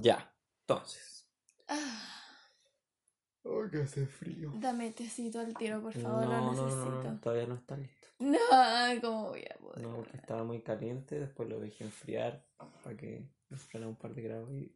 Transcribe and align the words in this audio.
Ya, 0.00 0.34
entonces. 0.62 1.26
Ah, 1.68 2.10
Ay, 3.44 3.70
que 3.70 3.82
hace 3.82 4.06
frío. 4.06 4.52
dame 4.56 4.90
tecito 4.92 5.40
al 5.40 5.54
tiro, 5.54 5.80
por 5.82 5.92
favor, 5.92 6.24
no, 6.24 6.28
lo 6.28 6.40
no, 6.40 6.50
necesito. 6.50 6.84
no, 6.90 7.02
no, 7.12 7.20
todavía 7.20 7.46
no 7.46 7.54
está 7.54 7.76
listo. 7.76 8.08
No, 8.18 8.38
¿cómo 9.02 9.28
voy 9.30 9.44
a 9.44 9.58
poder? 9.58 9.82
No, 9.82 9.96
porque 9.96 10.16
estaba 10.16 10.44
muy 10.44 10.62
caliente, 10.62 11.18
después 11.18 11.48
lo 11.48 11.58
dejé 11.60 11.84
enfriar 11.84 12.44
para 12.82 12.96
que 12.96 13.28
enfriara 13.50 13.88
un 13.88 13.96
par 13.96 14.14
de 14.14 14.22
grados 14.22 14.50
y 14.52 14.74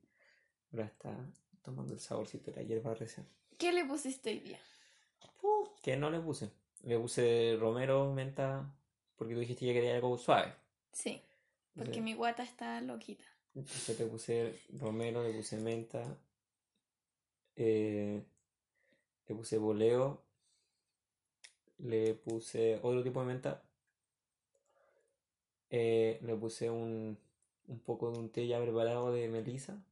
ahora 0.72 0.86
está 0.86 1.16
tomando 1.62 1.94
el 1.94 2.00
saborcito 2.00 2.50
de 2.50 2.56
la 2.58 2.62
hierba 2.64 2.94
recién. 2.94 3.26
¿Qué 3.56 3.72
le 3.72 3.84
pusiste 3.84 4.30
hoy 4.30 4.40
día? 4.40 4.60
Que 5.82 5.96
no 5.96 6.10
le 6.10 6.20
puse. 6.20 6.50
Le 6.82 6.98
puse 6.98 7.56
romero, 7.58 8.12
menta, 8.12 8.70
porque 9.16 9.34
tú 9.34 9.40
dijiste 9.40 9.64
que 9.66 9.72
quería 9.72 9.94
algo 9.94 10.16
suave. 10.18 10.54
Sí, 10.92 11.22
porque 11.74 11.90
Entonces, 11.90 12.02
mi 12.04 12.14
guata 12.14 12.42
está 12.42 12.80
loquita. 12.80 13.24
Entonces 13.54 13.98
le 13.98 14.06
puse 14.06 14.60
romero, 14.78 15.22
le 15.22 15.32
puse 15.32 15.56
menta, 15.58 16.02
eh, 17.56 18.22
le 19.26 19.34
puse 19.34 19.58
boleo, 19.58 20.22
le 21.78 22.14
puse 22.14 22.78
otro 22.82 23.02
tipo 23.02 23.20
de 23.20 23.26
menta, 23.26 23.62
eh, 25.70 26.18
le 26.22 26.34
puse 26.36 26.70
un, 26.70 27.18
un 27.68 27.78
poco 27.80 28.10
de 28.10 28.18
un 28.18 28.30
té 28.30 28.46
ya 28.46 28.60
preparado 28.60 29.12
de 29.12 29.28
melisa, 29.28 29.82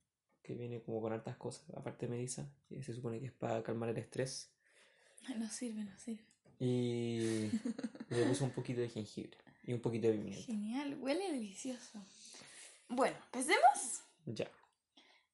que 0.43 0.55
viene 0.55 0.81
como 0.81 1.01
con 1.01 1.13
hartas 1.13 1.37
cosas, 1.37 1.65
aparte 1.75 2.07
de 2.07 2.13
melisa, 2.13 2.49
que 2.69 2.83
se 2.83 2.95
supone 2.95 3.21
que 3.21 3.27
es 3.27 3.33
para 3.33 3.63
calmar 3.63 3.91
el 3.91 3.99
estrés. 3.99 4.51
Ay, 5.27 5.37
No 5.39 5.49
sirve, 5.49 5.83
no 5.85 5.99
sirve. 5.99 6.25
Y 6.59 7.51
le 8.11 8.25
puse 8.27 8.45
un 8.45 8.51
poquito 8.51 8.81
de 8.81 8.89
jengibre 8.89 9.37
y 9.65 9.73
un 9.73 9.81
poquito 9.81 10.07
de 10.09 10.15
pimienta. 10.15 10.43
Genial, 10.45 10.97
huele 11.01 11.33
delicioso. 11.33 12.01
Bueno, 12.89 13.17
empecemos. 13.33 14.03
Ya. 14.27 14.49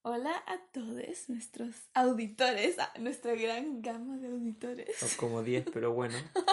Hola 0.05 0.33
a 0.49 0.59
todos 0.73 1.29
nuestros 1.29 1.71
auditores, 1.95 2.77
a 2.81 2.93
nuestra 2.99 3.35
gran 3.37 3.83
gama 3.83 4.17
de 4.17 4.29
auditores. 4.29 4.97
Son 4.97 5.09
como 5.17 5.43
10, 5.43 5.67
pero 5.73 5.93
bueno. 5.93 6.17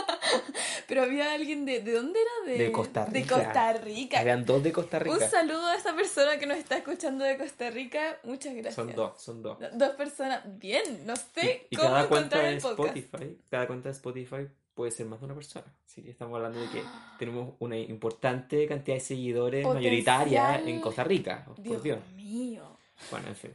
Pero 0.87 1.03
había 1.03 1.33
alguien 1.33 1.65
de, 1.65 1.81
¿de 1.81 1.91
dónde 1.93 2.19
era? 2.19 2.51
De, 2.51 2.63
De 2.65 2.71
Costa 2.71 3.05
De 3.05 3.19
Rica. 3.21 3.35
Costa 3.35 3.73
Rica. 3.73 4.19
Habían 4.19 4.43
dos 4.45 4.63
de 4.63 4.71
Costa 4.71 4.97
Un 4.97 5.03
Rica. 5.03 5.29
saludo 5.29 5.65
a 5.67 5.75
esa 5.75 5.95
persona 5.95 6.37
que 6.39 6.47
nos 6.47 6.57
está 6.57 6.77
escuchando 6.77 7.23
de 7.25 7.37
Costa 7.37 7.69
Rica. 7.69 8.17
Muchas 8.23 8.53
gracias. 8.53 8.73
Son 8.75 8.93
dos, 8.95 9.21
son 9.21 9.41
dos. 9.43 9.59
Do- 9.59 9.69
Dos 9.73 9.89
personas. 9.95 10.41
Bien, 10.59 11.05
no 11.05 11.15
sé 11.15 11.67
Y, 11.69 11.75
y 11.75 11.77
cómo 11.77 11.89
cada 11.89 12.07
cuenta 12.07 12.37
encontrar 12.37 12.43
de 12.45 12.55
el 12.55 12.61
podcast. 12.61 12.97
Spotify, 12.97 13.37
cada 13.51 13.67
cuenta 13.67 13.89
de 13.89 13.93
Spotify 13.93 14.47
puede 14.79 14.91
ser 14.91 15.07
más 15.07 15.19
de 15.19 15.25
una 15.25 15.35
persona. 15.35 15.65
Así 15.85 16.01
que 16.01 16.09
estamos 16.11 16.37
hablando 16.37 16.57
de 16.57 16.69
que 16.69 16.81
tenemos 17.17 17.53
una 17.59 17.77
importante 17.77 18.65
cantidad 18.65 18.95
de 18.95 19.01
seguidores 19.01 19.65
mayoritaria 19.67 20.41
Potencial. 20.41 20.69
en 20.69 20.79
Costa 20.79 21.03
Rica. 21.03 21.43
Por 21.43 21.61
Dios 21.61 21.83
Dios. 21.83 21.99
mío. 22.15 22.77
Bueno, 23.11 23.27
en 23.27 23.35
fin. 23.35 23.51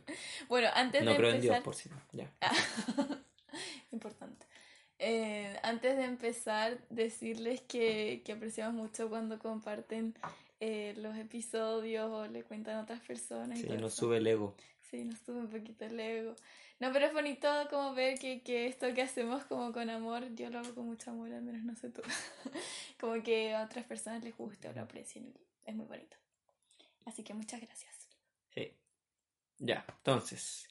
Bueno, 0.50 0.68
antes 0.74 1.02
No 1.02 1.12
de 1.12 1.16
creo 1.16 1.30
en 1.30 1.40
Dios, 1.40 1.60
por 1.60 1.74
si 1.74 1.88
no. 1.88 1.96
Ya. 2.12 2.30
Importante. 3.90 4.44
Eh, 4.98 5.58
antes 5.62 5.96
de 5.96 6.04
empezar, 6.04 6.76
decirles 6.90 7.62
que, 7.62 8.20
que 8.22 8.32
apreciamos 8.32 8.74
mucho 8.74 9.08
cuando 9.08 9.38
comparten 9.38 10.14
eh, 10.60 10.92
los 10.98 11.16
episodios 11.16 12.10
o 12.10 12.26
le 12.26 12.42
cuentan 12.42 12.76
a 12.76 12.82
otras 12.82 13.00
personas. 13.00 13.58
Sí, 13.58 13.66
nos 13.80 13.94
sube 13.94 14.18
el 14.18 14.26
ego. 14.26 14.54
Sí, 14.90 15.02
nos 15.06 15.20
sube 15.20 15.38
un 15.38 15.48
poquito 15.48 15.86
el 15.86 15.98
ego. 15.98 16.34
No, 16.80 16.92
pero 16.92 17.06
es 17.06 17.12
bonito 17.12 17.48
como 17.70 17.94
ver 17.94 18.18
que, 18.18 18.42
que 18.42 18.66
esto 18.66 18.92
que 18.94 19.02
hacemos 19.02 19.44
como 19.44 19.72
con 19.72 19.88
amor, 19.90 20.34
yo 20.34 20.50
lo 20.50 20.58
hago 20.58 20.74
con 20.74 20.86
mucho 20.86 21.10
amor, 21.10 21.32
al 21.32 21.42
menos 21.42 21.62
no 21.62 21.76
sé 21.76 21.90
tú. 21.90 22.02
como 23.00 23.22
que 23.22 23.54
a 23.54 23.62
otras 23.64 23.84
personas 23.84 24.22
les 24.24 24.36
guste 24.36 24.68
o 24.68 24.72
lo 24.72 24.82
aprecien. 24.82 25.32
Es 25.64 25.74
muy 25.74 25.86
bonito. 25.86 26.16
Así 27.04 27.22
que 27.22 27.32
muchas 27.34 27.60
gracias. 27.60 28.08
Sí. 28.54 28.72
Ya, 29.58 29.84
entonces. 29.88 30.68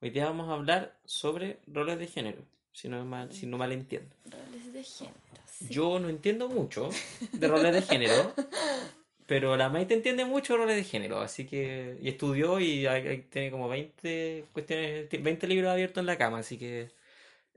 Hoy 0.00 0.10
día 0.10 0.26
vamos 0.26 0.48
a 0.48 0.52
hablar 0.52 0.96
sobre 1.04 1.58
roles 1.66 1.98
de 1.98 2.06
género. 2.06 2.44
Si 2.72 2.88
no 2.88 3.04
mal, 3.04 3.32
si 3.32 3.46
no 3.46 3.58
mal 3.58 3.72
entiendo. 3.72 4.14
Roles 4.26 4.72
de 4.72 4.84
género. 4.84 5.16
sí. 5.46 5.66
Yo 5.70 5.98
no 5.98 6.08
entiendo 6.08 6.48
mucho 6.48 6.90
de 7.32 7.48
roles 7.48 7.74
de 7.74 7.82
género, 7.82 8.32
pero 9.28 9.56
la 9.56 9.68
Maite 9.68 9.94
entiende 9.94 10.24
mucho 10.24 10.56
roles 10.56 10.74
de 10.74 10.82
género, 10.82 11.20
así 11.20 11.46
que 11.46 11.98
y 12.02 12.08
estudió 12.08 12.58
y 12.58 12.86
hay- 12.86 13.18
tiene 13.30 13.50
como 13.52 13.68
20 13.68 14.46
cuestiones, 14.52 15.08
20 15.10 15.46
libros 15.46 15.70
abiertos 15.70 16.00
en 16.00 16.06
la 16.06 16.18
cama, 16.18 16.38
así 16.38 16.58
que 16.58 16.90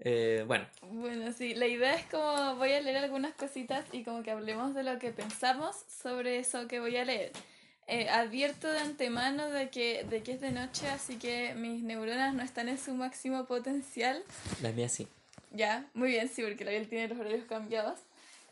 eh, 0.04 0.44
bueno, 0.48 0.66
Bueno, 0.82 1.32
sí, 1.32 1.54
la 1.56 1.68
idea 1.68 1.94
es 1.96 2.06
como 2.06 2.56
voy 2.58 2.74
a 2.74 2.82
leer 2.82 2.98
algunas 2.98 3.34
cositas 3.36 3.86
y 3.94 4.04
como 4.04 4.22
que 4.24 4.32
hablemos 4.32 4.76
de 4.76 4.84
lo 4.84 5.00
que 5.00 5.12
pensamos 5.12 5.76
sobre 6.02 6.40
eso 6.40 6.68
que 6.68 6.80
voy 6.80 6.98
a 6.98 7.06
leer. 7.06 7.32
Eh, 7.88 8.10
advierto 8.10 8.68
de 8.72 8.80
antemano 8.80 9.50
de 9.50 9.70
que, 9.70 10.04
de 10.10 10.24
que 10.24 10.34
es 10.34 10.42
de 10.42 10.52
noche, 10.52 10.88
así 10.90 11.18
que 11.18 11.54
mis 11.56 11.84
neuronas 11.84 12.34
no 12.34 12.42
están 12.44 12.68
en 12.70 12.78
su 12.78 12.94
máximo 12.94 13.46
potencial. 13.46 14.24
la 14.62 14.72
mía 14.72 14.90
sí. 14.90 15.08
Ya, 15.52 15.86
muy 15.94 16.10
bien, 16.10 16.30
sí, 16.30 16.42
porque 16.42 16.64
la 16.66 16.72
Biel 16.72 16.88
tiene 16.88 17.08
los 17.10 17.20
horarios 17.20 17.44
cambiados. 17.48 18.00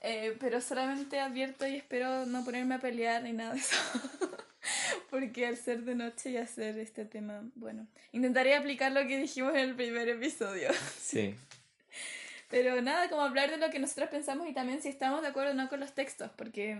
Eh, 0.02 0.38
pero 0.40 0.62
solamente 0.62 1.20
advierto 1.20 1.68
y 1.68 1.76
espero 1.76 2.26
no 2.26 2.46
ponerme 2.46 2.76
a 2.76 2.80
pelear 2.80 3.24
ni 3.24 3.34
nada 3.34 3.54
de 3.54 3.60
eso. 3.60 3.76
porque 5.10 5.46
al 5.46 5.58
ser 5.58 5.84
de 5.84 5.96
noche 5.96 6.32
y 6.32 6.38
hacer 6.38 6.78
este 6.78 7.06
tema, 7.06 7.42
bueno, 7.56 7.88
intentaré 8.12 8.56
aplicar 8.56 8.92
lo 8.92 9.02
que 9.08 9.18
dijimos 9.18 9.52
en 9.54 9.70
el 9.70 9.76
primer 9.76 10.08
episodio. 10.10 10.70
Sí. 11.00 11.36
Pero 12.50 12.82
nada, 12.82 13.10
como 13.10 13.22
hablar 13.22 13.52
de 13.52 13.58
lo 13.58 13.70
que 13.70 13.78
nosotros 13.78 14.10
pensamos 14.10 14.48
y 14.48 14.54
también 14.54 14.82
si 14.82 14.90
estamos 14.90 15.22
de 15.22 15.28
acuerdo 15.28 15.52
o 15.52 15.54
no 15.54 15.70
con 15.70 15.80
los 15.80 15.94
textos, 15.94 16.32
porque 16.36 16.80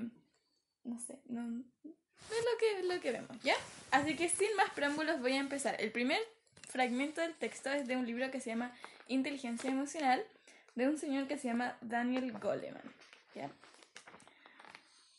no 0.84 1.00
sé, 1.00 1.20
no, 1.28 1.42
no 1.44 1.64
es 1.84 2.46
lo 2.46 2.58
que, 2.60 2.94
lo 2.96 3.02
que 3.02 3.12
vemos, 3.12 3.38
¿ya? 3.44 3.54
Así 3.92 4.16
que 4.16 4.30
sin 4.30 4.56
más 4.56 4.72
preámbulos 4.72 5.20
voy 5.20 5.34
a 5.34 5.40
empezar. 5.40 5.76
El 5.80 5.92
primer 5.92 6.20
fragmento 6.68 7.22
del 7.22 7.36
texto 7.36 7.72
es 7.72 7.88
de 7.88 7.98
un 7.98 8.08
libro 8.08 8.32
que 8.32 8.40
se 8.40 8.50
llama 8.50 8.74
Inteligencia 9.08 9.70
Emocional, 9.70 10.24
de 10.74 10.88
un 10.88 10.98
señor 10.98 11.28
que 11.28 11.38
se 11.38 11.48
llama 11.48 11.78
Daniel 11.82 12.32
Goleman, 12.32 12.82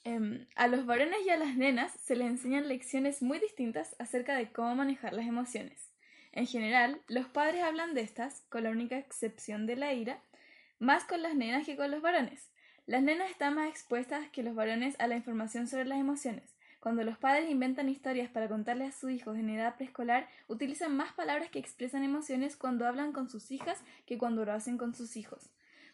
Em, 0.04 0.46
a 0.56 0.66
los 0.66 0.86
varones 0.86 1.18
y 1.26 1.30
a 1.30 1.36
las 1.36 1.56
nenas 1.56 1.92
se 1.92 2.16
les 2.16 2.28
enseñan 2.28 2.68
lecciones 2.68 3.22
muy 3.22 3.38
distintas 3.38 3.94
acerca 3.98 4.34
de 4.34 4.50
cómo 4.50 4.74
manejar 4.74 5.12
las 5.12 5.26
emociones. 5.26 5.90
En 6.32 6.46
general, 6.46 7.00
los 7.08 7.26
padres 7.26 7.62
hablan 7.62 7.94
de 7.94 8.00
estas, 8.02 8.42
con 8.48 8.64
la 8.64 8.70
única 8.70 8.96
excepción 8.98 9.66
de 9.66 9.76
la 9.76 9.92
ira, 9.92 10.20
más 10.78 11.04
con 11.04 11.22
las 11.22 11.34
nenas 11.34 11.66
que 11.66 11.76
con 11.76 11.90
los 11.90 12.00
varones. 12.00 12.50
Las 12.86 13.02
nenas 13.02 13.30
están 13.30 13.54
más 13.54 13.68
expuestas 13.68 14.28
que 14.30 14.42
los 14.42 14.54
varones 14.54 14.96
a 14.98 15.06
la 15.06 15.16
información 15.16 15.68
sobre 15.68 15.84
las 15.84 15.98
emociones. 15.98 16.56
Cuando 16.80 17.04
los 17.04 17.18
padres 17.18 17.50
inventan 17.50 17.90
historias 17.90 18.30
para 18.30 18.48
contarles 18.48 18.88
a 18.88 18.98
sus 18.98 19.10
hijos 19.10 19.36
en 19.36 19.50
edad 19.50 19.76
preescolar, 19.76 20.28
utilizan 20.48 20.96
más 20.96 21.12
palabras 21.12 21.50
que 21.50 21.58
expresan 21.58 22.04
emociones 22.04 22.56
cuando 22.56 22.86
hablan 22.86 23.12
con 23.12 23.28
sus 23.28 23.50
hijas 23.50 23.78
que 24.06 24.16
cuando 24.16 24.46
lo 24.46 24.52
hacen 24.52 24.78
con 24.78 24.94
sus 24.94 25.16
hijos. 25.16 25.50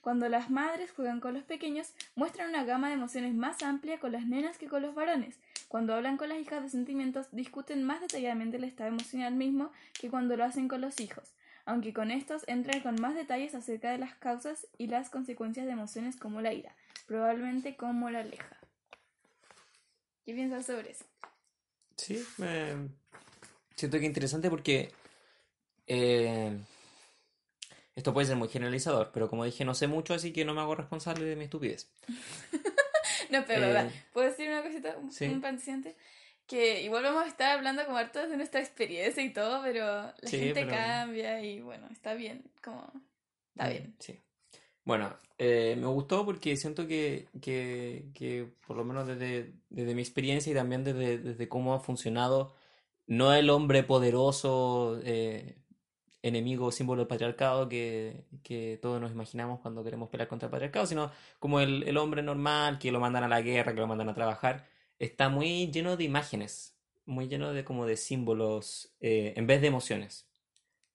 Cuando 0.07 0.29
las 0.29 0.51
madres 0.51 0.93
juegan 0.93 1.19
con 1.19 1.35
los 1.35 1.43
pequeños, 1.43 1.89
muestran 2.15 2.51
una 2.51 2.63
gama 2.63 2.87
de 2.87 2.95
emociones 2.95 3.35
más 3.35 3.61
amplia 3.65 3.99
con 3.99 4.13
las 4.13 4.25
nenas 4.25 4.57
que 4.57 4.69
con 4.69 4.81
los 4.81 4.95
varones. 4.95 5.35
Cuando 5.67 5.95
hablan 5.95 6.17
con 6.17 6.29
las 6.29 6.39
hijas 6.39 6.63
de 6.63 6.69
sentimientos, 6.69 7.27
discuten 7.33 7.83
más 7.83 8.01
detalladamente 8.01 8.57
el 8.57 8.63
estado 8.63 8.91
emocional 8.91 9.35
mismo 9.35 9.73
que 10.01 10.09
cuando 10.09 10.37
lo 10.37 10.45
hacen 10.45 10.69
con 10.69 10.81
los 10.81 11.01
hijos, 11.01 11.33
aunque 11.65 11.93
con 11.93 12.13
estos 12.13 12.45
entran 12.47 12.83
con 12.83 13.01
más 13.01 13.17
detalles 13.17 13.57
acerca 13.57 13.91
de 13.91 13.99
las 13.99 14.15
causas 14.15 14.69
y 14.79 14.87
las 14.87 15.11
consecuencias 15.11 15.67
de 15.67 15.73
emociones 15.73 16.15
como 16.15 16.41
la 16.41 16.53
ira, 16.53 16.77
probablemente 17.09 17.75
como 17.75 18.09
la 18.09 18.21
aleja. 18.21 18.59
¿Qué 20.25 20.35
piensas 20.35 20.67
sobre 20.67 20.93
eso? 20.93 21.05
Sí, 21.97 22.25
me... 22.39 22.91
siento 23.75 23.99
que 23.99 24.07
interesante 24.07 24.51
porque 24.51 24.93
eh, 25.89 26.57
esto 27.97 28.13
puede 28.15 28.29
ser 28.29 28.37
muy 28.37 28.49
generalizador, 28.49 29.11
pero 29.13 29.29
como 29.29 29.45
dije, 29.45 29.65
no 29.65 29.75
sé 29.75 29.89
mucho, 29.89 30.15
así 30.15 30.33
que 30.33 30.45
no 30.45 30.55
me 30.55 30.61
hago 30.61 30.77
responsable 30.77 31.25
de 31.25 31.35
mi 31.37 31.45
estupidez. 31.45 31.91
No, 33.31 33.45
pero 33.47 33.67
Eh. 33.67 33.91
¿puedo 34.13 34.29
decir 34.29 34.49
una 34.49 34.63
cosita? 34.63 34.97
Un, 34.99 35.11
sí. 35.11 35.25
un 35.25 35.41
paciente. 35.41 35.97
Que 36.47 36.83
igual 36.83 37.03
vamos 37.03 37.25
a 37.25 37.29
estar 37.29 37.57
hablando 37.57 37.85
como 37.85 37.97
harto 37.97 38.29
de 38.29 38.37
nuestra 38.37 38.61
experiencia 38.61 39.21
y 39.23 39.33
todo, 39.33 39.63
pero 39.65 39.85
la 39.85 40.15
Sí, 40.23 40.39
gente 40.39 40.61
pero- 40.65 40.71
cambia 40.77 41.43
y 41.43 41.61
bueno, 41.61 41.89
está 41.91 42.15
bien, 42.15 42.45
como... 42.63 42.83
Está 43.55 43.67
Mm, 43.67 43.71
bien. 43.71 43.97
Sí. 43.99 44.21
Bueno, 44.85 45.17
eh, 45.39 45.75
me 45.77 45.87
gustó 45.89 46.25
porque 46.25 46.57
siento 46.57 46.87
que, 46.87 47.27
que, 47.43 48.05
que 48.15 48.49
por 48.67 48.77
lo 48.77 48.85
menos 48.85 49.09
desde, 49.09 49.55
desde 49.71 49.95
mi 49.97 50.03
experiencia 50.03 50.53
y 50.53 50.55
también 50.55 50.85
desde, 50.85 51.19
desde 51.19 51.49
cómo 51.49 51.75
ha 51.75 51.81
funcionado, 51.81 52.55
no 53.09 53.33
el 53.35 53.51
hombre 53.51 53.83
poderoso, 53.83 55.01
eh, 55.05 55.57
enemigo, 56.27 56.73
símbolo 56.73 57.01
del 57.03 57.09
patriarcado 57.09 57.69
que, 57.69 58.25
que 58.43 58.79
todos 58.83 59.01
nos 59.01 59.13
imaginamos 59.13 59.61
cuando 59.61 59.85
queremos 59.85 60.09
pelear 60.11 60.29
contra 60.29 60.47
el 60.47 60.51
patriarcado, 60.51 60.87
sino 60.87 61.11
como 61.39 61.61
el, 61.61 61.85
el 61.85 61.97
hombre 61.99 62.23
normal 62.23 62.79
que 62.79 62.93
lo 62.93 63.01
mandan 63.01 63.25
a 63.25 63.29
la 63.29 63.43
guerra, 63.43 63.75
que 63.75 63.81
lo 63.81 63.87
mandan 63.87 64.09
a 64.09 64.15
trabajar, 64.15 64.67
está 64.99 65.29
muy 65.29 65.71
lleno 65.71 65.97
de 65.97 66.05
imágenes, 66.05 66.77
muy 67.07 67.29
lleno 67.29 67.53
de 67.53 67.65
como 67.65 67.87
de 67.87 67.97
símbolos, 67.97 68.93
eh, 69.01 69.35
en 69.37 69.47
vez 69.47 69.61
de 69.61 69.69
emociones. 69.69 70.27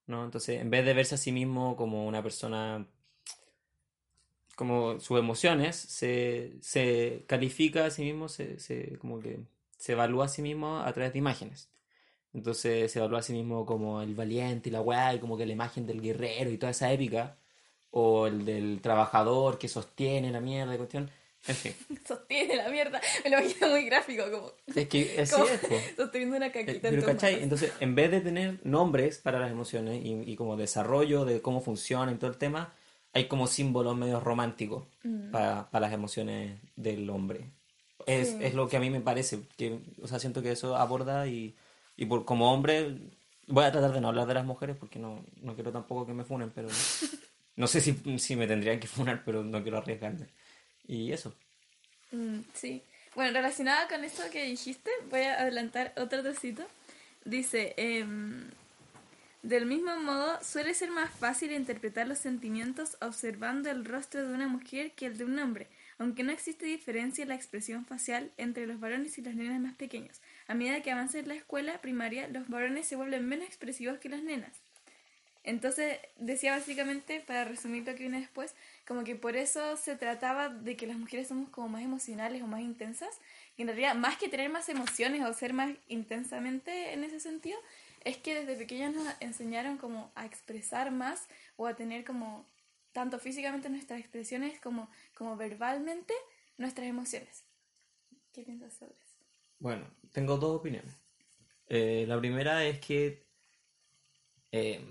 ¿no? 0.07 0.25
Entonces, 0.25 0.61
en 0.61 0.69
vez 0.71 0.85
de 0.85 0.93
verse 0.93 1.15
a 1.15 1.17
sí 1.19 1.31
mismo 1.31 1.75
como 1.77 2.07
una 2.07 2.23
persona, 2.23 2.87
como 4.55 4.99
sus 4.99 5.19
emociones, 5.19 5.75
se, 5.75 6.53
se 6.61 7.23
califica 7.27 7.85
a 7.85 7.89
sí 7.91 8.03
mismo, 8.03 8.29
se, 8.29 8.59
se- 8.59 8.97
como 8.99 9.19
que 9.19 9.39
se 9.77 9.93
evalúa 9.93 10.25
a 10.25 10.27
sí 10.29 10.41
mismo 10.41 10.79
a 10.79 10.93
través 10.93 11.13
de 11.13 11.19
imágenes. 11.19 11.70
Entonces 12.33 12.91
se 12.91 12.99
evalúa 12.99 13.19
a 13.19 13.23
sí 13.23 13.33
mismo 13.33 13.65
como 13.65 14.01
el 14.01 14.15
valiente 14.15 14.69
y 14.69 14.71
la 14.71 14.81
weá, 14.81 15.13
y 15.13 15.19
como 15.19 15.37
que 15.37 15.45
la 15.45 15.51
imagen 15.53 15.85
del 15.85 16.01
guerrero 16.01 16.49
y 16.49 16.57
toda 16.57 16.71
esa 16.71 16.91
épica. 16.91 17.35
O 17.91 18.25
el 18.27 18.45
del 18.45 18.79
trabajador 18.81 19.57
que 19.57 19.67
sostiene 19.67 20.31
la 20.31 20.39
mierda 20.39 20.73
y 20.73 20.77
cuestión. 20.77 21.09
En 21.47 21.55
fin. 21.55 21.73
Sostiene 22.07 22.55
la 22.55 22.69
mierda. 22.69 23.01
Me 23.23 23.31
lo 23.31 23.39
imagino 23.39 23.67
muy 23.69 23.83
gráfico, 23.85 24.23
como. 24.31 24.51
Es 24.75 24.87
que 24.87 25.15
así 25.21 25.33
como 25.33 25.45
es, 25.45 25.59
po. 25.59 25.75
Sosteniendo 25.97 26.37
una 26.37 26.47
Eh, 26.47 26.51
caquita 26.51 26.71
en 26.87 26.93
Pero, 26.95 26.97
tus 27.01 27.05
¿cachai? 27.11 27.31
manos. 27.33 27.43
Entonces, 27.43 27.73
en 27.79 27.95
vez 27.95 28.11
de 28.11 28.21
tener 28.21 28.59
nombres 28.63 29.17
para 29.17 29.39
las 29.39 29.51
emociones 29.51 30.05
y, 30.05 30.13
y 30.31 30.35
como 30.35 30.55
desarrollo 30.55 31.25
de 31.25 31.41
cómo 31.41 31.59
funcionan 31.59 32.15
y 32.15 32.17
todo 32.17 32.29
el 32.29 32.37
tema, 32.37 32.73
hay 33.13 33.27
como 33.27 33.47
símbolos 33.47 33.97
medio 33.97 34.19
románticos 34.21 34.83
Mm. 35.03 35.31
para, 35.31 35.69
para 35.71 35.87
las 35.87 35.93
emociones 35.93 36.59
del 36.75 37.09
hombre. 37.09 37.41
Es, 38.05 38.29
Sí. 38.29 38.37
es 38.41 38.53
lo 38.53 38.69
que 38.69 38.77
a 38.77 38.79
mí 38.79 38.89
me 38.91 39.01
parece, 39.01 39.39
que, 39.57 39.79
o 40.01 40.07
sea, 40.07 40.19
siento 40.19 40.41
que 40.43 40.51
eso 40.51 40.75
aborda 40.77 41.27
y, 41.27 41.55
y 41.97 42.05
por, 42.05 42.25
como 42.25 42.53
hombre, 42.53 42.97
voy 43.47 43.65
a 43.65 43.71
tratar 43.71 43.93
de 43.93 44.01
no 44.01 44.09
hablar 44.09 44.27
de 44.27 44.33
las 44.33 44.45
mujeres 44.45 44.75
porque 44.77 44.99
no, 44.99 45.23
no 45.41 45.55
quiero 45.55 45.71
tampoco 45.71 46.05
que 46.05 46.13
me 46.13 46.23
funen, 46.23 46.51
pero 46.51 46.69
no 47.55 47.67
sé 47.67 47.81
si, 47.81 48.19
si 48.19 48.35
me 48.35 48.47
tendrían 48.47 48.79
que 48.79 48.87
funar, 48.87 49.23
pero 49.25 49.43
no 49.43 49.61
quiero 49.61 49.77
arriesgarme. 49.77 50.27
Y 50.87 51.11
eso. 51.11 51.33
Mm, 52.11 52.39
sí. 52.53 52.83
Bueno, 53.15 53.33
relacionada 53.33 53.87
con 53.87 54.03
esto 54.03 54.23
que 54.31 54.45
dijiste, 54.45 54.89
voy 55.09 55.21
a 55.21 55.41
adelantar 55.41 55.93
otro 55.97 56.21
trocito. 56.23 56.63
Dice, 57.25 57.73
em, 57.77 58.49
del 59.43 59.65
mismo 59.65 59.95
modo, 59.97 60.39
suele 60.43 60.73
ser 60.73 60.91
más 60.91 61.11
fácil 61.11 61.51
interpretar 61.51 62.07
los 62.07 62.19
sentimientos 62.19 62.97
observando 63.01 63.69
el 63.69 63.85
rostro 63.85 64.25
de 64.25 64.33
una 64.33 64.47
mujer 64.47 64.91
que 64.93 65.07
el 65.07 65.17
de 65.17 65.25
un 65.25 65.37
hombre, 65.39 65.67
aunque 65.97 66.23
no 66.23 66.31
existe 66.31 66.65
diferencia 66.65 67.23
en 67.23 67.29
la 67.29 67.35
expresión 67.35 67.85
facial 67.85 68.31
entre 68.37 68.65
los 68.65 68.79
varones 68.79 69.17
y 69.17 69.21
las 69.21 69.35
nenas 69.35 69.59
más 69.59 69.75
pequeños. 69.75 70.21
A 70.51 70.53
medida 70.53 70.81
que 70.81 70.91
avanza 70.91 71.17
en 71.17 71.29
la 71.29 71.35
escuela 71.35 71.79
primaria, 71.79 72.27
los 72.27 72.49
varones 72.49 72.85
se 72.85 72.97
vuelven 72.97 73.25
menos 73.25 73.47
expresivos 73.47 73.99
que 73.99 74.09
las 74.09 74.21
nenas. 74.21 74.51
Entonces, 75.45 75.97
decía 76.17 76.51
básicamente, 76.51 77.21
para 77.21 77.45
resumir 77.45 77.87
lo 77.87 77.93
que 77.93 78.01
viene 78.01 78.19
después, 78.19 78.53
como 78.85 79.05
que 79.05 79.15
por 79.15 79.37
eso 79.37 79.77
se 79.77 79.95
trataba 79.95 80.49
de 80.49 80.75
que 80.75 80.87
las 80.87 80.97
mujeres 80.97 81.29
somos 81.29 81.47
como 81.47 81.69
más 81.69 81.83
emocionales 81.83 82.43
o 82.43 82.47
más 82.47 82.59
intensas, 82.59 83.17
y 83.55 83.61
en 83.61 83.69
realidad, 83.69 83.95
más 83.95 84.17
que 84.17 84.27
tener 84.27 84.49
más 84.49 84.67
emociones 84.67 85.23
o 85.23 85.33
ser 85.33 85.53
más 85.53 85.71
intensamente 85.87 86.91
en 86.91 87.05
ese 87.05 87.21
sentido, 87.21 87.57
es 88.03 88.17
que 88.17 88.35
desde 88.35 88.57
pequeñas 88.57 88.93
nos 88.93 89.07
enseñaron 89.21 89.77
como 89.77 90.11
a 90.15 90.25
expresar 90.25 90.91
más 90.91 91.29
o 91.55 91.65
a 91.65 91.77
tener 91.77 92.03
como, 92.03 92.45
tanto 92.91 93.19
físicamente 93.19 93.69
nuestras 93.69 94.01
expresiones 94.01 94.59
como, 94.59 94.91
como 95.13 95.37
verbalmente, 95.37 96.13
nuestras 96.57 96.87
emociones. 96.87 97.45
¿Qué 98.33 98.43
piensas 98.43 98.73
sobre 98.73 98.95
eso? 99.01 99.10
Bueno, 99.61 99.85
tengo 100.11 100.35
dos 100.37 100.57
opiniones. 100.59 100.93
Eh, 101.67 102.05
la 102.07 102.19
primera 102.19 102.65
es 102.65 102.79
que 102.79 103.27
eh, 104.51 104.81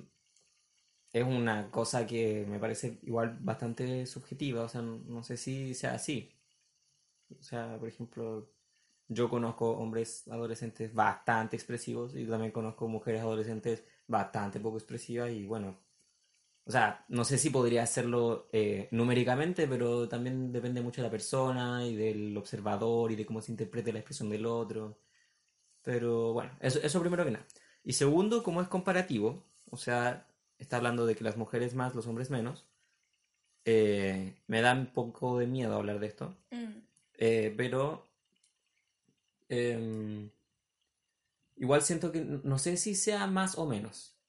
es 1.13 1.23
una 1.25 1.71
cosa 1.71 2.05
que 2.07 2.45
me 2.49 2.59
parece 2.59 2.99
igual 3.03 3.39
bastante 3.41 4.07
subjetiva, 4.07 4.63
o 4.65 4.69
sea, 4.69 4.83
no, 4.83 4.99
no 5.07 5.23
sé 5.23 5.37
si 5.37 5.73
sea 5.75 5.95
así. 5.95 6.33
O 7.39 7.43
sea, 7.43 7.79
por 7.79 7.89
ejemplo, 7.89 8.51
yo 9.09 9.29
conozco 9.31 9.73
hombres 9.73 10.27
adolescentes 10.29 10.95
bastante 10.95 11.57
expresivos 11.57 12.15
y 12.17 12.27
también 12.27 12.53
conozco 12.53 12.89
mujeres 12.89 13.23
adolescentes 13.23 13.85
bastante 14.07 14.61
poco 14.61 14.79
expresivas 14.79 15.31
y 15.33 15.47
bueno, 15.47 15.79
o 16.71 16.73
sea, 16.73 17.05
no 17.09 17.25
sé 17.25 17.37
si 17.37 17.51
podría 17.51 17.83
hacerlo 17.83 18.49
eh, 18.53 18.87
numéricamente, 18.93 19.67
pero 19.67 20.09
también 20.09 20.53
depende 20.53 20.81
mucho 20.81 21.01
de 21.03 21.09
la 21.09 21.11
persona 21.11 21.85
y 21.85 21.97
del 21.97 22.37
observador 22.37 23.11
y 23.11 23.17
de 23.17 23.27
cómo 23.27 23.43
se 23.43 23.51
interprete 23.51 23.93
la 23.93 23.99
expresión 23.99 24.31
del 24.31 24.47
otro. 24.47 24.97
Pero 25.83 26.33
bueno, 26.33 26.53
eso, 26.61 26.79
eso 26.81 27.01
primero 27.01 27.25
que 27.25 27.33
nada. 27.33 27.45
Y 27.83 27.95
segundo, 27.95 28.45
como 28.45 28.63
es 28.63 28.69
comparativo, 28.69 29.43
o 29.69 29.77
sea, 29.77 30.29
está 30.61 30.77
hablando 30.77 31.07
de 31.07 31.17
que 31.17 31.25
las 31.25 31.37
mujeres 31.37 31.75
más, 31.75 31.97
los 31.97 32.07
hombres 32.07 32.31
menos, 32.31 32.69
eh, 33.65 34.37
me 34.47 34.61
da 34.61 34.73
un 34.73 34.93
poco 34.93 35.41
de 35.41 35.49
miedo 35.49 35.75
hablar 35.75 35.99
de 35.99 36.07
esto, 36.07 36.37
Mm, 36.53 36.83
eh, 37.19 37.53
pero 37.57 38.07
em, 39.49 40.31
igual 41.57 41.83
siento 41.83 42.13
que 42.13 42.21
no 42.21 42.59
sé 42.61 42.77
si 42.77 42.95
sea 42.95 43.27
más 43.27 43.59
o 43.59 43.67
menos, 43.67 44.20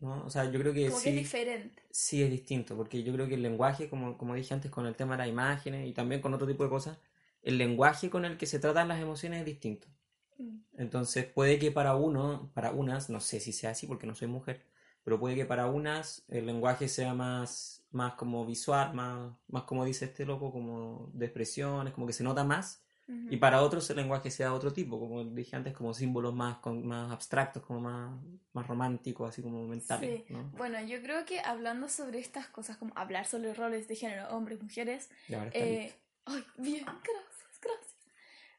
¿no? 0.00 0.24
O 0.24 0.30
sea, 0.30 0.50
yo 0.50 0.58
creo 0.60 0.72
que 0.74 0.90
como 0.90 1.00
que 1.00 1.10
es 1.10 1.14
sí. 1.14 1.16
diferente. 1.16 1.82
Sí, 1.90 2.22
es 2.22 2.30
distinto, 2.30 2.76
porque 2.76 3.02
yo 3.02 3.12
creo 3.14 3.28
que 3.28 3.34
el 3.34 3.42
lenguaje, 3.42 3.88
como, 3.90 4.18
como 4.18 4.34
dije 4.34 4.54
antes, 4.54 4.70
con 4.70 4.86
el 4.86 4.96
tema 4.96 5.14
de 5.14 5.18
las 5.20 5.28
imágenes 5.28 5.88
y 5.88 5.92
también 5.92 6.20
con 6.20 6.34
otro 6.34 6.46
tipo 6.46 6.64
de 6.64 6.70
cosas, 6.70 6.98
el 7.42 7.58
lenguaje 7.58 8.10
con 8.10 8.24
el 8.24 8.36
que 8.38 8.46
se 8.46 8.58
tratan 8.60 8.88
las 8.88 9.00
emociones 9.00 9.40
es 9.40 9.46
distinto. 9.46 9.88
Mm, 10.40 10.58
Entonces 10.76 11.26
puede 11.26 11.58
que 11.58 11.70
para 11.72 11.96
uno, 11.96 12.50
para 12.54 12.70
unas, 12.72 13.10
no 13.10 13.20
sé 13.20 13.40
si 13.40 13.52
sea 13.52 13.70
así 13.70 13.86
porque 13.86 14.06
no 14.06 14.14
soy 14.14 14.28
mujer, 14.28 14.62
pero 15.04 15.18
puede 15.20 15.36
que 15.36 15.44
para 15.46 15.66
unas 15.66 16.24
el 16.28 16.46
lenguaje 16.46 16.88
sea 16.88 17.14
más, 17.14 17.84
más 17.90 18.14
como 18.14 18.46
visual, 18.46 18.94
más, 18.94 19.32
más 19.48 19.64
como 19.64 19.84
dice 19.84 20.06
este 20.06 20.24
loco, 20.26 20.52
como 20.52 21.10
de 21.14 21.26
expresiones, 21.26 21.94
como 21.94 22.06
que 22.06 22.12
se 22.12 22.24
nota 22.24 22.44
más, 22.44 22.82
y 23.08 23.38
para 23.38 23.62
otros 23.62 23.88
el 23.88 23.96
lenguaje 23.96 24.30
sea 24.30 24.52
otro 24.52 24.72
tipo, 24.72 25.00
como 25.00 25.24
dije 25.24 25.56
antes, 25.56 25.72
como 25.72 25.94
símbolos 25.94 26.34
más, 26.34 26.58
con, 26.58 26.86
más 26.86 27.10
abstractos, 27.10 27.62
como 27.62 27.80
más, 27.80 28.12
más 28.52 28.66
románticos, 28.66 29.30
así 29.30 29.40
como 29.40 29.66
mentales, 29.66 30.24
Sí. 30.26 30.32
¿no? 30.32 30.44
Bueno, 30.58 30.80
yo 30.82 31.00
creo 31.00 31.24
que 31.24 31.40
hablando 31.40 31.88
sobre 31.88 32.18
estas 32.18 32.48
cosas, 32.48 32.76
como 32.76 32.92
hablar 32.96 33.26
sobre 33.26 33.54
roles 33.54 33.88
de 33.88 33.96
género, 33.96 34.28
hombres, 34.28 34.62
mujeres, 34.62 35.08
eh, 35.28 35.94
ay, 36.26 36.44
bien, 36.58 36.84
gracias, 36.84 37.60
gracias. 37.62 37.94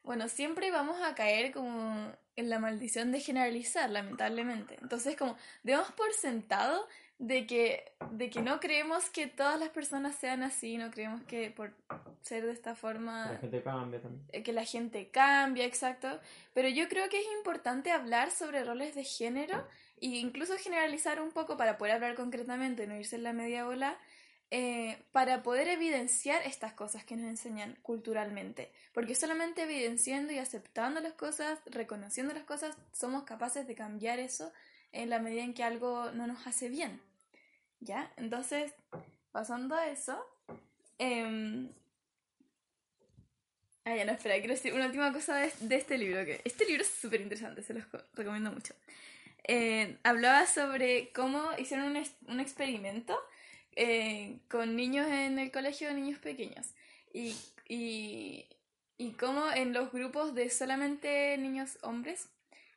Bueno, 0.02 0.28
siempre 0.28 0.70
vamos 0.72 1.00
a 1.00 1.14
caer 1.14 1.52
como 1.52 2.12
en 2.34 2.50
la 2.50 2.58
maldición 2.58 3.12
de 3.12 3.20
generalizar, 3.20 3.88
lamentablemente. 3.90 4.78
Entonces, 4.82 5.16
como 5.16 5.36
demos 5.62 5.92
por 5.92 6.12
sentado 6.12 6.88
de 7.20 7.46
que, 7.46 7.92
de 8.12 8.30
que 8.30 8.40
no 8.40 8.60
creemos 8.60 9.10
que 9.10 9.26
todas 9.26 9.60
las 9.60 9.68
personas 9.68 10.16
sean 10.16 10.42
así, 10.42 10.78
no 10.78 10.90
creemos 10.90 11.22
que 11.24 11.50
por 11.50 11.74
ser 12.22 12.46
de 12.46 12.52
esta 12.52 12.74
forma 12.74 13.32
La 13.32 13.38
gente 13.38 13.62
cambia 13.62 14.00
también. 14.00 14.24
eh, 14.32 14.42
que 14.42 14.54
la 14.54 14.64
gente 14.64 15.10
cambia, 15.10 15.66
exacto. 15.66 16.18
Pero 16.54 16.68
yo 16.68 16.88
creo 16.88 17.10
que 17.10 17.20
es 17.20 17.26
importante 17.36 17.90
hablar 17.90 18.30
sobre 18.30 18.64
roles 18.64 18.94
de 18.94 19.04
género 19.04 19.66
e 20.00 20.06
incluso 20.06 20.56
generalizar 20.56 21.20
un 21.20 21.30
poco 21.30 21.58
para 21.58 21.76
poder 21.76 21.96
hablar 21.96 22.14
concretamente, 22.14 22.86
no 22.86 22.96
irse 22.96 23.16
en 23.16 23.22
la 23.24 23.34
media 23.34 23.66
bola, 23.66 23.98
eh, 24.50 24.96
para 25.12 25.42
poder 25.42 25.68
evidenciar 25.68 26.40
estas 26.46 26.72
cosas 26.72 27.04
que 27.04 27.16
nos 27.16 27.26
enseñan 27.28 27.76
culturalmente. 27.82 28.72
Porque 28.94 29.14
solamente 29.14 29.64
evidenciando 29.64 30.32
y 30.32 30.38
aceptando 30.38 31.00
las 31.00 31.12
cosas, 31.12 31.58
reconociendo 31.66 32.32
las 32.32 32.44
cosas, 32.44 32.78
somos 32.92 33.24
capaces 33.24 33.66
de 33.66 33.74
cambiar 33.74 34.18
eso 34.20 34.52
en 34.92 35.10
la 35.10 35.18
medida 35.18 35.42
en 35.42 35.52
que 35.52 35.62
algo 35.64 36.10
no 36.12 36.26
nos 36.26 36.46
hace 36.46 36.70
bien. 36.70 37.00
¿Ya? 37.80 38.12
Entonces, 38.16 38.72
pasando 39.32 39.74
a 39.74 39.88
eso, 39.88 40.18
em, 40.98 41.70
Ah, 43.84 43.96
ya 43.96 44.04
no, 44.04 44.12
espera, 44.12 44.34
quiero 44.38 44.54
decir 44.54 44.74
una 44.74 44.86
última 44.86 45.12
cosa 45.12 45.36
de, 45.36 45.74
este 45.76 45.96
libro. 45.98 46.24
que 46.24 46.40
Este 46.44 46.66
libro 46.66 46.82
es 46.82 46.90
súper 46.90 47.20
interesante, 47.22 47.62
se 47.62 47.74
los 47.74 47.86
co- 47.86 48.02
recomiendo 48.14 48.52
mucho. 48.52 48.74
Eh, 49.44 49.98
hablaba 50.04 50.46
sobre 50.46 51.12
cómo 51.12 51.42
hicieron 51.58 51.96
un, 51.96 52.02
un 52.28 52.40
experimento 52.40 53.18
eh, 53.76 54.38
con 54.50 54.76
niños 54.76 55.06
en 55.08 55.38
el 55.38 55.50
colegio, 55.50 55.92
niños 55.94 56.18
pequeños. 56.18 56.66
Y, 57.14 57.36
y, 57.68 58.46
y 58.98 59.12
cómo 59.12 59.50
en 59.50 59.72
los 59.72 59.92
grupos 59.92 60.34
de 60.34 60.50
solamente 60.50 61.36
niños 61.38 61.78
hombres, 61.82 62.28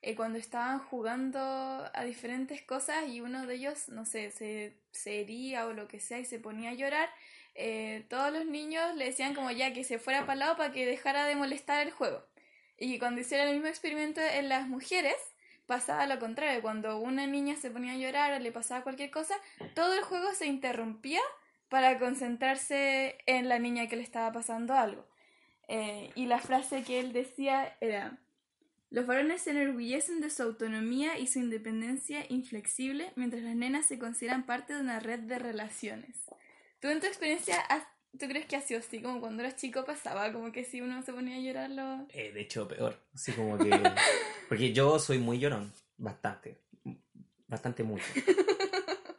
eh, 0.03 0.15
cuando 0.15 0.37
estaban 0.37 0.79
jugando 0.79 1.39
a 1.39 2.03
diferentes 2.03 2.61
cosas 2.61 3.07
y 3.07 3.21
uno 3.21 3.47
de 3.47 3.55
ellos, 3.55 3.87
no 3.87 4.05
sé, 4.05 4.31
se, 4.31 4.77
se 4.91 5.21
hería 5.21 5.65
o 5.65 5.71
lo 5.71 5.87
que 5.87 6.01
sea 6.01 6.19
y 6.19 6.25
se 6.25 6.39
ponía 6.39 6.71
a 6.71 6.73
llorar, 6.73 7.09
eh, 7.55 8.05
todos 8.09 8.33
los 8.33 8.45
niños 8.45 8.95
le 8.97 9.05
decían 9.05 9.33
como 9.33 9.49
ya 9.49 9.71
que 9.71 9.85
se 9.85 9.99
fuera 9.99 10.21
para 10.21 10.33
el 10.33 10.39
lado 10.39 10.57
para 10.57 10.73
que 10.73 10.85
dejara 10.85 11.25
de 11.25 11.35
molestar 11.35 11.87
el 11.87 11.93
juego. 11.93 12.21
Y 12.77 12.99
cuando 12.99 13.21
hicieron 13.21 13.47
el 13.47 13.53
mismo 13.53 13.69
experimento 13.69 14.19
en 14.19 14.49
las 14.49 14.67
mujeres, 14.67 15.15
pasaba 15.67 16.05
lo 16.05 16.19
contrario. 16.19 16.61
Cuando 16.61 16.97
una 16.97 17.25
niña 17.25 17.55
se 17.55 17.71
ponía 17.71 17.93
a 17.93 17.97
llorar 17.97 18.33
o 18.33 18.39
le 18.39 18.51
pasaba 18.51 18.83
cualquier 18.83 19.09
cosa, 19.09 19.35
todo 19.73 19.93
el 19.93 20.03
juego 20.03 20.33
se 20.33 20.47
interrumpía 20.47 21.21
para 21.69 21.97
concentrarse 21.97 23.17
en 23.25 23.47
la 23.47 23.57
niña 23.57 23.87
que 23.87 23.95
le 23.95 24.03
estaba 24.03 24.33
pasando 24.33 24.73
algo. 24.73 25.07
Eh, 25.69 26.11
y 26.15 26.25
la 26.25 26.39
frase 26.39 26.83
que 26.83 26.99
él 26.99 27.13
decía 27.13 27.77
era, 27.79 28.19
los 28.93 29.05
varones 29.07 29.41
se 29.41 29.51
enorgullecen 29.51 30.21
de 30.21 30.29
su 30.29 30.43
autonomía 30.43 31.17
y 31.17 31.27
su 31.27 31.39
independencia 31.39 32.25
inflexible, 32.29 33.11
mientras 33.15 33.41
las 33.43 33.55
nenas 33.55 33.87
se 33.87 33.97
consideran 33.99 34.45
parte 34.45 34.73
de 34.75 34.79
una 34.81 34.99
red 35.01 35.19
de 35.19 35.39
relaciones. 35.39 36.15
¿Tú 36.79 36.87
en 36.89 36.99
tu 37.01 37.07
experiencia, 37.07 37.59
has- 37.69 37.87
tú 38.19 38.27
crees 38.27 38.45
que 38.45 38.55
ha 38.55 38.61
sido 38.61 38.79
así? 38.79 39.01
Como 39.01 39.19
cuando 39.19 39.41
eras 39.43 39.55
chico 39.55 39.83
pasaba, 39.83 40.31
como 40.31 40.51
que 40.51 40.63
si 40.63 40.79
uno 40.81 41.01
se 41.01 41.11
ponía 41.11 41.37
a 41.37 41.39
llorar 41.39 41.69
lo... 41.71 42.05
Eh, 42.09 42.31
de 42.31 42.41
hecho, 42.41 42.67
peor. 42.67 42.95
Así 43.15 43.31
como 43.33 43.57
que. 43.57 43.69
Porque 44.47 44.71
yo 44.73 44.99
soy 44.99 45.17
muy 45.17 45.39
llorón. 45.39 45.73
Bastante. 45.97 46.59
Bastante 47.47 47.83
mucho. 47.83 48.05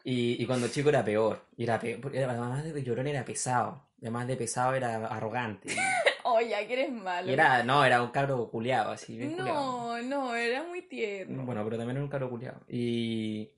Y, 0.07 0.37
y 0.43 0.47
cuando 0.47 0.69
chico 0.69 0.91
era 0.91 1.03
peor. 1.03 1.47
Y 1.57 1.63
era 1.65 1.81
peor. 1.81 1.99
Además 2.15 2.63
de 2.63 2.83
llorón 2.83 3.07
era 3.07 3.25
pesado. 3.25 3.89
Además 4.03 4.27
de 4.29 4.37
pesado 4.37 4.75
era 4.75 5.07
arrogante. 5.07 5.75
No, 6.35 6.49
ya 6.49 6.67
que 6.67 6.73
eres 6.73 6.93
malo. 6.93 7.31
Era, 7.31 7.63
no, 7.63 7.85
era 7.85 8.03
un 8.03 8.11
cabro 8.11 8.49
culiado, 8.51 8.93
así, 8.93 9.17
bien. 9.17 9.37
No, 9.37 10.01
no, 10.03 10.35
era 10.35 10.63
muy 10.65 10.83
tierno. 10.83 11.45
Bueno, 11.45 11.63
pero 11.65 11.77
también 11.77 11.97
era 11.97 12.05
un 12.05 12.11
cabro 12.11 12.31
culiado. 12.31 12.61
Y, 12.69 13.51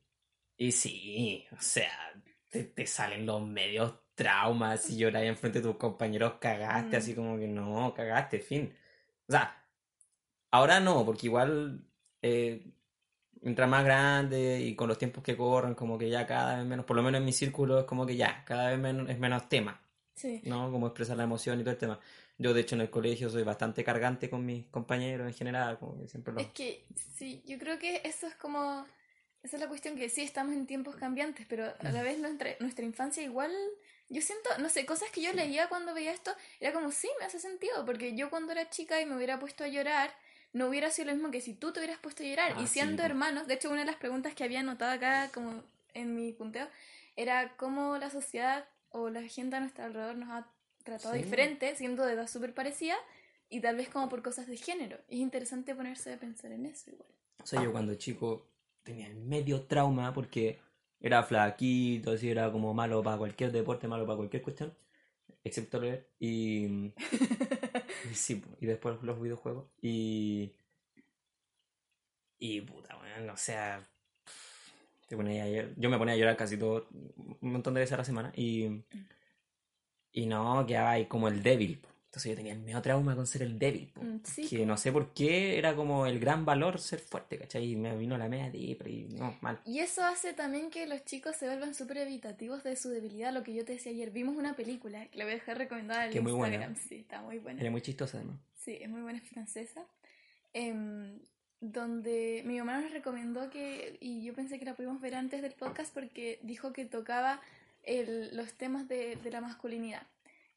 y 0.56 0.72
sí, 0.72 1.44
o 1.52 1.60
sea, 1.60 1.90
te, 2.50 2.64
te 2.64 2.86
salen 2.86 3.26
los 3.26 3.42
medios 3.42 3.94
traumas 4.14 4.88
y 4.90 4.96
llorar 4.96 5.24
enfrente 5.24 5.60
de 5.60 5.64
tus 5.68 5.76
compañeros, 5.76 6.34
cagaste, 6.40 6.96
Mm. 6.96 6.98
así 6.98 7.14
como 7.14 7.38
que 7.38 7.46
no, 7.46 7.92
cagaste, 7.94 8.38
fin. 8.40 8.74
O 9.28 9.32
sea, 9.32 9.62
ahora 10.50 10.80
no, 10.80 11.04
porque 11.04 11.26
igual 11.26 11.84
eh, 12.22 12.62
mientras 13.42 13.68
más 13.68 13.84
grande 13.84 14.60
y 14.60 14.74
con 14.74 14.88
los 14.88 14.98
tiempos 14.98 15.22
que 15.22 15.36
corren, 15.36 15.74
como 15.74 15.98
que 15.98 16.08
ya 16.08 16.26
cada 16.26 16.56
vez 16.56 16.66
menos, 16.66 16.84
por 16.86 16.96
lo 16.96 17.02
menos 17.02 17.18
en 17.20 17.24
mi 17.26 17.32
círculo 17.32 17.78
es 17.80 17.84
como 17.84 18.06
que 18.06 18.16
ya, 18.16 18.42
cada 18.44 18.70
vez 18.70 18.78
menos, 18.78 19.08
es 19.10 19.18
menos 19.18 19.48
tema, 19.48 19.80
Sí. 20.14 20.40
¿no? 20.46 20.70
Como 20.72 20.86
expresar 20.86 21.16
la 21.18 21.24
emoción 21.24 21.60
y 21.60 21.62
todo 21.62 21.72
el 21.72 21.76
tema. 21.78 22.00
Yo, 22.38 22.52
de 22.52 22.60
hecho, 22.60 22.74
en 22.74 22.82
el 22.82 22.90
colegio 22.90 23.30
soy 23.30 23.42
bastante 23.42 23.82
cargante 23.82 24.28
con 24.28 24.44
mis 24.44 24.66
compañeros 24.66 25.26
en 25.26 25.34
general, 25.34 25.78
como 25.78 25.98
que 25.98 26.08
siempre 26.08 26.34
los... 26.34 26.42
Es 26.42 26.50
que 26.50 26.84
sí, 27.16 27.42
yo 27.46 27.58
creo 27.58 27.78
que 27.78 28.02
eso 28.04 28.26
es 28.26 28.34
como. 28.34 28.86
Esa 29.42 29.56
es 29.56 29.62
la 29.62 29.68
cuestión 29.68 29.96
que 29.96 30.08
sí 30.08 30.22
estamos 30.22 30.54
en 30.54 30.66
tiempos 30.66 30.96
cambiantes, 30.96 31.46
pero 31.48 31.72
a 31.78 31.92
la 31.92 32.02
vez 32.02 32.18
nuestra, 32.18 32.50
nuestra 32.58 32.84
infancia 32.84 33.22
igual. 33.22 33.52
Yo 34.08 34.20
siento, 34.20 34.50
no 34.58 34.68
sé, 34.68 34.84
cosas 34.86 35.10
que 35.10 35.22
yo 35.22 35.32
leía 35.32 35.68
cuando 35.68 35.94
veía 35.94 36.12
esto, 36.12 36.32
era 36.60 36.72
como, 36.72 36.90
sí, 36.90 37.08
me 37.18 37.26
hace 37.26 37.38
sentido, 37.38 37.84
porque 37.84 38.16
yo 38.16 38.28
cuando 38.28 38.52
era 38.52 38.68
chica 38.70 39.00
y 39.00 39.06
me 39.06 39.16
hubiera 39.16 39.38
puesto 39.38 39.64
a 39.64 39.68
llorar, 39.68 40.10
no 40.52 40.68
hubiera 40.68 40.90
sido 40.90 41.08
lo 41.08 41.14
mismo 41.14 41.30
que 41.30 41.40
si 41.40 41.54
tú 41.54 41.72
te 41.72 41.80
hubieras 41.80 41.98
puesto 41.98 42.22
a 42.22 42.26
llorar. 42.26 42.54
Ah, 42.56 42.62
y 42.62 42.66
siendo 42.66 43.02
hermanos, 43.02 43.46
de 43.46 43.54
hecho, 43.54 43.70
una 43.70 43.80
de 43.80 43.86
las 43.86 43.96
preguntas 43.96 44.34
que 44.34 44.44
había 44.44 44.60
anotado 44.60 44.92
acá, 44.92 45.30
como 45.32 45.62
en 45.94 46.14
mi 46.14 46.32
punteo, 46.32 46.68
era 47.14 47.56
cómo 47.56 47.98
la 47.98 48.10
sociedad 48.10 48.64
o 48.90 49.10
la 49.10 49.22
gente 49.22 49.56
a 49.56 49.60
nuestro 49.60 49.84
alrededor 49.84 50.16
nos 50.16 50.30
ha 50.30 50.46
tratado 50.86 51.14
Sí. 51.14 51.22
diferente, 51.22 51.74
siendo 51.76 52.06
de 52.06 52.14
edad 52.14 52.26
súper 52.28 52.54
parecida, 52.54 52.96
y 53.50 53.60
tal 53.60 53.76
vez 53.76 53.88
como 53.90 54.08
por 54.08 54.22
cosas 54.22 54.46
de 54.46 54.56
género. 54.56 54.96
Es 55.08 55.18
interesante 55.18 55.74
ponerse 55.74 56.14
a 56.14 56.18
pensar 56.18 56.50
en 56.52 56.64
eso 56.66 56.90
igual. 56.90 57.08
O 57.42 57.46
sea, 57.46 57.62
yo 57.62 57.70
cuando 57.72 57.94
chico 57.96 58.48
tenía 58.82 59.06
el 59.06 59.16
medio 59.16 59.62
trauma 59.66 60.12
porque 60.14 60.58
era 61.00 61.22
flaquito, 61.22 62.12
así 62.12 62.30
era 62.30 62.50
como 62.50 62.72
malo 62.72 63.02
para 63.02 63.18
cualquier 63.18 63.52
deporte, 63.52 63.86
malo 63.86 64.06
para 64.06 64.16
cualquier 64.16 64.42
cuestión, 64.42 64.74
excepto 65.44 65.78
leer. 65.80 66.08
Y, 66.18 66.92
y 68.10 68.14
sí, 68.14 68.42
y 68.60 68.66
después 68.66 68.96
los 69.02 69.20
videojuegos. 69.20 69.66
Y. 69.82 70.52
Y 72.38 72.60
puta, 72.62 72.96
weón, 72.98 73.30
o 73.30 73.36
sea. 73.36 73.82
Te 75.08 75.16
ponía 75.16 75.44
a 75.44 75.46
llorar- 75.48 75.74
yo 75.76 75.88
me 75.88 75.98
ponía 75.98 76.14
a 76.14 76.16
llorar 76.16 76.36
casi 76.36 76.56
todo, 76.56 76.88
un 77.40 77.52
montón 77.52 77.74
de 77.74 77.80
veces 77.80 77.92
a 77.94 77.98
la 77.98 78.04
semana. 78.04 78.32
Y. 78.36 78.82
Y 80.16 80.24
no, 80.24 80.64
quedaba 80.66 80.92
ahí 80.92 81.04
como 81.04 81.28
el 81.28 81.42
débil. 81.42 81.78
Entonces 82.06 82.30
yo 82.30 82.36
tenía 82.36 82.54
el 82.54 82.60
medio 82.60 82.80
trauma 82.80 83.14
con 83.14 83.26
ser 83.26 83.42
el 83.42 83.58
débil. 83.58 83.92
Mm, 84.00 84.16
sí, 84.24 84.48
que 84.48 84.64
no 84.64 84.78
sé 84.78 84.90
por 84.90 85.12
qué 85.12 85.58
era 85.58 85.76
como 85.76 86.06
el 86.06 86.18
gran 86.18 86.46
valor 86.46 86.80
ser 86.80 87.00
fuerte, 87.00 87.36
¿cachai? 87.36 87.72
Y 87.72 87.76
me 87.76 87.94
vino 87.98 88.16
la 88.16 88.26
media 88.26 88.50
depre 88.50 88.90
y 88.90 89.08
no, 89.10 89.36
mal. 89.42 89.60
Y 89.66 89.80
eso 89.80 90.02
hace 90.02 90.32
también 90.32 90.70
que 90.70 90.86
los 90.86 91.04
chicos 91.04 91.36
se 91.36 91.44
vuelvan 91.44 91.74
súper 91.74 91.98
evitativos 91.98 92.64
de 92.64 92.76
su 92.76 92.88
debilidad, 92.88 93.34
lo 93.34 93.42
que 93.42 93.52
yo 93.52 93.66
te 93.66 93.74
decía 93.74 93.92
ayer. 93.92 94.10
Vimos 94.10 94.38
una 94.38 94.56
película 94.56 95.04
que 95.08 95.18
la 95.18 95.24
voy 95.24 95.32
a 95.32 95.36
dejar 95.36 95.58
recomendada 95.58 96.06
en 96.06 96.12
Que 96.12 96.22
muy 96.22 96.32
buena. 96.32 96.54
Instagram. 96.54 96.88
Sí, 96.88 96.94
está 96.94 97.20
muy 97.20 97.38
buena. 97.38 97.60
Era 97.60 97.70
muy 97.70 97.82
chistosa 97.82 98.16
además. 98.16 98.38
Sí, 98.54 98.78
es 98.80 98.88
muy 98.88 99.02
buena, 99.02 99.18
es 99.18 99.28
francesa. 99.28 99.84
Em, 100.54 101.18
donde 101.60 102.42
mi 102.46 102.56
mamá 102.56 102.80
nos 102.80 102.92
recomendó 102.92 103.50
que, 103.50 103.98
y 104.00 104.24
yo 104.24 104.32
pensé 104.32 104.58
que 104.58 104.64
la 104.64 104.74
pudimos 104.74 105.02
ver 105.02 105.16
antes 105.16 105.42
del 105.42 105.52
podcast 105.52 105.92
porque 105.92 106.38
dijo 106.42 106.72
que 106.72 106.86
tocaba 106.86 107.42
el- 107.86 108.36
los 108.36 108.52
temas 108.54 108.88
de, 108.88 109.16
de 109.16 109.30
la 109.30 109.40
masculinidad. 109.40 110.02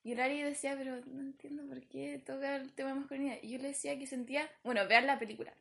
Y 0.04 0.16
Lari 0.16 0.42
decía, 0.42 0.76
pero 0.78 1.02
no 1.06 1.22
entiendo 1.22 1.64
por 1.68 1.82
qué 1.88 2.22
toca 2.26 2.56
el 2.56 2.72
tema 2.74 2.90
de 2.90 2.96
masculinidad. 3.00 3.38
Y 3.42 3.50
yo 3.52 3.58
le 3.60 3.70
decía 3.70 3.98
que 4.00 4.08
sentía, 4.08 4.50
bueno, 4.64 4.88
vean 4.88 5.08
la 5.08 5.20
película, 5.20 5.54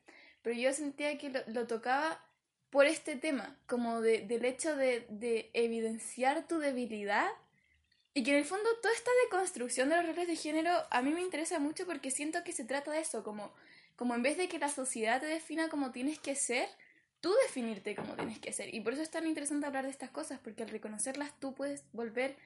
pero 0.43 0.57
yo 0.59 0.73
sentía 0.73 1.17
que 1.19 1.31
lo, 1.31 1.41
lo 1.49 1.67
tocaba 1.67 2.25
por 2.71 2.87
este 2.87 3.17
tema, 3.17 3.57
como 3.67 4.01
de, 4.01 4.21
del 4.27 4.45
hecho 4.45 4.77
de, 4.77 5.07
de 5.09 5.51
evidenciar 5.55 6.47
tu 6.47 6.59
debilidad 6.59 7.27
y 8.15 8.23
que 8.23 8.33
en 8.33 8.39
el 8.39 8.45
fondo 8.45 8.69
toda 8.83 8.95
esta 8.95 9.11
deconstrucción 9.25 9.89
de 9.89 9.97
los 9.97 10.07
roles 10.07 10.27
de 10.27 10.37
género 10.37 10.71
a 10.91 11.03
mí 11.03 11.11
me 11.13 11.21
interesa 11.23 11.59
mucho 11.59 11.87
porque 11.87 12.11
siento 12.11 12.43
que 12.45 12.53
se 12.53 12.65
trata 12.65 12.91
de 12.91 13.01
eso, 13.01 13.23
como, 13.23 13.53
como 13.97 14.15
en 14.15 14.23
vez 14.23 14.37
de 14.37 14.49
que 14.49 14.59
la 14.59 14.69
sociedad 14.69 15.21
te 15.21 15.27
defina 15.27 15.69
como 15.69 15.93
tienes 15.93 16.19
que 16.19 16.35
ser, 16.35 16.69
tú 17.21 17.33
definirte 17.47 17.95
como 17.95 18.15
tienes 18.15 18.39
que 18.39 18.53
ser. 18.53 18.75
Y 18.75 18.81
por 18.81 18.93
eso 18.93 19.03
es 19.03 19.11
tan 19.11 19.27
interesante 19.27 19.67
hablar 19.67 19.85
de 19.85 19.91
estas 19.91 20.11
cosas, 20.11 20.39
porque 20.43 20.63
al 20.63 20.69
reconocerlas 20.69 21.39
tú 21.41 21.55
puedes 21.55 21.85
volver, 21.93 22.37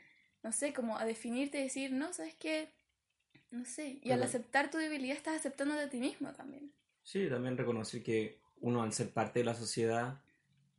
no 0.43 0.52
sé, 0.52 0.73
como 0.73 0.99
a 0.99 1.05
definirte 1.05 1.61
y 1.61 1.64
decir, 1.64 1.93
no, 1.93 2.12
¿sabes 2.12 2.35
qué? 2.35 2.69
No 3.50 3.64
sé. 3.64 3.99
Y 4.02 4.11
al 4.12 4.23
aceptar 4.23 4.71
tu 4.71 4.79
debilidad 4.79 5.17
estás 5.17 5.37
aceptando 5.37 5.75
a 5.75 5.88
ti 5.88 5.99
mismo 5.99 6.33
también. 6.33 6.73
Sí, 7.02 7.29
también 7.29 7.57
reconocer 7.59 8.02
que 8.02 8.38
uno 8.61 8.83
al 8.83 8.93
ser 8.93 9.11
parte 9.11 9.41
de 9.41 9.45
la 9.45 9.55
sociedad, 9.55 10.21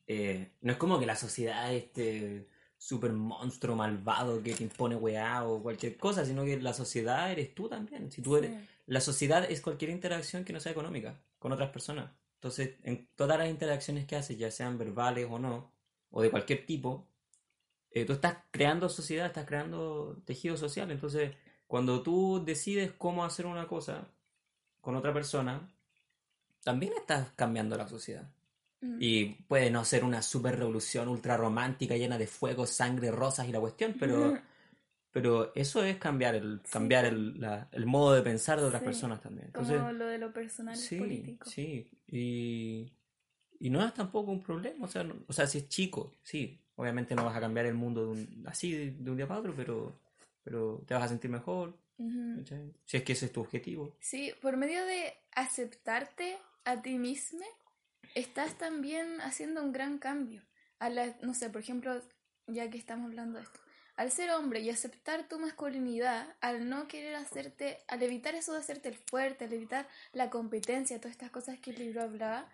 eh, 0.07 0.49
no 0.61 0.71
es 0.71 0.77
como 0.77 0.99
que 0.99 1.05
la 1.05 1.15
sociedad 1.15 1.73
es 1.73 1.83
este 1.83 2.47
super 2.77 3.13
monstruo 3.13 3.75
malvado 3.75 4.41
que 4.43 4.53
te 4.55 4.63
impone 4.63 4.95
weá 4.95 5.45
o 5.45 5.61
cualquier 5.61 5.97
cosa, 5.97 6.25
sino 6.25 6.43
que 6.43 6.59
la 6.59 6.73
sociedad 6.73 7.31
eres 7.31 7.53
tú 7.53 7.69
también. 7.69 8.11
Si 8.11 8.21
tú 8.21 8.37
eres, 8.37 8.51
Sí. 8.51 8.67
La 8.85 8.99
sociedad 8.99 9.49
es 9.49 9.61
cualquier 9.61 9.91
interacción 9.91 10.43
que 10.43 10.51
no 10.51 10.59
sea 10.59 10.73
económica 10.73 11.17
con 11.39 11.53
otras 11.53 11.69
personas. 11.69 12.11
Entonces, 12.43 12.71
en 12.83 13.07
todas 13.15 13.39
las 13.39 13.49
interacciones 13.49 14.05
que 14.05 14.17
haces, 14.17 14.37
ya 14.37 14.51
sean 14.51 14.77
verbales 14.77 15.27
o 15.31 15.39
no, 15.39 15.71
o 16.11 16.21
de 16.21 16.29
cualquier 16.29 16.65
tipo, 16.65 17.07
eh, 17.89 18.03
tú 18.03 18.11
estás 18.11 18.35
creando 18.51 18.89
sociedad, 18.89 19.27
estás 19.27 19.45
creando 19.45 20.21
tejido 20.25 20.57
social. 20.57 20.91
Entonces, 20.91 21.33
cuando 21.67 22.03
tú 22.03 22.43
decides 22.43 22.91
cómo 22.97 23.23
hacer 23.23 23.45
una 23.45 23.65
cosa 23.65 24.09
con 24.81 24.93
otra 24.97 25.13
persona, 25.13 25.73
también 26.65 26.91
estás 26.97 27.31
cambiando 27.37 27.77
la 27.77 27.87
sociedad. 27.87 28.29
Mm. 28.81 28.97
Y 28.99 29.25
puede 29.47 29.71
no 29.71 29.85
ser 29.85 30.03
una 30.03 30.21
super 30.21 30.59
revolución 30.59 31.07
ultra 31.07 31.37
romántica 31.37 31.95
llena 31.95 32.17
de 32.17 32.27
fuego, 32.27 32.67
sangre, 32.67 33.09
rosas 33.09 33.47
y 33.47 33.53
la 33.53 33.61
cuestión, 33.61 33.95
pero, 33.97 34.37
pero 35.13 35.53
eso 35.55 35.83
es 35.83 35.97
cambiar 35.97 36.35
el, 36.35 36.61
cambiar 36.69 37.05
el, 37.05 37.39
la- 37.39 37.69
el 37.71 37.85
modo 37.85 38.13
de 38.15 38.21
pensar 38.23 38.59
de 38.59 38.65
otras 38.65 38.81
Sí, 38.81 38.85
personas 38.85 39.21
también. 39.21 39.51
Como 39.51 39.67
Entonces, 39.71 39.97
lo 39.97 40.07
de 40.07 40.17
lo 40.17 40.33
personal 40.33 40.73
es 40.73 40.81
sí, 40.81 40.97
político. 40.97 41.49
sí. 41.49 41.87
Y, 42.07 42.91
y 43.59 43.69
no 43.69 43.85
es 43.85 43.93
tampoco 43.93 44.31
un 44.31 44.41
problema. 44.41 44.85
O 44.85 44.89
sea, 44.89 45.03
no- 45.03 45.15
o 45.27 45.31
sea, 45.31 45.47
si 45.47 45.59
es 45.59 45.69
chico, 45.69 46.11
sí. 46.23 46.59
Obviamente 46.75 47.13
no 47.15 47.23
vas 47.23 47.37
a 47.37 47.39
cambiar 47.39 47.67
el 47.67 47.75
mundo 47.75 48.01
de 48.01 48.07
un- 48.11 48.43
así 48.47 48.71
de, 48.73 48.91
de 48.91 49.11
un 49.11 49.15
día 49.15 49.27
para 49.27 49.39
otro, 49.39 49.53
pero, 49.55 50.01
pero 50.43 50.83
te 50.87 50.95
vas 50.95 51.03
a 51.03 51.07
sentir 51.07 51.29
mejor. 51.29 51.77
Ujú. 51.99 52.37
¿cachai? 52.39 52.73
Si 52.83 52.97
es 52.97 53.03
que 53.03 53.13
ese 53.13 53.27
es 53.27 53.31
tu 53.31 53.39
objetivo. 53.41 53.95
Sí, 53.99 54.33
por 54.41 54.57
medio 54.57 54.83
de 54.85 55.13
aceptarte 55.35 56.35
a 56.65 56.81
ti 56.81 56.97
mismo, 56.97 57.45
estás 58.15 58.57
también 58.57 59.21
haciendo 59.21 59.61
un 59.63 59.71
gran 59.71 59.99
cambio. 59.99 60.41
A 60.79 60.89
la, 60.89 61.15
no 61.21 61.35
sé, 61.35 61.51
por 61.51 61.61
ejemplo, 61.61 62.01
ya 62.47 62.69
que 62.71 62.77
estamos 62.79 63.05
hablando 63.05 63.37
de 63.37 63.43
esto, 63.45 63.59
al 63.95 64.11
ser 64.11 64.31
hombre 64.31 64.59
y 64.61 64.69
aceptar 64.69 65.27
tu 65.27 65.39
masculinidad, 65.39 66.35
al 66.41 66.67
no 66.69 66.87
querer 66.87 67.15
hacerte, 67.15 67.77
al 67.87 68.01
evitar 68.03 68.33
eso 68.35 68.53
de 68.53 68.59
hacerte 68.59 68.89
el 68.89 68.95
fuerte, 68.95 69.45
al 69.45 69.53
evitar 69.53 69.87
la 70.13 70.29
competencia, 70.29 70.97
todas 70.99 71.11
estas 71.11 71.31
cosas 71.31 71.59
que 71.59 71.71
el 71.71 71.77
libro 71.79 72.01
hablaba, 72.01 72.49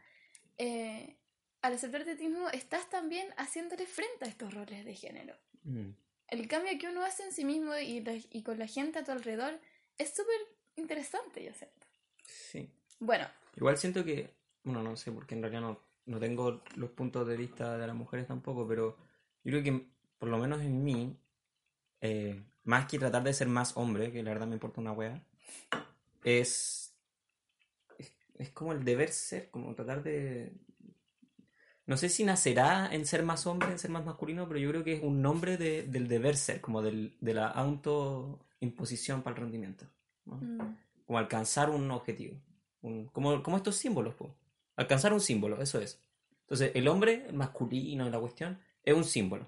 eh, 0.57 1.15
al 1.61 1.73
aceptarte 1.73 2.11
a 2.11 2.17
ti 2.17 2.27
mismo, 2.27 2.49
estás 2.49 2.89
también 2.89 3.27
haciéndole 3.37 3.85
frente 3.85 4.25
a 4.25 4.27
estos 4.27 4.53
roles 4.53 4.83
de 4.85 4.93
género. 4.95 5.35
Mm. 5.63 5.89
El 6.27 6.47
cambio 6.47 6.77
que 6.79 6.87
uno 6.87 7.03
hace 7.03 7.23
en 7.23 7.31
sí 7.31 7.43
mismo 7.45 7.75
y, 7.77 8.01
la- 8.01 8.13
y 8.29 8.43
con 8.43 8.59
la 8.59 8.67
gente 8.67 8.99
a 8.99 9.03
tu 9.03 9.11
alrededor 9.11 9.59
es 9.97 10.09
súper 10.15 10.35
interesante, 10.75 11.43
yo 11.43 11.53
siento. 11.53 11.87
Sí. 12.25 12.69
Bueno, 12.99 13.27
Igual 13.55 13.77
siento 13.77 14.05
que, 14.05 14.29
bueno, 14.63 14.83
no 14.83 14.95
sé, 14.95 15.11
porque 15.11 15.35
en 15.35 15.41
realidad 15.41 15.61
no, 15.61 15.81
no 16.05 16.19
tengo 16.19 16.61
los 16.75 16.91
puntos 16.91 17.27
de 17.27 17.35
vista 17.35 17.77
de 17.77 17.87
las 17.87 17.95
mujeres 17.95 18.27
tampoco, 18.27 18.65
pero 18.67 18.95
yo 19.43 19.51
creo 19.51 19.63
que, 19.63 19.85
por 20.17 20.29
lo 20.29 20.37
menos 20.37 20.61
en 20.61 20.81
mí, 20.83 21.17
eh, 22.01 22.43
más 22.63 22.85
que 22.87 22.99
tratar 22.99 23.23
de 23.23 23.33
ser 23.33 23.47
más 23.47 23.75
hombre, 23.77 24.11
que 24.11 24.23
la 24.23 24.31
verdad 24.31 24.47
me 24.47 24.53
importa 24.55 24.81
una 24.81 24.91
wea, 24.91 25.23
es, 26.23 26.93
es, 27.97 28.13
es 28.37 28.49
como 28.51 28.73
el 28.73 28.83
deber 28.83 29.11
ser, 29.11 29.49
como 29.49 29.73
tratar 29.75 30.03
de... 30.03 30.53
No 31.85 31.97
sé 31.97 32.07
si 32.09 32.23
nacerá 32.23 32.87
en 32.93 33.05
ser 33.07 33.23
más 33.23 33.47
hombre, 33.47 33.71
en 33.71 33.79
ser 33.79 33.89
más 33.89 34.05
masculino, 34.05 34.47
pero 34.47 34.59
yo 34.59 34.69
creo 34.69 34.83
que 34.83 34.93
es 34.93 35.03
un 35.03 35.21
nombre 35.23 35.57
de- 35.57 35.83
del 35.83 36.07
deber 36.07 36.37
ser, 36.37 36.61
como 36.61 36.83
del, 36.83 37.17
de 37.19 37.33
la 37.33 37.47
autoimposición 37.47 39.23
para 39.23 39.35
el 39.35 39.41
rendimiento. 39.41 39.85
¿no? 40.25 40.35
mm, 40.35 40.77
como 41.07 41.17
alcanzar 41.17 41.71
un 41.71 41.89
objetivo. 41.89 42.35
Un- 42.81 43.07
como, 43.07 43.41
como 43.41 43.57
estos 43.57 43.75
símbolos, 43.75 44.13
po. 44.13 44.35
Alcanzar 44.75 45.13
un 45.13 45.19
símbolo, 45.19 45.59
eso 45.61 45.81
es. 45.81 45.99
Entonces, 46.41 46.71
el 46.75 46.87
hombre, 46.87 47.25
el 47.27 47.33
masculino 47.33 48.07
la 48.07 48.19
cuestión, 48.19 48.59
es 48.83 48.93
un 48.95 49.03
símbolo. 49.03 49.47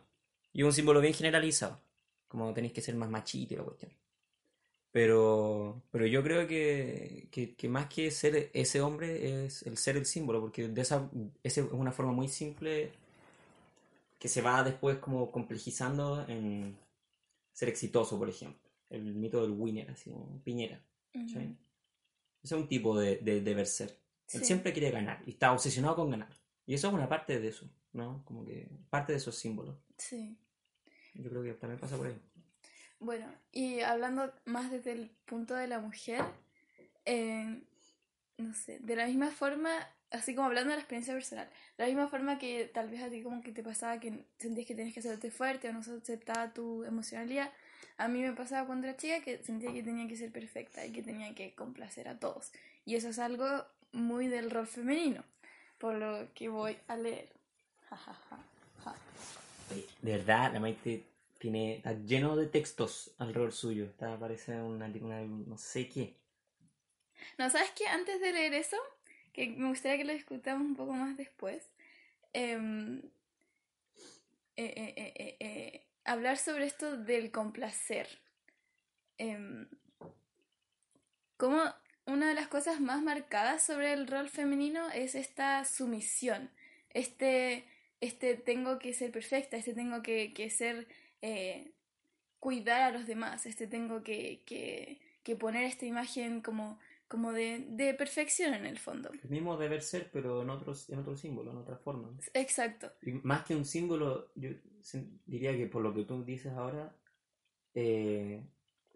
Y 0.51 0.63
un 0.63 0.73
símbolo 0.73 0.99
bien 0.99 1.13
generalizado. 1.13 1.79
Como 2.31 2.53
tenéis 2.53 2.71
que 2.71 2.79
ser 2.81 2.95
más 2.95 3.09
machito 3.09 3.53
y 3.53 3.57
la 3.57 3.63
cuestión. 3.65 3.91
Pero, 4.93 5.83
pero 5.91 6.05
yo 6.05 6.23
creo 6.23 6.47
que, 6.47 7.27
que, 7.29 7.55
que 7.55 7.67
más 7.67 7.87
que 7.87 8.09
ser 8.09 8.49
ese 8.53 8.79
hombre 8.79 9.45
es 9.45 9.63
el 9.63 9.77
ser 9.77 9.97
el 9.97 10.05
símbolo, 10.05 10.39
porque 10.39 10.69
de 10.69 10.81
esa, 10.81 11.09
esa 11.43 11.61
es 11.61 11.71
una 11.71 11.91
forma 11.91 12.13
muy 12.13 12.29
simple 12.29 12.91
que 14.17 14.29
se 14.29 14.41
va 14.41 14.63
después 14.63 14.97
como 14.99 15.29
complejizando 15.29 16.25
en 16.27 16.77
ser 17.51 17.67
exitoso, 17.67 18.17
por 18.17 18.29
ejemplo. 18.29 18.69
El 18.89 19.13
mito 19.15 19.41
del 19.41 19.51
winner, 19.51 19.91
así 19.91 20.09
Piñera. 20.43 20.81
¿sí? 21.13 21.19
Ujú. 21.19 21.39
Ese 22.43 22.55
es 22.55 22.61
un 22.61 22.67
tipo 22.69 22.97
de, 22.97 23.17
de 23.17 23.41
deber 23.41 23.67
ser. 23.67 23.97
Él 24.33 24.39
Sí. 24.39 24.45
siempre 24.45 24.71
quiere 24.71 24.91
ganar 24.91 25.21
y 25.25 25.31
está 25.31 25.51
obsesionado 25.51 25.95
con 25.97 26.09
ganar. 26.11 26.33
Y 26.65 26.73
eso 26.75 26.87
es 26.87 26.93
una 26.93 27.09
parte 27.09 27.39
de 27.41 27.47
eso, 27.49 27.69
¿no? 27.91 28.23
Como 28.25 28.45
que 28.45 28.69
parte 28.89 29.11
de 29.13 29.17
esos 29.17 29.35
símbolos. 29.35 29.75
Sí. 29.97 30.37
Yo 31.13 31.29
creo 31.29 31.43
que 31.43 31.53
también 31.53 31.79
pasa 31.79 31.97
por 31.97 32.07
ahí. 32.07 32.19
Bueno, 32.99 33.25
y 33.51 33.79
hablando 33.81 34.31
más 34.45 34.69
desde 34.69 34.91
el 34.91 35.09
punto 35.25 35.55
de 35.55 35.67
la 35.67 35.79
mujer, 35.79 36.23
eh, 37.05 37.63
no 38.37 38.53
sé, 38.53 38.79
de 38.79 38.95
la 38.95 39.07
misma 39.07 39.31
forma, 39.31 39.71
así 40.11 40.35
como 40.35 40.47
hablando 40.47 40.69
de 40.69 40.75
la 40.75 40.81
experiencia 40.81 41.13
personal, 41.13 41.49
de 41.77 41.83
la 41.83 41.87
misma 41.87 42.07
forma 42.09 42.37
que 42.37 42.69
tal 42.71 42.89
vez 42.89 43.01
a 43.01 43.09
ti 43.09 43.23
como 43.23 43.41
que 43.41 43.51
te 43.51 43.63
pasaba 43.63 43.99
que 43.99 44.25
sentías 44.37 44.67
que 44.67 44.75
tenías 44.75 44.93
que 44.93 44.99
hacerte 44.99 45.31
fuerte 45.31 45.69
o 45.69 45.73
no 45.73 45.81
se 45.83 45.93
aceptaba 45.93 46.53
tu 46.53 46.83
emocionalidad, 46.83 47.51
a 47.97 48.07
mí 48.07 48.21
me 48.21 48.33
pasaba 48.33 48.67
cuando 48.67 48.87
era 48.87 48.97
chica 48.97 49.21
que 49.21 49.43
sentía 49.43 49.73
que 49.73 49.83
tenía 49.83 50.07
que 50.07 50.15
ser 50.15 50.31
perfecta 50.31 50.85
y 50.85 50.91
que 50.91 51.01
tenía 51.01 51.33
que 51.33 51.55
complacer 51.55 52.07
a 52.07 52.19
todos. 52.19 52.51
Y 52.85 52.95
eso 52.95 53.09
es 53.09 53.19
algo 53.19 53.65
muy 53.91 54.27
del 54.27 54.51
rol 54.51 54.67
femenino, 54.67 55.23
por 55.77 55.95
lo 55.95 56.31
que 56.33 56.49
voy 56.49 56.77
a 56.87 56.95
leer. 56.95 57.29
Ja, 57.89 57.97
ja, 57.97 58.13
ja, 58.13 58.95
De 60.01 60.11
verdad, 60.17 60.53
la 60.53 60.59
Maite 60.59 61.03
tiene, 61.39 61.75
está 61.77 61.93
lleno 61.93 62.35
de 62.35 62.47
textos 62.47 63.11
alrededor 63.17 63.51
suyo. 63.53 63.85
Está, 63.85 64.17
parece 64.19 64.53
una, 64.61 64.85
una- 64.87 65.21
no 65.21 65.57
sé 65.57 65.87
qué. 65.89 66.13
No, 67.37 67.49
¿sabes 67.49 67.71
qué? 67.71 67.87
Antes 67.87 68.19
de 68.21 68.31
leer 68.33 68.53
eso, 68.53 68.77
que 69.33 69.47
me 69.49 69.67
gustaría 69.69 69.97
que 69.97 70.05
lo 70.05 70.13
discutamos 70.13 70.65
un 70.65 70.75
poco 70.75 70.93
más 70.93 71.17
después, 71.17 71.69
em, 72.33 73.01
eh, 74.55 74.93
eh, 74.97 75.37
eh, 75.39 75.85
hablar 76.05 76.37
sobre 76.37 76.65
esto 76.65 76.97
del 76.97 77.31
complacer. 77.31 78.07
Em, 79.17 79.67
como 81.37 81.61
una 82.05 82.29
de 82.29 82.33
las 82.35 82.47
cosas 82.47 82.79
más 82.79 83.01
marcadas 83.01 83.63
sobre 83.63 83.93
el 83.93 84.07
rol 84.07 84.29
femenino 84.29 84.89
es 84.91 85.15
esta 85.15 85.63
sumisión, 85.65 86.49
este, 86.89 87.65
este 88.01 88.35
tengo 88.35 88.79
que 88.79 88.93
ser 88.93 89.11
perfecta, 89.11 89.57
este 89.57 89.73
tengo 89.73 90.01
que, 90.01 90.33
que 90.33 90.49
ser, 90.49 90.87
eh, 91.21 91.71
cuidar 92.39 92.81
a 92.81 92.91
los 92.91 93.05
demás, 93.07 93.45
este 93.45 93.67
tengo 93.67 94.03
que, 94.03 94.41
que, 94.45 94.99
que 95.23 95.35
poner 95.35 95.63
esta 95.63 95.85
imagen 95.85 96.41
como, 96.41 96.79
como 97.07 97.31
de, 97.31 97.65
de 97.69 97.93
perfección 97.93 98.53
en 98.55 98.65
el 98.65 98.79
fondo. 98.79 99.11
El 99.23 99.29
mismo 99.29 99.55
deber 99.55 99.81
ser, 99.81 100.09
pero 100.11 100.41
en 100.41 100.49
otro, 100.49 100.73
en 100.89 100.99
otro 100.99 101.15
símbolo, 101.15 101.51
en 101.51 101.57
otra 101.57 101.77
forma. 101.77 102.09
Exacto, 102.33 102.91
Y 103.03 103.11
más 103.11 103.45
que 103.45 103.55
un 103.55 103.65
símbolo, 103.65 104.31
yo 104.35 104.49
diría 105.25 105.55
que 105.55 105.67
por 105.67 105.83
lo 105.83 105.93
que 105.93 106.03
tú 106.03 106.23
dices 106.23 106.51
ahora, 106.53 106.95
eh, 107.75 108.43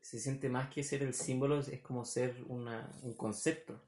se 0.01 0.19
siente 0.19 0.49
más 0.49 0.69
que 0.69 0.83
ser 0.83 1.03
el 1.03 1.13
símbolo, 1.13 1.59
es, 1.59 1.67
es 1.67 1.81
como 1.81 2.05
ser 2.05 2.35
una, 2.47 2.89
un 3.03 3.13
concepto. 3.13 3.81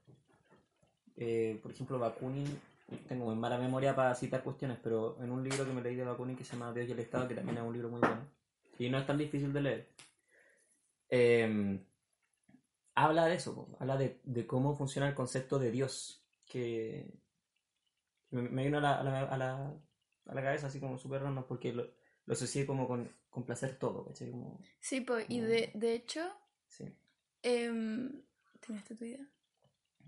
Eh, 1.16 1.58
por 1.60 1.72
ejemplo, 1.72 1.98
Bakunin, 1.98 2.46
tengo 3.06 3.26
muy 3.26 3.36
mala 3.36 3.58
memoria 3.58 3.94
para 3.94 4.14
citar 4.14 4.42
cuestiones, 4.42 4.78
pero 4.82 5.22
en 5.22 5.30
un 5.30 5.42
libro 5.42 5.64
que 5.64 5.72
me 5.72 5.82
leí 5.82 5.94
de 5.94 6.04
Bakunin 6.04 6.36
que 6.36 6.44
se 6.44 6.52
llama 6.52 6.72
Dios 6.72 6.88
y 6.88 6.92
el 6.92 7.00
Estado, 7.00 7.28
que 7.28 7.34
también 7.34 7.58
es 7.58 7.62
un 7.62 7.72
libro 7.72 7.88
muy 7.90 8.00
bueno, 8.00 8.26
y 8.78 8.88
no 8.88 8.98
es 8.98 9.06
tan 9.06 9.18
difícil 9.18 9.52
de 9.52 9.60
leer, 9.60 9.88
eh, 11.10 11.84
habla 12.94 13.26
de 13.26 13.34
eso, 13.34 13.54
po, 13.54 13.76
habla 13.78 13.96
de, 13.96 14.20
de 14.24 14.46
cómo 14.46 14.74
funciona 14.76 15.08
el 15.08 15.14
concepto 15.14 15.58
de 15.58 15.70
Dios, 15.70 16.24
que 16.46 17.12
me, 18.30 18.42
me 18.42 18.64
vino 18.64 18.78
a 18.78 18.80
la, 18.80 19.00
a 19.00 19.04
la, 19.04 19.20
a 19.22 19.36
la, 19.36 19.74
a 20.26 20.34
la 20.34 20.42
cabeza 20.42 20.66
así 20.66 20.80
como 20.80 20.98
súper 20.98 21.22
random 21.22 21.44
porque 21.46 21.72
lo, 21.72 21.90
lo 22.26 22.32
asocié 22.32 22.66
como 22.66 22.86
con, 22.88 23.10
con 23.30 23.44
placer 23.44 23.78
todo, 23.78 24.04
¿cachai? 24.06 24.30
Como, 24.30 24.60
sí, 24.80 25.00
pues, 25.02 25.26
y 25.28 25.40
de, 25.40 25.70
de 25.74 25.94
hecho, 25.94 26.22
sí. 26.66 26.84
em, 27.42 28.22
¿tienes 28.60 28.84
tu 28.84 28.94
idea? 28.94 29.26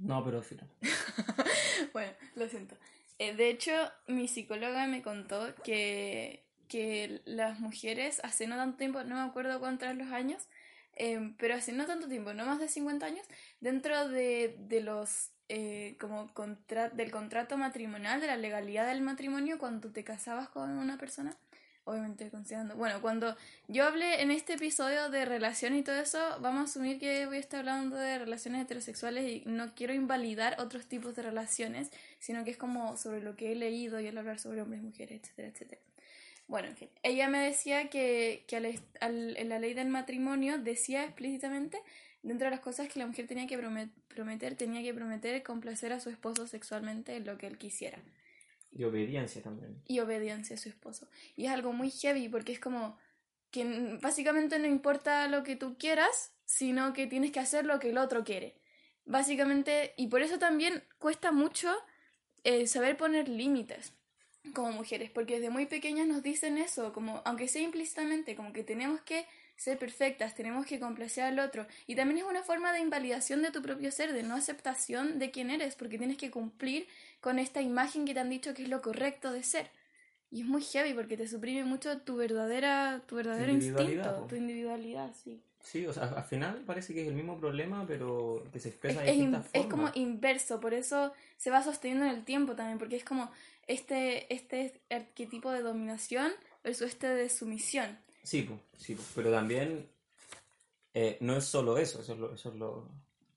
No, 0.00 0.25
pero 0.25 0.42
filo. 0.42 0.64
bueno, 1.92 2.12
lo 2.35 2.49
siento. 2.49 2.76
Eh, 3.19 3.35
de 3.35 3.50
hecho, 3.50 3.73
mi 4.07 4.28
psicóloga 4.28 4.87
me 4.87 5.02
contó 5.02 5.54
que, 5.62 6.42
que 6.69 7.21
las 7.26 7.61
mujeres 7.61 8.21
hace 8.25 8.47
no 8.47 8.56
tanto 8.56 8.78
tiempo, 8.78 9.04
no 9.04 9.17
me 9.17 9.28
acuerdo 9.28 9.60
cuántos 9.60 9.95
los 9.95 10.10
años, 10.10 10.49
eh, 10.97 11.34
pero 11.39 11.54
hace 11.54 11.73
no 11.73 11.86
tanto 11.86 12.08
tiempo, 12.08 12.32
no 12.32 12.47
más 12.47 12.58
de 12.58 12.69
50 12.69 13.04
años, 13.04 13.26
dentro 13.60 14.08
de, 14.08 14.56
de 14.58 14.80
los 14.80 15.30
eh, 15.52 15.97
como 15.99 16.32
contra 16.32 16.91
del 16.91 17.10
contrato 17.10 17.58
matrimonial, 17.58 18.21
de 18.21 18.28
la 18.28 18.36
legalidad 18.36 18.86
del 18.86 19.02
matrimonio, 19.02 19.58
cuando 19.58 19.91
te 19.91 20.04
casabas 20.04 20.49
con 20.49 20.71
una 20.71 20.97
persona, 20.97 21.36
obviamente 21.84 22.30
considerando, 22.30 22.76
bueno, 22.76 23.00
cuando 23.00 23.36
yo 23.69 23.84
hablé 23.84 24.23
en 24.23 24.30
este 24.30 24.54
episodio 24.54 25.08
de 25.08 25.25
relaciones 25.25 25.80
y 25.80 25.82
todo 25.82 25.97
eso, 25.97 26.19
vamos 26.40 26.60
a 26.60 26.64
asumir 26.64 26.99
que 26.99 27.26
voy 27.26 27.38
a 27.38 27.40
estar 27.40 27.60
hablando 27.60 27.97
de 27.97 28.19
relaciones 28.19 28.62
heterosexuales 28.62 29.25
y 29.28 29.43
no 29.47 29.75
quiero 29.75 29.95
invalidar 29.95 30.60
otros 30.60 30.86
tipos 30.86 31.16
de 31.16 31.23
relaciones, 31.23 31.90
sino 32.19 32.45
que 32.45 32.50
es 32.52 32.56
como 32.56 32.97
sobre 32.97 33.23
lo 33.23 33.36
que 33.36 33.52
he 33.52 33.54
leído 33.54 33.99
y 34.00 34.08
al 34.08 34.19
hablar 34.19 34.38
sobre 34.38 34.62
hombres, 34.62 34.82
mujeres, 34.82 35.21
etcétera, 35.23 35.49
etcétera. 35.49 35.80
Bueno, 36.49 36.69
en 36.69 36.76
fin, 36.76 36.90
ella 37.02 37.28
me 37.28 37.38
decía 37.38 37.88
que, 37.90 38.45
que 38.49 38.56
al 38.56 39.36
en 39.36 39.49
la 39.49 39.58
ley 39.58 39.73
del 39.75 39.88
matrimonio 39.88 40.58
decía 40.58 41.04
explícitamente, 41.04 41.80
dentro 42.23 42.47
de 42.47 42.50
las 42.50 42.60
cosas 42.60 42.88
que 42.88 42.99
la 42.99 43.06
mujer 43.06 43.26
tenía 43.26 43.47
que 43.47 43.58
promet- 43.58 43.93
prometer, 44.08 44.56
tenía 44.56 44.82
que 44.82 44.93
prometer 44.93 45.43
complacer 45.43 45.93
a 45.93 46.00
su 46.00 46.10
esposo 46.10 46.47
sexualmente 46.47 47.16
en 47.16 47.25
lo 47.25 47.38
que 47.38 47.47
él 47.47 47.56
quisiera 47.56 47.99
Y 48.73 48.85
obediencia 48.85 49.43
también. 49.43 49.83
y 49.87 49.99
obediencia 50.00 50.54
a 50.54 50.59
su 50.59 50.69
esposo. 50.69 51.09
Y 51.37 51.47
es 51.47 51.50
algo 51.50 51.73
muy 51.73 51.91
heavy 51.91 52.28
porque 52.28 52.52
es 52.52 52.61
como 52.61 52.97
que 53.50 53.99
básicamente 54.00 54.59
no 54.59 54.67
importa 54.67 55.26
lo 55.28 55.43
que 55.43 55.56
tú 55.56 55.76
quieras, 55.76 56.33
sino 56.45 56.93
que 56.93 57.06
tienes 57.06 57.33
que 57.33 57.41
hacer 57.41 57.67
lo 57.67 57.78
que 57.78 57.91
el 57.91 57.99
otro 57.99 58.25
quiere. 58.25 58.54
Básicamente, 59.04 59.95
y 59.97 60.06
por 60.06 60.23
eso 60.23 60.39
también 60.39 60.85
cuesta 60.99 61.33
mucho 61.33 61.75
eh, 62.45 62.67
saber 62.67 62.97
poner 62.97 63.28
límites 63.28 63.93
como 64.54 64.73
mujeres, 64.73 65.11
porque 65.11 65.35
desde 65.35 65.50
muy 65.50 65.67
pequeñas 65.67 66.06
nos 66.06 66.23
dicen 66.23 66.59
eso, 66.59 66.93
como 66.93 67.23
aunque 67.25 67.49
sea 67.49 67.63
implícitamente, 67.63 68.37
como 68.37 68.52
que 68.52 68.65
tenemos 68.65 69.00
que 69.02 69.26
ser 69.60 69.76
perfectas, 69.78 70.34
tenemos 70.34 70.64
que 70.64 70.80
complacer 70.80 71.25
al 71.25 71.38
otro. 71.38 71.66
Y 71.86 71.94
también 71.94 72.18
es 72.18 72.25
una 72.25 72.42
forma 72.42 72.73
de 72.73 72.80
invalidación 72.80 73.42
de 73.42 73.50
tu 73.50 73.60
propio 73.60 73.90
ser, 73.92 74.14
de 74.14 74.23
no 74.23 74.34
aceptación 74.34 75.18
de 75.18 75.30
quién 75.30 75.50
eres, 75.50 75.76
porque 75.76 75.99
tienes 75.99 76.16
que 76.16 76.30
cumplir 76.30 76.86
con 77.20 77.38
esta 77.38 77.60
imagen 77.60 78.06
que 78.06 78.14
te 78.14 78.20
han 78.20 78.30
dicho 78.30 78.54
que 78.54 78.62
es 78.62 78.68
lo 78.70 78.80
correcto 78.80 79.32
de 79.32 79.42
ser. 79.42 79.66
Y 80.30 80.40
es 80.42 80.46
muy 80.46 80.62
heavy 80.62 80.94
porque 80.94 81.16
te 81.18 81.28
suprime 81.28 81.64
mucho 81.64 81.99
tu 81.99 82.16
verdadera, 82.16 83.02
tu 83.06 83.16
verdadero 83.16 83.52
instinto, 83.52 84.16
po. 84.23 84.26
tu 84.28 84.36
individualidad, 84.36 85.10
sí. 85.23 85.42
Sí, 85.62 85.86
o 85.86 85.92
sea, 85.92 86.04
al 86.04 86.25
final 86.25 86.62
parece 86.66 86.94
que 86.94 87.02
es 87.02 87.08
el 87.08 87.14
mismo 87.14 87.38
problema, 87.38 87.84
pero 87.86 88.42
que 88.50 88.58
se 88.60 88.68
Es, 88.68 88.75
expresa 88.75 89.02
de 89.02 89.08
es 89.08 89.16
in- 89.16 89.25
distintas 89.32 89.50
es 89.52 89.66
como 89.66 89.82
formas. 89.82 89.96
inverso, 89.96 90.58
por 90.58 90.73
eso 90.73 91.12
se 91.36 91.50
va 91.50 91.62
sosteniendo 91.62 92.06
en 92.06 92.12
el 92.12 92.25
tiempo 92.25 92.56
también, 92.56 92.78
porque 92.78 92.96
es 92.96 93.04
como 93.04 93.30
este, 93.66 94.32
este 94.34 94.80
arquetipo 94.88 95.50
de 95.50 95.60
dominación 95.60 96.32
versus 96.64 96.88
este 96.88 97.08
de 97.08 97.28
sumisión. 97.28 97.99
Sí, 98.23 98.43
po, 98.43 98.59
sí, 98.76 98.95
po, 98.95 99.02
pero 99.15 99.30
también 99.30 99.89
eh, 100.95 101.17
no 101.21 101.37
es 101.37 101.45
solo 101.45 101.78
eso, 101.78 102.00
eso 102.00 102.13
es, 102.13 102.19
lo, 102.19 102.35
eso 102.35 102.49
es 102.50 102.54
lo, 102.56 102.89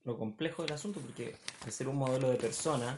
lo 0.04 0.18
complejo 0.18 0.64
del 0.64 0.74
asunto, 0.74 1.00
porque 1.00 1.36
al 1.62 1.72
ser 1.72 1.88
un 1.88 1.96
modelo 1.96 2.30
de 2.30 2.38
persona, 2.38 2.98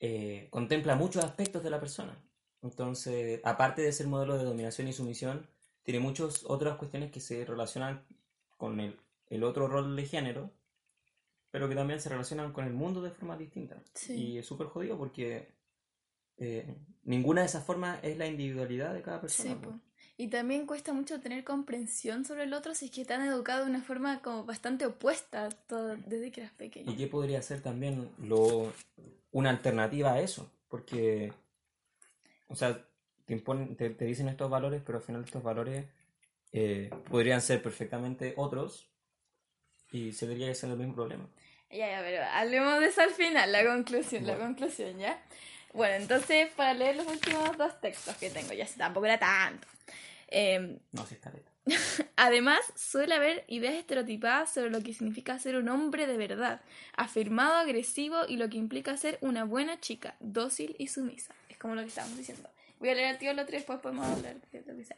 eh, 0.00 0.48
contempla 0.50 0.96
muchos 0.96 1.24
aspectos 1.24 1.62
de 1.62 1.70
la 1.70 1.78
persona. 1.78 2.16
Entonces, 2.62 3.40
aparte 3.44 3.82
de 3.82 3.92
ser 3.92 4.06
modelo 4.06 4.36
de 4.36 4.44
dominación 4.44 4.88
y 4.88 4.92
sumisión, 4.92 5.46
tiene 5.82 6.00
muchas 6.00 6.44
otras 6.44 6.76
cuestiones 6.76 7.10
que 7.10 7.20
se 7.20 7.44
relacionan 7.44 8.04
con 8.56 8.80
el, 8.80 8.98
el 9.28 9.44
otro 9.44 9.68
rol 9.68 9.94
de 9.96 10.06
género, 10.06 10.50
pero 11.50 11.68
que 11.68 11.74
también 11.74 12.00
se 12.00 12.08
relacionan 12.08 12.52
con 12.52 12.64
el 12.64 12.72
mundo 12.72 13.02
de 13.02 13.10
formas 13.10 13.38
distintas. 13.38 13.82
Sí. 13.94 14.14
Y 14.14 14.38
es 14.38 14.46
súper 14.46 14.68
jodido 14.68 14.96
porque 14.96 15.52
eh, 16.38 16.74
ninguna 17.04 17.42
de 17.42 17.48
esas 17.48 17.64
formas 17.64 17.98
es 18.02 18.16
la 18.16 18.26
individualidad 18.26 18.94
de 18.94 19.02
cada 19.02 19.20
persona. 19.20 19.58
Sí. 19.60 19.68
Y 20.16 20.28
también 20.28 20.66
cuesta 20.66 20.92
mucho 20.92 21.20
tener 21.20 21.42
comprensión 21.42 22.24
sobre 22.24 22.44
el 22.44 22.52
otro 22.54 22.74
si 22.74 22.84
es 22.86 22.90
que 22.90 23.04
te 23.04 23.14
han 23.14 23.22
educado 23.26 23.64
de 23.64 23.70
una 23.70 23.82
forma 23.82 24.20
como 24.20 24.44
bastante 24.44 24.86
opuesta 24.86 25.48
todo- 25.66 25.96
desde 26.06 26.30
que 26.30 26.42
eras 26.42 26.52
pequeño. 26.52 26.92
¿Y 26.92 26.96
qué 26.96 27.06
podría 27.06 27.40
ser 27.42 27.60
también 27.62 28.10
lo, 28.18 28.72
una 29.32 29.50
alternativa 29.50 30.12
a 30.12 30.20
eso? 30.20 30.50
Porque, 30.68 31.32
o 32.48 32.54
sea, 32.54 32.84
te, 33.24 33.32
imponen, 33.32 33.74
te, 33.76 33.90
te 33.90 34.04
dicen 34.04 34.28
estos 34.28 34.50
valores, 34.50 34.82
pero 34.84 34.98
al 34.98 35.04
final 35.04 35.24
estos 35.24 35.42
valores 35.42 35.86
eh, 36.52 36.90
podrían 37.10 37.40
ser 37.40 37.62
perfectamente 37.62 38.34
otros 38.36 38.88
y 39.90 40.12
se 40.12 40.26
debería 40.26 40.54
ser 40.54 40.70
el 40.70 40.76
mismo 40.76 40.94
problema. 40.94 41.26
Ya, 41.70 41.88
ya, 41.88 42.00
pero 42.02 42.22
hablemos 42.24 42.80
de 42.80 42.86
eso 42.86 43.00
al 43.00 43.10
final, 43.10 43.50
la 43.50 43.64
conclusión, 43.64 44.26
la 44.26 44.34
Bueno. 44.34 44.48
conclusión, 44.48 44.98
¿ya? 44.98 45.18
Bueno, 45.72 45.94
entonces, 45.94 46.48
para 46.56 46.74
leer 46.74 46.96
los 46.96 47.06
últimos 47.06 47.56
dos 47.56 47.80
textos 47.80 48.16
que 48.16 48.30
tengo, 48.30 48.52
ya 48.52 48.66
sé, 48.66 48.78
tampoco 48.78 49.06
era 49.06 49.18
tanto. 49.18 49.66
Em, 50.28 50.78
No, 50.92 51.06
si 51.06 51.14
está. 51.14 51.32
Además, 52.16 52.60
suele 52.76 53.14
haber 53.14 53.44
ideas 53.46 53.74
estereotipadas 53.74 54.52
sobre 54.52 54.70
lo 54.70 54.82
que 54.82 54.92
significa 54.92 55.38
ser 55.38 55.56
un 55.56 55.68
hombre 55.68 56.06
de 56.06 56.16
verdad, 56.16 56.60
afirmado, 56.96 57.54
agresivo 57.54 58.26
y 58.28 58.36
lo 58.36 58.48
que 58.48 58.56
implica 58.58 58.96
ser 58.96 59.18
una 59.20 59.44
buena 59.44 59.78
chica, 59.80 60.16
dócil 60.20 60.74
y 60.78 60.88
sumisa. 60.88 61.34
Es 61.48 61.58
como 61.58 61.74
lo 61.74 61.82
que 61.82 61.88
estábamos 61.88 62.18
diciendo. 62.18 62.48
Voy 62.80 62.88
a 62.88 62.94
leer 62.94 63.12
el 63.12 63.18
tío 63.18 63.30
el 63.30 63.38
otro 63.38 63.54
y 63.54 63.58
después 63.58 63.78
podemos 63.78 64.06
hablar 64.06 64.34
de 64.40 64.62
lo 64.66 64.76
que 64.76 64.84
sea. 64.84 64.96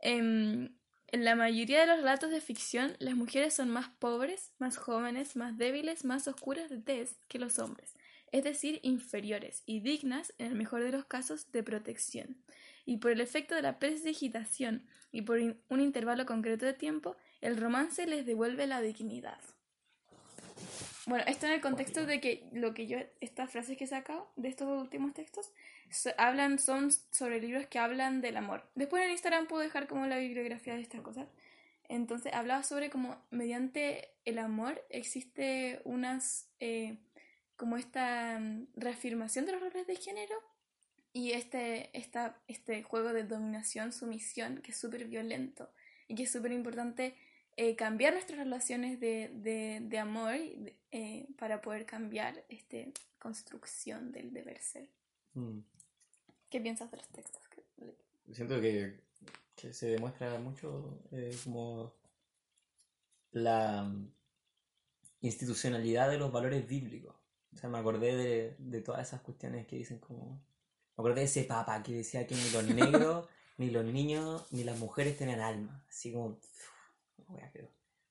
Em, 0.00 0.70
En 1.14 1.26
la 1.26 1.34
mayoría 1.36 1.80
de 1.80 1.86
los 1.86 1.98
relatos 1.98 2.30
de 2.30 2.40
ficción, 2.40 2.96
las 2.98 3.14
mujeres 3.14 3.52
son 3.52 3.68
más 3.68 3.90
pobres, 3.98 4.50
más 4.58 4.78
jóvenes, 4.78 5.36
más 5.36 5.58
débiles, 5.58 6.06
más 6.06 6.26
oscuras 6.26 6.70
de 6.70 6.78
tez 6.78 7.16
que 7.28 7.38
los 7.38 7.58
hombres, 7.58 7.94
es 8.32 8.44
decir, 8.44 8.80
inferiores 8.82 9.62
y 9.66 9.80
dignas, 9.80 10.34
en 10.38 10.46
el 10.46 10.54
mejor 10.54 10.82
de 10.82 10.90
los 10.90 11.04
casos, 11.04 11.52
de 11.52 11.62
protección. 11.62 12.36
Y 12.84 12.96
por 12.96 13.12
el 13.12 13.20
efecto 13.20 13.54
de 13.54 13.62
la 13.62 13.78
presdigitación 13.78 14.86
y 15.12 15.22
por 15.22 15.38
un 15.38 15.80
intervalo 15.80 16.26
concreto 16.26 16.66
de 16.66 16.72
tiempo, 16.72 17.16
el 17.40 17.56
romance 17.56 18.06
les 18.06 18.26
devuelve 18.26 18.66
la 18.66 18.80
dignidad. 18.80 19.38
Bueno, 21.06 21.24
esto 21.26 21.46
en 21.46 21.52
el 21.52 21.60
contexto 21.60 22.06
de 22.06 22.20
que 22.20 22.48
lo 22.52 22.74
que 22.74 22.86
yo, 22.86 22.98
estas 23.20 23.50
frases 23.50 23.76
que 23.76 23.84
he 23.84 23.88
sacado 23.88 24.30
de 24.36 24.48
estos 24.48 24.68
últimos 24.80 25.12
textos, 25.14 25.50
hablan, 26.16 26.58
son 26.58 26.90
sobre 27.10 27.40
libros 27.40 27.66
que 27.66 27.78
hablan 27.78 28.20
del 28.20 28.36
amor. 28.36 28.68
Después 28.74 29.04
en 29.04 29.10
Instagram 29.10 29.46
puedo 29.46 29.62
dejar 29.62 29.88
como 29.88 30.06
la 30.06 30.18
bibliografía 30.18 30.74
de 30.74 30.80
estas 30.80 31.00
cosas. 31.00 31.26
Entonces 31.88 32.32
hablaba 32.32 32.62
sobre 32.62 32.88
cómo 32.88 33.20
mediante 33.30 34.10
el 34.24 34.38
amor 34.38 34.82
existe 34.88 35.82
unas, 35.84 36.48
eh, 36.60 36.98
como 37.62 37.76
esta 37.76 38.40
mm, 38.40 38.66
reafirmación 38.74 39.46
de 39.46 39.52
los 39.52 39.60
roles 39.60 39.86
de 39.86 39.94
género 39.94 40.34
y 41.12 41.30
este, 41.30 41.96
esta, 41.96 42.42
este 42.48 42.82
juego 42.82 43.12
de 43.12 43.22
dominación, 43.22 43.92
sumisión, 43.92 44.62
que 44.62 44.72
es 44.72 44.80
súper 44.80 45.06
violento 45.06 45.70
y 46.08 46.16
que 46.16 46.24
es 46.24 46.32
súper 46.32 46.50
importante 46.50 47.14
eh, 47.56 47.76
cambiar 47.76 48.14
nuestras 48.14 48.40
relaciones 48.40 48.98
de, 48.98 49.30
de, 49.32 49.78
de 49.80 49.98
amor 50.00 50.34
eh, 50.90 51.28
para 51.38 51.62
poder 51.62 51.86
cambiar 51.86 52.44
esta 52.48 52.78
construcción 53.20 54.10
del 54.10 54.32
deber 54.32 54.60
ser. 54.60 54.88
Mm. 55.34 55.60
¿Qué 56.50 56.60
piensas 56.60 56.90
de 56.90 56.96
los 56.96 57.08
textos? 57.10 57.42
Siento 58.32 58.60
que, 58.60 58.98
que 59.54 59.72
se 59.72 59.86
demuestra 59.86 60.36
mucho 60.40 61.00
eh, 61.12 61.30
como 61.44 61.94
la 63.30 63.88
institucionalidad 65.20 66.10
de 66.10 66.18
los 66.18 66.32
valores 66.32 66.66
bíblicos. 66.66 67.21
O 67.52 67.56
sea, 67.56 67.68
me 67.68 67.78
acordé 67.78 68.16
de, 68.16 68.56
de 68.58 68.80
todas 68.80 69.06
esas 69.06 69.20
cuestiones 69.20 69.66
que 69.66 69.76
dicen 69.76 69.98
como... 69.98 70.40
Me 70.96 71.02
acordé 71.02 71.20
de 71.20 71.26
ese 71.26 71.44
papa 71.44 71.82
que 71.82 71.92
decía 71.92 72.26
que 72.26 72.34
ni 72.34 72.50
los 72.50 72.64
negros, 72.64 73.28
ni 73.58 73.70
los 73.70 73.84
niños, 73.84 74.46
ni 74.50 74.64
las 74.64 74.78
mujeres 74.78 75.16
tenían 75.16 75.40
alma. 75.40 75.84
Así 75.88 76.12
como 76.12 76.38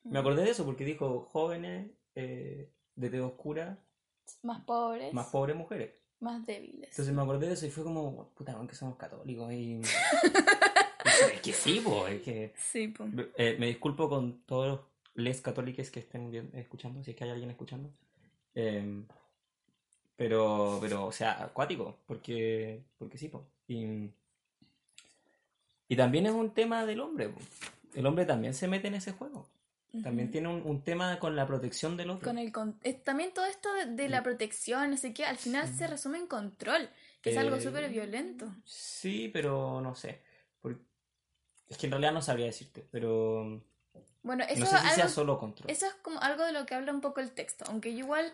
me 0.04 0.19
acordé 0.19 0.43
de 0.43 0.51
eso 0.51 0.65
porque 0.65 0.84
dijo 0.84 1.27
jóvenes 1.32 1.91
eh, 2.15 2.71
de 2.95 3.10
tez 3.10 3.21
oscura. 3.21 3.77
Más 4.43 4.62
pobres. 4.62 5.13
Más 5.13 5.27
pobres 5.27 5.56
mujeres. 5.56 5.91
Más 6.19 6.45
débiles. 6.45 6.89
Entonces 6.89 7.13
me 7.13 7.21
acordé 7.21 7.47
de 7.47 7.54
eso 7.54 7.65
y 7.65 7.71
fue 7.71 7.84
como, 7.84 8.30
puta, 8.30 8.54
aunque 8.54 8.75
somos 8.75 8.95
católicos 8.95 9.51
y... 9.51 9.82
es 11.34 11.41
que 11.41 11.54
sí, 11.54 11.82
pues, 11.84 12.13
es 12.13 12.21
que... 12.21 12.54
Sí, 12.58 12.88
pues. 12.89 13.12
me 13.38 13.67
disculpo 13.67 14.10
con 14.10 14.41
todos 14.43 14.67
los 14.67 14.80
les 15.13 15.41
católicos 15.41 15.89
que 15.89 15.99
estén 15.99 16.51
escuchando, 16.54 17.04
si 17.04 17.12
es 17.12 17.17
que 17.17 17.25
hay 17.25 17.32
alguien 17.32 17.49
escuchando. 17.49 17.91
Em, 18.56 19.06
pero, 20.15 20.78
pero, 20.82 21.06
o 21.06 21.12
sea, 21.12 21.43
acuático, 21.43 21.97
porque, 22.06 22.84
porque 22.97 23.17
sí, 23.17 23.28
pues. 23.28 23.43
Y, 23.67 24.10
y 25.88 25.95
también 25.95 26.26
es 26.26 26.34
un 26.34 26.54
tema 26.54 26.86
del 26.86 27.00
hombre, 27.00 27.30
pues 27.30 27.47
el 27.95 28.06
hombre 28.06 28.26
también 28.26 28.54
se 28.54 28.67
mete 28.67 28.88
en 28.88 28.95
ese 28.95 29.12
juego. 29.13 29.47
También 30.04 30.32
tiene 30.32 30.47
un, 30.47 30.82
tema 30.84 31.19
con 31.19 31.36
la 31.36 31.45
protección 31.45 31.97
del 31.97 32.12
otro. 32.12 32.24
Con 32.24 32.38
el 32.38 32.54
también 33.04 33.34
todo 33.34 33.45
esto 33.45 33.67
de, 33.74 34.08
la 34.08 34.24
protección, 34.24 34.89
no 34.89 34.95
sé 34.95 35.13
qué, 35.13 35.26
al 35.26 35.36
final 35.36 35.67
se 35.67 35.86
resume 35.86 36.17
en 36.17 36.28
control, 36.28 36.89
que 37.21 37.32
es 37.32 37.38
algo 37.38 37.58
eh, 37.58 37.62
súper 37.62 37.89
violento. 37.89 38.50
Sí, 38.63 39.30
pero 39.34 39.82
no 39.82 39.93
sé. 39.93 40.21
Es 41.67 41.78
que 41.78 41.88
en 41.88 41.91
realidad 41.91 42.13
no 42.13 42.21
sabría 42.21 42.45
decirte, 42.45 42.88
pero... 42.89 43.62
Bueno, 44.24 44.45
eso 44.47 44.60
no 44.62 44.65
sé 44.65 44.78
si 44.78 44.95
sea 44.95 45.10
solo 45.10 45.38
control. 45.38 45.69
Eso 45.69 45.88
es 45.88 45.93
como 45.95 46.21
algo 46.21 46.45
de 46.45 46.54
lo 46.54 46.65
que 46.65 46.76
habla 46.76 46.93
un 46.93 47.02
poco 47.02 47.19
el 47.19 47.32
texto, 47.32 47.65
aunque 47.67 47.91
yo 47.91 48.00
igual 48.00 48.34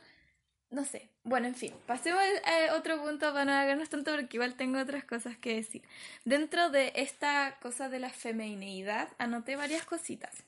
no 0.70 0.84
sé. 0.84 1.10
Bueno, 1.24 1.48
en 1.48 1.56
fin, 1.56 1.74
pasemos 1.86 2.22
a 2.46 2.76
otro 2.76 3.02
punto 3.02 3.32
para 3.32 3.46
no 3.46 3.54
hacernos 3.54 3.90
tanto 3.90 4.12
porque 4.12 4.38
igual 4.38 4.56
tengo 4.56 4.80
otras 4.80 5.06
cosas 5.06 5.38
que 5.38 5.56
decir. 5.56 5.82
Dentro 6.26 6.70
de 6.70 6.92
esta 6.96 7.58
cosa 7.62 7.90
de 7.90 8.00
la 8.00 8.10
femineidad 8.10 9.10
anoté 9.18 9.56
varias 9.56 9.86
cositas. 9.86 10.44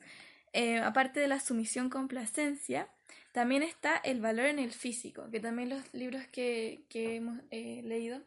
Eh, 0.52 0.78
aparte 0.78 1.20
de 1.20 1.28
la 1.28 1.40
sumisión 1.40 1.90
complacencia, 1.90 2.88
también 3.32 3.62
está 3.62 3.96
el 3.96 4.20
valor 4.20 4.46
en 4.46 4.58
el 4.58 4.72
físico, 4.72 5.30
que 5.30 5.40
también 5.40 5.68
los 5.70 5.82
libros 5.94 6.26
que, 6.26 6.80
que 6.88 7.16
hemos 7.16 7.38
eh, 7.50 7.80
leído 7.84 8.20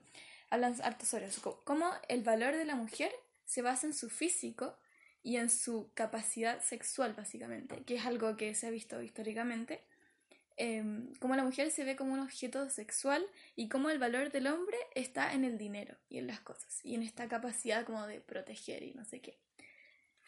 hablan 0.50 0.76
harto 0.84 1.06
sobre 1.06 1.26
eso. 1.26 1.62
Cómo 1.64 1.92
el 2.08 2.24
valor 2.24 2.56
de 2.56 2.66
la 2.66 2.76
mujer 2.76 3.12
se 3.46 3.62
basa 3.62 3.88
en 3.88 3.94
su 3.94 4.10
físico 4.10 4.78
y 5.22 5.38
en 5.38 5.50
su 5.50 5.90
capacidad 5.94 6.62
sexual, 6.62 7.14
básicamente, 7.14 7.84
que 7.84 7.96
es 7.96 8.06
algo 8.06 8.36
que 8.38 8.54
se 8.56 8.68
ha 8.68 8.70
visto 8.70 9.02
históricamente 9.02 9.82
eh, 10.58 10.84
cómo 11.20 11.36
la 11.36 11.44
mujer 11.44 11.72
se 11.72 11.84
ve 11.84 11.96
como 11.96 12.14
un 12.14 12.20
objeto 12.20 12.70
sexual 12.70 13.26
y 13.56 13.70
cómo 13.70 13.90
el 13.90 14.00
valor 14.00 14.32
del 14.32 14.48
hombre 14.48 14.78
está 14.96 15.34
en 15.34 15.44
el 15.44 15.58
dinero 15.58 15.98
y 16.10 16.18
en 16.20 16.28
las 16.28 16.40
cosas 16.40 16.80
y 16.84 16.96
en 16.96 17.04
esta 17.04 17.28
capacidad 17.28 17.86
como 17.86 18.06
de 18.08 18.22
proteger 18.22 18.84
y 18.84 18.94
no 18.94 19.06
sé 19.06 19.22
qué. 19.22 19.40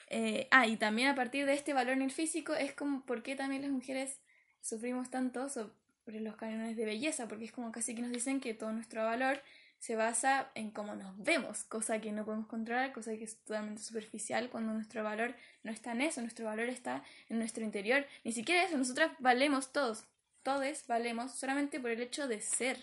Eh, 0.09 0.47
ah, 0.51 0.67
y 0.67 0.77
también 0.77 1.07
a 1.07 1.15
partir 1.15 1.45
de 1.45 1.53
este 1.53 1.73
valor 1.73 1.93
en 1.93 2.03
el 2.03 2.11
físico 2.11 2.53
es 2.53 2.73
como 2.73 3.05
por 3.05 3.23
qué 3.23 3.35
también 3.35 3.61
las 3.63 3.71
mujeres 3.71 4.19
sufrimos 4.61 5.09
tanto 5.09 5.49
sobre 5.49 6.19
los 6.21 6.35
cánones 6.35 6.75
de 6.75 6.85
belleza, 6.85 7.27
porque 7.27 7.45
es 7.45 7.51
como 7.51 7.71
casi 7.71 7.95
que 7.95 8.01
nos 8.01 8.11
dicen 8.11 8.39
que 8.39 8.53
todo 8.53 8.71
nuestro 8.71 9.03
valor 9.03 9.41
se 9.79 9.95
basa 9.95 10.49
en 10.55 10.71
cómo 10.71 10.95
nos 10.95 11.15
vemos, 11.21 11.63
cosa 11.63 11.99
que 12.01 12.11
no 12.11 12.25
podemos 12.25 12.47
controlar, 12.47 12.91
cosa 12.91 13.11
que 13.11 13.23
es 13.23 13.37
totalmente 13.37 13.83
superficial 13.83 14.49
cuando 14.49 14.73
nuestro 14.73 15.03
valor 15.03 15.35
no 15.63 15.71
está 15.71 15.91
en 15.91 16.01
eso, 16.01 16.21
nuestro 16.21 16.45
valor 16.45 16.69
está 16.69 17.03
en 17.29 17.37
nuestro 17.37 17.63
interior. 17.63 18.05
Ni 18.23 18.31
siquiera 18.31 18.63
eso, 18.63 18.77
nosotras 18.77 19.11
valemos 19.19 19.71
todos, 19.71 20.05
todos 20.45 20.85
valemos 20.87 21.31
solamente 21.33 21.79
por 21.79 21.89
el 21.89 22.01
hecho 22.01 22.27
de 22.27 22.39
ser, 22.39 22.77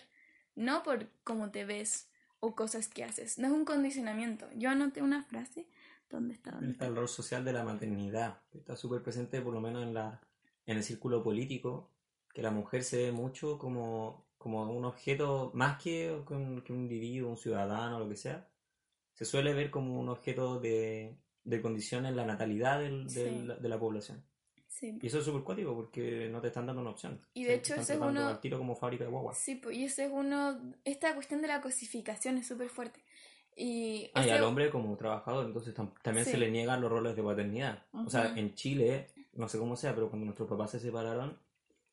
no 0.53 0.83
por 0.83 1.07
cómo 1.23 1.49
te 1.49 1.63
ves 1.63 2.09
o 2.41 2.55
cosas 2.55 2.89
que 2.89 3.05
haces. 3.05 3.39
No 3.39 3.47
es 3.47 3.53
un 3.53 3.63
condicionamiento. 3.63 4.49
Yo 4.55 4.69
anoté 4.69 5.01
una 5.01 5.23
frase. 5.23 5.65
¿Dónde 6.09 6.33
está? 6.35 6.59
está 6.61 6.85
el 6.85 6.95
rol 6.95 7.07
social 7.07 7.45
de 7.45 7.53
la 7.53 7.63
maternidad. 7.63 8.41
Está 8.53 8.75
súper 8.75 9.01
presente, 9.01 9.41
por 9.41 9.53
lo 9.53 9.61
menos 9.61 9.81
en, 9.81 9.93
la, 9.93 10.21
en 10.65 10.77
el 10.77 10.83
círculo 10.83 11.23
político, 11.23 11.89
que 12.33 12.43
la 12.43 12.51
mujer 12.51 12.83
se 12.83 12.97
ve 12.97 13.11
mucho 13.13 13.57
como, 13.57 14.27
como 14.37 14.69
un 14.69 14.83
objeto, 14.83 15.51
más 15.55 15.81
que, 15.81 16.21
que, 16.27 16.33
un, 16.33 16.61
individuo, 16.67 17.29
un 17.29 17.37
ciudadano, 17.37 17.97
lo 17.97 18.09
que 18.09 18.17
sea. 18.17 18.45
Se 19.13 19.23
suele 19.23 19.53
ver 19.53 19.71
como 19.71 19.99
un 19.99 20.09
objeto 20.09 20.59
de, 20.59 21.17
de 21.45 21.61
condición 21.61 22.05
en 22.05 22.17
la 22.17 22.25
natalidad 22.25 22.81
de 22.81 23.69
la 23.69 23.79
población. 23.79 24.21
Y 24.87 25.07
eso 25.07 25.19
es 25.19 25.25
súper 25.25 25.43
cuático 25.43 25.73
porque 25.75 26.27
no 26.29 26.41
te 26.41 26.47
están 26.47 26.65
dando 26.65 26.81
una 26.81 26.91
opción. 26.91 27.19
Y 27.33 27.43
de 27.43 27.55
hecho, 27.55 27.75
ese 27.75 27.93
es 27.93 27.99
uno. 27.99 28.27
Al 28.27 28.39
tiro 28.39 28.57
como 28.57 28.75
fábrica 28.75 29.03
de 29.03 29.09
guagua. 29.09 29.33
Sí, 29.33 29.55
pues, 29.55 29.77
y 29.77 29.85
ese 29.85 30.05
es 30.05 30.11
uno. 30.11 30.59
Esta 30.83 31.13
cuestión 31.13 31.41
de 31.41 31.47
la 31.47 31.61
cosificación 31.61 32.37
es 32.37 32.47
súper 32.47 32.69
fuerte. 32.69 32.99
Y, 33.55 34.09
ah, 34.15 34.25
y 34.25 34.31
al 34.31 34.43
hombre 34.43 34.69
como 34.71 34.97
trabajador, 34.97 35.45
entonces 35.45 35.75
también 36.01 36.25
se 36.25 36.37
le 36.37 36.49
niegan 36.49 36.81
los 36.81 36.91
roles 36.91 37.15
de 37.15 37.21
paternidad. 37.21 37.83
O 37.93 38.09
sea, 38.09 38.33
en 38.35 38.55
Chile, 38.55 39.07
no 39.33 39.47
sé 39.47 39.59
cómo 39.59 39.75
sea, 39.75 39.93
pero 39.93 40.09
cuando 40.09 40.25
nuestros 40.25 40.49
papás 40.49 40.71
se 40.71 40.79
separaron, 40.79 41.37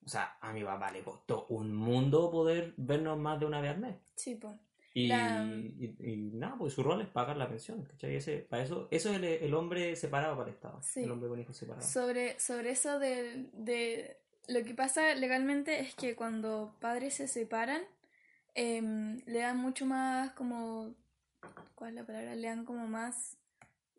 o 0.05 0.09
sea, 0.09 0.39
a 0.41 0.53
mi 0.53 0.65
papá 0.65 0.91
le 0.91 1.03
costó 1.03 1.47
un 1.51 1.75
mundo 1.75 2.31
poder 2.31 2.73
vernos 2.77 3.19
más 3.19 3.39
de 3.39 3.47
una 3.47 3.61
vez 3.61 3.73
al 3.73 3.81
mes. 3.81 3.97
Sí, 4.17 4.37
pues. 4.37 4.55
Y, 4.93 5.07
y, 5.07 6.31
nada, 6.33 6.57
pues 6.59 6.75
su 6.75 6.83
rol 6.83 7.01
es 7.01 7.09
pagar 7.09 7.37
la 7.37 7.49
pensión, 7.49 7.85
¿cachai? 7.85 8.17
Ese, 8.17 8.39
para 8.39 8.65
eso, 8.65 8.89
eso 8.91 9.15
es 9.15 9.43
el, 9.43 9.55
hombre 9.55 9.95
separado 9.95 10.37
para 10.37 10.49
el 10.49 10.55
Estado, 10.55 10.81
el 10.97 11.11
hombre 11.11 11.29
con 11.29 11.41
hijos 11.41 11.57
separados. 11.57 11.89
Sobre, 11.89 12.39
sobre 12.41 12.71
eso 12.71 12.99
de, 12.99 13.47
de, 13.53 14.17
lo 14.49 14.65
que 14.65 14.75
pasa 14.75 15.15
legalmente 15.15 15.79
es 15.79 15.95
que 15.95 16.17
cuando 16.17 16.75
padres 16.81 17.15
se 17.15 17.29
separan, 17.29 17.83
em, 18.55 19.21
le 19.27 19.39
dan 19.39 19.59
mucho 19.59 19.87
más 19.87 20.33
como, 20.33 20.97
¿cuál 21.77 21.91
es 21.91 21.97
la 21.97 22.07
palabra? 22.07 22.35
Le 22.35 22.49
dan 22.49 22.65
como 22.65 22.87
más... 22.89 23.37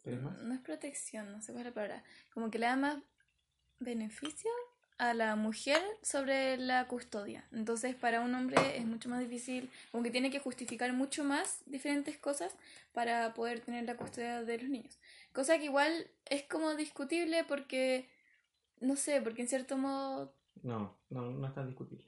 No 0.03 0.53
es 0.53 0.59
protección, 0.61 1.31
no 1.31 1.41
sé 1.41 1.53
cuál 1.53 1.67
es 1.67 1.69
la 1.69 1.73
palabra. 1.75 2.03
Como 2.33 2.49
que 2.49 2.57
le 2.57 2.65
dan 2.65 2.81
más 2.81 2.97
beneficio 3.79 4.49
a 5.01 5.15
la 5.15 5.35
mujer 5.35 5.81
sobre 6.03 6.57
la 6.57 6.87
custodia. 6.87 7.43
Entonces, 7.51 7.95
para 7.95 8.21
un 8.21 8.35
hombre 8.35 8.77
es 8.77 8.85
mucho 8.85 9.09
más 9.09 9.19
difícil, 9.19 9.71
como 9.91 10.03
que 10.03 10.11
tiene 10.11 10.29
que 10.29 10.37
justificar 10.37 10.93
mucho 10.93 11.23
más 11.23 11.63
diferentes 11.65 12.19
cosas 12.19 12.55
para 12.93 13.33
poder 13.33 13.61
tener 13.61 13.83
la 13.85 13.97
custodia 13.97 14.43
de 14.43 14.59
los 14.59 14.69
niños. 14.69 14.99
Cosa 15.33 15.57
que 15.57 15.65
igual 15.65 15.91
es 16.29 16.43
como 16.43 16.75
discutible 16.75 17.43
porque, 17.45 18.07
no 18.79 18.95
sé, 18.95 19.23
porque 19.23 19.41
en 19.41 19.47
cierto 19.47 19.75
modo... 19.75 20.35
No, 20.61 20.95
no, 21.09 21.31
no 21.31 21.47
es 21.47 21.53
tan 21.55 21.65
discutible. 21.65 22.05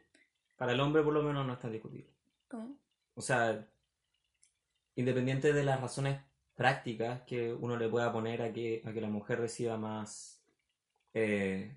Para 0.55 0.73
el 0.73 0.79
hombre 0.79 1.01
por 1.01 1.13
lo 1.13 1.23
menos 1.23 1.47
no 1.47 1.53
es 1.53 1.59
tan 1.59 1.71
discutible. 1.71 2.13
¿Cómo? 2.47 2.77
O 3.15 3.21
sea, 3.21 3.67
independiente 4.93 5.51
de 5.51 5.63
las 5.63 5.81
razones 5.81 6.21
prácticas 6.53 7.21
que 7.21 7.55
uno 7.55 7.75
le 7.75 7.89
pueda 7.89 8.13
poner 8.13 8.43
a 8.43 8.53
que, 8.53 8.83
a 8.85 8.93
que 8.93 9.01
la 9.01 9.09
mujer 9.09 9.39
reciba 9.39 9.79
más... 9.79 10.43
Eh, 11.15 11.75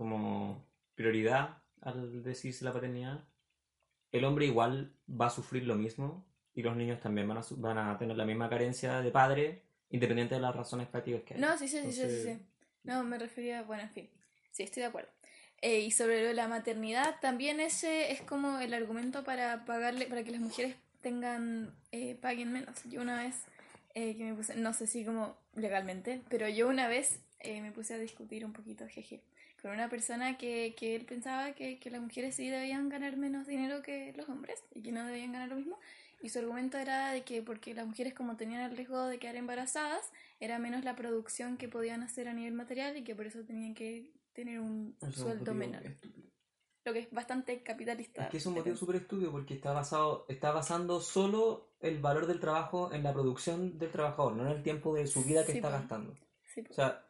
como 0.00 0.64
prioridad 0.94 1.58
al 1.82 2.22
decirse 2.22 2.64
la 2.64 2.72
paternidad, 2.72 3.22
el 4.12 4.24
hombre 4.24 4.46
igual 4.46 4.94
va 5.06 5.26
a 5.26 5.30
sufrir 5.30 5.66
lo 5.66 5.74
mismo 5.74 6.26
y 6.54 6.62
los 6.62 6.74
niños 6.74 7.02
también 7.02 7.28
van 7.28 7.36
a, 7.36 7.42
van 7.58 7.76
a 7.76 7.98
tener 7.98 8.16
la 8.16 8.24
misma 8.24 8.48
carencia 8.48 9.02
de 9.02 9.10
padre 9.10 9.62
independiente 9.90 10.36
de 10.36 10.40
las 10.40 10.56
razones 10.56 10.88
prácticas 10.88 11.20
que 11.24 11.34
hay. 11.34 11.40
No, 11.40 11.58
sí, 11.58 11.68
sí, 11.68 11.82
sí, 11.82 11.92
sí, 11.92 12.08
sí, 12.08 12.22
sí. 12.22 12.38
No, 12.82 13.04
me 13.04 13.18
refería, 13.18 13.62
bueno, 13.62 13.82
en 13.82 13.90
fin. 13.90 14.08
Sí, 14.52 14.62
estoy 14.62 14.84
de 14.84 14.86
acuerdo. 14.86 15.10
Eh, 15.60 15.80
y 15.80 15.90
sobre 15.90 16.32
la 16.32 16.48
maternidad, 16.48 17.20
también 17.20 17.60
ese 17.60 18.10
es 18.10 18.22
como 18.22 18.58
el 18.58 18.72
argumento 18.72 19.22
para 19.22 19.66
pagarle, 19.66 20.06
para 20.06 20.24
que 20.24 20.30
las 20.30 20.40
mujeres 20.40 20.76
tengan, 21.02 21.74
eh, 21.92 22.14
paguen 22.14 22.52
menos. 22.52 22.82
Yo 22.84 23.02
una 23.02 23.22
vez 23.22 23.34
eh, 23.94 24.16
que 24.16 24.24
me 24.24 24.34
puse, 24.34 24.56
no 24.56 24.72
sé 24.72 24.86
si 24.86 25.04
como 25.04 25.36
legalmente, 25.54 26.22
pero 26.30 26.48
yo 26.48 26.68
una 26.68 26.88
vez 26.88 27.20
eh, 27.40 27.62
me 27.62 27.72
puse 27.72 27.94
a 27.94 27.98
discutir 27.98 28.44
un 28.44 28.52
poquito, 28.52 28.86
jeje, 28.86 29.22
con 29.60 29.70
una 29.72 29.88
persona 29.88 30.36
que, 30.38 30.74
que 30.78 30.96
él 30.96 31.04
pensaba 31.04 31.52
que, 31.52 31.78
que 31.78 31.90
las 31.90 32.00
mujeres 32.00 32.34
sí 32.34 32.48
debían 32.48 32.88
ganar 32.88 33.16
menos 33.16 33.46
dinero 33.46 33.82
que 33.82 34.12
los 34.16 34.28
hombres 34.28 34.62
y 34.74 34.82
que 34.82 34.92
no 34.92 35.04
debían 35.06 35.32
ganar 35.32 35.48
lo 35.48 35.56
mismo. 35.56 35.78
Y 36.22 36.28
su 36.28 36.38
argumento 36.38 36.76
era 36.78 37.12
de 37.12 37.22
que 37.22 37.42
porque 37.42 37.72
las 37.74 37.86
mujeres 37.86 38.12
como 38.14 38.36
tenían 38.36 38.60
el 38.62 38.76
riesgo 38.76 39.06
de 39.06 39.18
quedar 39.18 39.36
embarazadas, 39.36 40.10
era 40.38 40.58
menos 40.58 40.84
la 40.84 40.94
producción 40.94 41.56
que 41.56 41.68
podían 41.68 42.02
hacer 42.02 42.28
a 42.28 42.34
nivel 42.34 42.52
material 42.52 42.96
y 42.96 43.04
que 43.04 43.14
por 43.14 43.26
eso 43.26 43.42
tenían 43.44 43.74
que 43.74 44.12
tener 44.32 44.60
un 44.60 44.96
sueldo 45.12 45.54
menor. 45.54 45.84
estúpido. 45.86 46.28
Lo 46.84 46.92
que 46.94 47.00
es 47.00 47.10
bastante 47.10 47.62
capitalista. 47.62 48.24
Es 48.24 48.30
que 48.30 48.36
es 48.38 48.46
un 48.46 48.54
motivo 48.54 48.74
súper 48.76 48.96
estúpido 48.96 49.30
porque 49.30 49.54
está 49.54 49.72
basado, 49.72 50.24
está 50.28 50.50
basando 50.50 51.00
solo 51.00 51.74
el 51.80 52.00
valor 52.00 52.26
del 52.26 52.40
trabajo 52.40 52.92
en 52.92 53.02
la 53.02 53.12
producción 53.12 53.78
del 53.78 53.90
trabajador, 53.90 54.34
no 54.36 54.44
en 54.46 54.56
el 54.56 54.62
tiempo 54.62 54.94
de 54.94 55.06
su 55.06 55.22
vida 55.24 55.44
que 55.44 55.52
Sí, 55.52 55.58
está 55.58 55.68
po. 55.68 55.74
gastando. 55.74 56.14
Sí. 56.54 56.62
O 56.68 56.72
sea, 56.72 57.06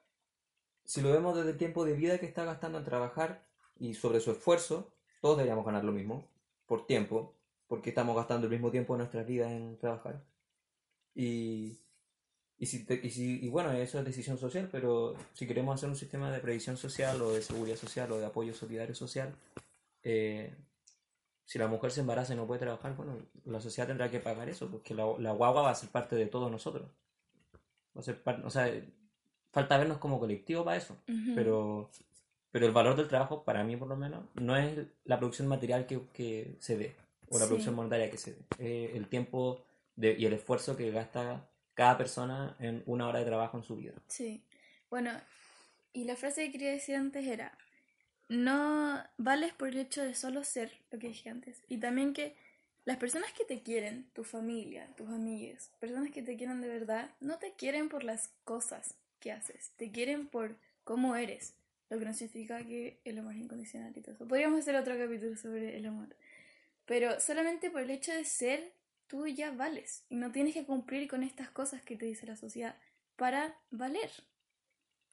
si 0.91 1.01
lo 1.03 1.13
vemos 1.13 1.37
desde 1.37 1.51
el 1.51 1.57
tiempo 1.57 1.85
de 1.85 1.93
vida 1.93 2.19
que 2.19 2.27
está 2.27 2.45
gastando 2.45 2.79
en 2.79 2.85
trabajar 2.85 3.45
y 3.79 3.95
sobre 3.95 4.19
su 4.19 4.33
esfuerzo, 4.33 4.93
todos 5.21 5.37
deberíamos 5.37 5.65
ganar 5.65 5.85
lo 5.85 5.93
mismo, 5.93 6.25
por 6.67 6.85
tiempo, 6.87 7.33
porque 7.69 7.91
estamos 7.91 8.17
gastando 8.17 8.47
el 8.49 8.53
mismo 8.53 8.73
tiempo 8.73 8.95
de 8.95 8.99
nuestras 8.99 9.25
vidas 9.27 9.53
en 9.53 9.79
trabajar. 9.79 10.21
Y, 11.15 11.79
y, 12.59 12.67
si 12.67 12.85
te- 12.85 13.01
y, 13.07 13.11
si- 13.11 13.49
bueno, 13.49 13.73
eso 13.73 13.99
es 14.01 14.05
decisión 14.05 14.39
social, 14.39 14.69
pero 14.73 15.15
si 15.35 15.47
queremos 15.47 15.77
hacer 15.77 15.89
un 15.91 15.97
sistema 15.97 16.31
de 16.33 16.41
previsión 16.41 16.77
social 16.77 17.21
o 17.23 17.33
de 17.33 17.43
seguridad 17.43 17.77
social 17.77 18.11
o 18.13 18.19
de 18.19 18.27
apoyo 18.27 18.55
solidario 18.55 18.95
social, 18.95 19.35
eh, 20.03 20.55
si 21.45 21.59
la 21.59 21.69
mujer 21.69 21.93
se 21.93 22.01
embaraza 22.03 22.35
y 22.35 22.37
no 22.37 22.47
puede 22.47 22.61
trabajar, 22.61 22.97
bueno, 22.97 23.17
la 23.45 23.61
sociedad 23.61 23.89
tendrá 23.89 24.11
que 24.11 24.21
pagar 24.21 24.49
eso, 24.49 24.69
porque 24.71 24.95
la, 24.95 25.07
la 25.19 25.33
guagua 25.33 25.63
va 25.63 25.71
a 25.71 25.75
ser 25.77 25.91
parte 25.91 26.17
de 26.17 26.27
todos 26.27 26.51
nosotros. 26.51 26.89
Va 27.97 28.01
a 28.01 28.05
ser 28.05 28.23
par- 28.23 28.43
o 28.45 28.51
sea, 28.51 28.67
falta 29.53 29.79
vernos 29.79 29.99
como 29.99 30.19
colectivo 30.21 30.65
para 30.65 30.77
eso, 30.77 30.97
Ujú. 31.09 31.33
pero, 31.35 31.91
pero 32.51 32.67
el 32.67 32.73
valor 32.73 32.97
del 32.97 33.09
trabajo, 33.09 33.45
para 33.45 33.65
mí 33.65 33.77
por 33.77 33.89
lo 33.89 33.97
menos, 33.97 34.25
no 34.35 34.57
es 34.57 34.79
la 35.05 35.19
producción 35.19 35.49
material 35.49 35.87
que, 35.87 36.01
que 36.13 36.57
se 36.59 36.77
ve, 36.77 36.95
o 37.29 37.39
la 37.39 37.45
Sí. 37.45 37.49
producción 37.49 37.75
monetaria 37.75 38.11
que 38.11 38.19
se 38.19 38.33
ve, 38.33 38.39
es 38.59 38.97
el 38.97 39.09
tiempo 39.09 39.65
de- 39.97 40.17
y 40.19 40.27
el 40.27 40.33
esfuerzo 40.33 40.77
que 40.77 40.91
gasta 40.91 41.49
cada 41.75 41.97
persona 41.99 42.57
en 42.59 42.83
una 42.87 43.09
hora 43.09 43.21
de 43.21 43.25
trabajo 43.25 43.57
en 43.57 43.65
su 43.65 43.77
vida. 43.77 43.95
Sí. 44.09 44.43
Bueno, 44.91 45.13
y 45.93 46.05
la 46.05 46.17
frase 46.17 46.45
que 46.47 46.53
quería 46.53 46.73
decir 46.73 46.97
antes 46.97 47.27
era, 47.27 47.57
no 48.29 49.03
vales 49.19 49.53
por 49.55 49.69
el 49.69 49.79
hecho 49.79 50.03
de 50.03 50.15
solo 50.15 50.45
ser, 50.45 50.73
lo 50.91 50.99
que 50.99 51.09
dije 51.09 51.31
antes. 51.31 51.63
Y 51.69 51.79
también 51.79 52.13
que 52.13 52.37
las 52.85 52.97
personas 52.97 53.33
que 53.33 53.45
te 53.45 53.63
quieren, 53.63 54.09
tu 54.13 54.25
familia, 54.25 54.89
tus 54.97 55.09
amigos, 55.09 55.71
personas 55.81 56.11
que 56.11 56.23
te 56.23 56.37
quieren 56.37 56.61
de 56.61 56.69
verdad, 56.69 57.11
no 57.21 57.39
te 57.39 57.53
quieren 57.55 57.89
por 57.89 58.05
las 58.05 58.31
cosas 58.45 58.95
que 59.21 59.33
haces, 59.33 59.71
te 59.77 59.91
quieren 59.93 60.27
por 60.29 60.57
cómo 60.85 61.15
eres. 61.17 61.55
Lo 61.91 61.99
que 61.99 62.05
no 62.05 62.15
significa 62.15 62.59
que 62.65 63.01
el 63.05 63.19
amor 63.19 63.35
es 63.35 63.41
incondicional 63.41 63.93
y 63.97 64.01
todo 64.01 64.15
eso. 64.15 64.27
Podríamos 64.27 64.61
hacer 64.61 64.77
otro 64.77 64.97
capítulo 64.99 65.37
sobre 65.37 65.77
el 65.77 65.87
amor. 65.87 66.17
Pero 66.87 67.21
solamente 67.21 67.71
por 67.71 67.83
el 67.83 67.91
hecho 67.91 68.13
de 68.13 68.25
ser, 68.25 68.73
tú 69.07 69.27
ya 69.27 69.51
vales. 69.51 70.05
Y 70.09 70.17
no 70.17 70.31
tienes 70.33 70.55
que 70.55 70.65
cumplir 70.65 71.09
con 71.09 71.23
estas 71.23 71.51
cosas 71.51 71.83
que 71.83 71.97
te 71.97 72.07
dice 72.07 72.27
la 72.27 72.37
sociedad 72.37 72.77
para 73.17 73.57
valer. 73.71 74.11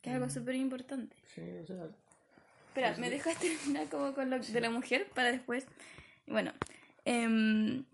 Que 0.02 0.10
es 0.10 0.16
algo 0.16 0.28
Mm. 0.28 0.32
súper 0.32 0.56
importante. 0.56 1.16
Sí, 1.34 1.42
o 1.42 1.66
sea, 1.68 1.90
Espera, 2.70 2.94
Sí, 2.94 3.02
¿me 3.02 3.10
dejas 3.10 3.40
terminar 3.40 3.90
como 3.90 4.14
con 4.14 4.30
lo 4.30 4.38
de 4.40 4.62
la 4.62 4.70
mujer 4.70 5.10
para 5.16 5.32
después? 5.32 5.66
Bueno, 6.28 6.54
em, 7.06 7.86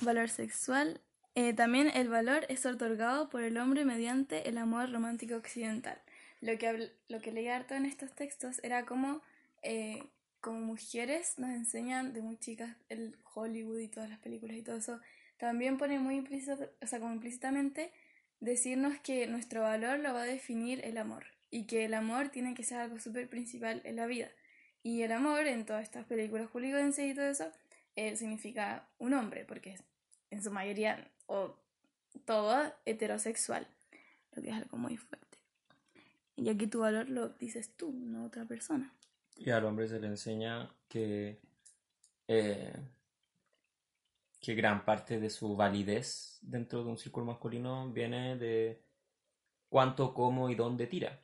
valor 0.00 0.30
sexual. 0.30 1.00
Eh, 1.40 1.52
también 1.52 1.88
el 1.94 2.08
valor 2.08 2.46
es 2.48 2.66
otorgado 2.66 3.28
por 3.28 3.44
el 3.44 3.58
hombre 3.58 3.84
mediante 3.84 4.48
el 4.48 4.58
amor 4.58 4.90
romántico 4.90 5.36
occidental. 5.36 5.96
Lo 6.40 6.58
que, 6.58 6.90
lo 7.06 7.20
que 7.20 7.30
leí 7.30 7.46
harto 7.46 7.76
en 7.76 7.86
estos 7.86 8.12
textos 8.12 8.58
era 8.64 8.84
como, 8.84 9.22
eh, 9.62 10.02
mujeres 10.44 11.38
nos 11.38 11.50
enseñan 11.50 12.12
de 12.12 12.22
muy 12.22 12.38
chicas 12.38 12.74
el 12.88 13.16
Hollywood 13.34 13.78
y 13.78 13.86
todas 13.86 14.10
las 14.10 14.18
películas 14.18 14.56
y 14.56 14.62
todo 14.62 14.78
eso. 14.78 14.98
También 15.36 15.78
pone 15.78 16.00
muy 16.00 16.16
implícito, 16.16 16.58
o 16.82 16.86
sea, 16.88 16.98
como 16.98 17.12
implícitamente 17.12 17.92
decirnos 18.40 18.98
que 18.98 19.28
nuestro 19.28 19.62
valor 19.62 20.00
lo 20.00 20.12
va 20.14 20.22
a 20.22 20.26
definir 20.26 20.84
el 20.84 20.98
amor 20.98 21.24
y 21.52 21.66
que 21.66 21.84
el 21.84 21.94
amor 21.94 22.30
tiene 22.30 22.54
que 22.54 22.64
ser 22.64 22.78
algo 22.78 22.98
súper 22.98 23.28
principal 23.28 23.80
en 23.84 23.94
la 23.94 24.06
vida. 24.06 24.28
Y 24.82 25.02
el 25.02 25.12
amor 25.12 25.46
en 25.46 25.64
todas 25.66 25.84
estas 25.84 26.04
películas 26.04 26.50
hollywoodenses 26.50 27.12
y 27.12 27.14
todo 27.14 27.28
eso 27.28 27.52
eh, 27.94 28.16
significa 28.16 28.88
un 28.98 29.14
hombre, 29.14 29.44
porque 29.44 29.76
en 30.30 30.42
su 30.42 30.50
mayoría 30.50 31.08
o 31.28 31.56
todo 32.26 32.74
heterosexual, 32.86 33.68
lo 34.34 34.42
que 34.42 34.50
es 34.50 34.56
algo 34.56 34.78
muy 34.78 34.96
fuerte. 34.98 35.38
Y 36.36 36.48
aquí 36.48 36.66
tu 36.66 36.80
valor 36.80 37.08
lo 37.10 37.28
dices 37.30 37.76
tú, 37.76 37.92
no 37.92 38.24
otra 38.26 38.46
persona. 38.46 38.94
Y 39.36 39.50
al 39.50 39.64
hombre 39.64 39.88
se 39.88 40.00
le 40.00 40.08
enseña 40.08 40.70
que, 40.88 41.40
eh, 42.28 42.72
que 44.40 44.54
gran 44.54 44.84
parte 44.84 45.20
de 45.20 45.30
su 45.30 45.56
validez 45.56 46.38
dentro 46.42 46.82
de 46.84 46.90
un 46.90 46.98
círculo 46.98 47.26
masculino 47.26 47.90
viene 47.92 48.36
de 48.36 48.82
cuánto, 49.68 50.14
cómo 50.14 50.50
y 50.50 50.56
dónde 50.56 50.86
tira. 50.88 51.20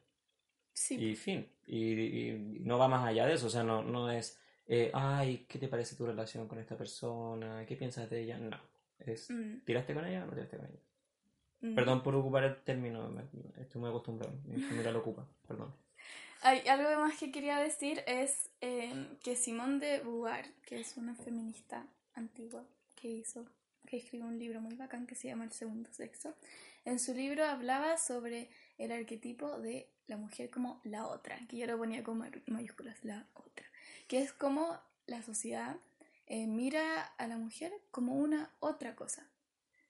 Sí, 0.74 0.96
Y 0.96 1.14
fin. 1.16 1.48
Y, 1.66 2.58
y 2.58 2.60
no 2.60 2.78
va 2.78 2.88
más 2.88 3.06
allá 3.06 3.26
de 3.26 3.34
eso. 3.34 3.46
O 3.46 3.50
sea, 3.50 3.62
no, 3.64 3.82
no 3.82 4.10
es, 4.10 4.38
eh, 4.66 4.90
ay, 4.94 5.46
¿qué 5.48 5.58
te 5.58 5.68
parece 5.68 5.96
tu 5.96 6.06
relación 6.06 6.48
con 6.48 6.58
esta 6.58 6.76
persona? 6.76 7.64
¿Qué 7.66 7.76
piensas 7.76 8.10
de 8.10 8.22
ella? 8.22 8.38
No. 8.38 8.58
Es, 8.98 9.30
Mm, 9.30 9.58
¿tiraste 9.64 9.94
con 9.94 10.04
ella 10.06 10.24
o 10.24 10.26
no 10.26 10.32
tiraste 10.32 10.56
con 10.56 10.66
ella? 10.66 10.78
mm. 11.62 11.74
Perdón 11.74 12.02
por 12.02 12.14
ocupar 12.14 12.44
el 12.44 12.62
término, 12.62 13.08
me- 13.08 13.24
estoy 13.60 13.80
muy 13.80 13.90
acostumbrado. 13.90 14.34
Mi 14.44 14.60
familia 14.60 14.92
lo 14.92 15.00
ocupa, 15.00 15.26
perdón. 15.46 15.74
Hay 16.42 16.66
algo 16.68 17.00
más 17.00 17.18
que 17.18 17.32
quería 17.32 17.58
decir 17.58 18.02
es 18.06 18.50
eh, 18.60 18.92
que 19.22 19.34
Simone 19.36 19.78
de 19.78 19.98
Beauvoir, 20.00 20.52
que 20.66 20.78
es 20.80 20.96
una 20.96 21.14
feminista 21.14 21.86
antigua 22.14 22.64
que 22.96 23.08
hizo, 23.08 23.46
que 23.86 23.96
escribió 23.96 24.26
un 24.26 24.38
libro 24.38 24.60
muy 24.60 24.74
bacán 24.74 25.06
que 25.06 25.14
se 25.14 25.28
llama 25.28 25.44
El 25.44 25.52
segundo 25.52 25.90
sexo, 25.92 26.34
en 26.84 26.98
su 26.98 27.14
libro 27.14 27.44
hablaba 27.44 27.96
sobre 27.96 28.50
el 28.76 28.92
arquetipo 28.92 29.58
de 29.58 29.88
la 30.06 30.18
mujer 30.18 30.50
como 30.50 30.80
la 30.84 31.06
otra, 31.06 31.38
que 31.48 31.56
yo 31.56 31.66
lo 31.66 31.78
ponía 31.78 32.02
con 32.02 32.18
may- 32.18 32.42
mayúsculas, 32.46 33.02
la 33.04 33.26
otra, 33.32 33.64
que 34.06 34.20
es 34.20 34.32
como 34.34 34.78
la 35.06 35.22
sociedad 35.22 35.76
eh, 36.26 36.46
mira 36.46 37.02
a 37.02 37.26
la 37.26 37.36
mujer 37.36 37.72
como 37.90 38.14
una 38.14 38.50
otra 38.60 38.94
cosa, 38.96 39.28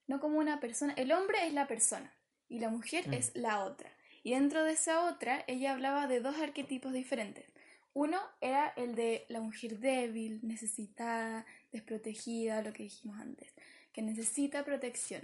no 0.06 0.20
como 0.20 0.38
una 0.38 0.60
persona. 0.60 0.92
El 0.94 1.12
hombre 1.12 1.46
es 1.46 1.52
la 1.54 1.66
persona 1.66 2.12
y 2.48 2.58
la 2.58 2.68
mujer 2.68 3.08
Mm. 3.08 3.14
es 3.14 3.30
la 3.34 3.64
otra. 3.64 3.90
Y 4.22 4.32
dentro 4.32 4.64
de 4.64 4.72
esa 4.72 5.04
otra, 5.04 5.44
ella 5.46 5.72
hablaba 5.72 6.06
de 6.06 6.20
dos 6.20 6.36
arquetipos 6.38 6.92
diferentes. 6.92 7.44
Uno 7.92 8.20
era 8.40 8.72
el 8.76 8.94
de 8.94 9.24
la 9.28 9.40
mujer 9.40 9.78
débil, 9.78 10.40
necesitada, 10.42 11.46
desprotegida, 11.72 12.62
lo 12.62 12.72
que 12.72 12.84
dijimos 12.84 13.20
antes, 13.20 13.52
que 13.92 14.02
necesita 14.02 14.64
protección. 14.64 15.22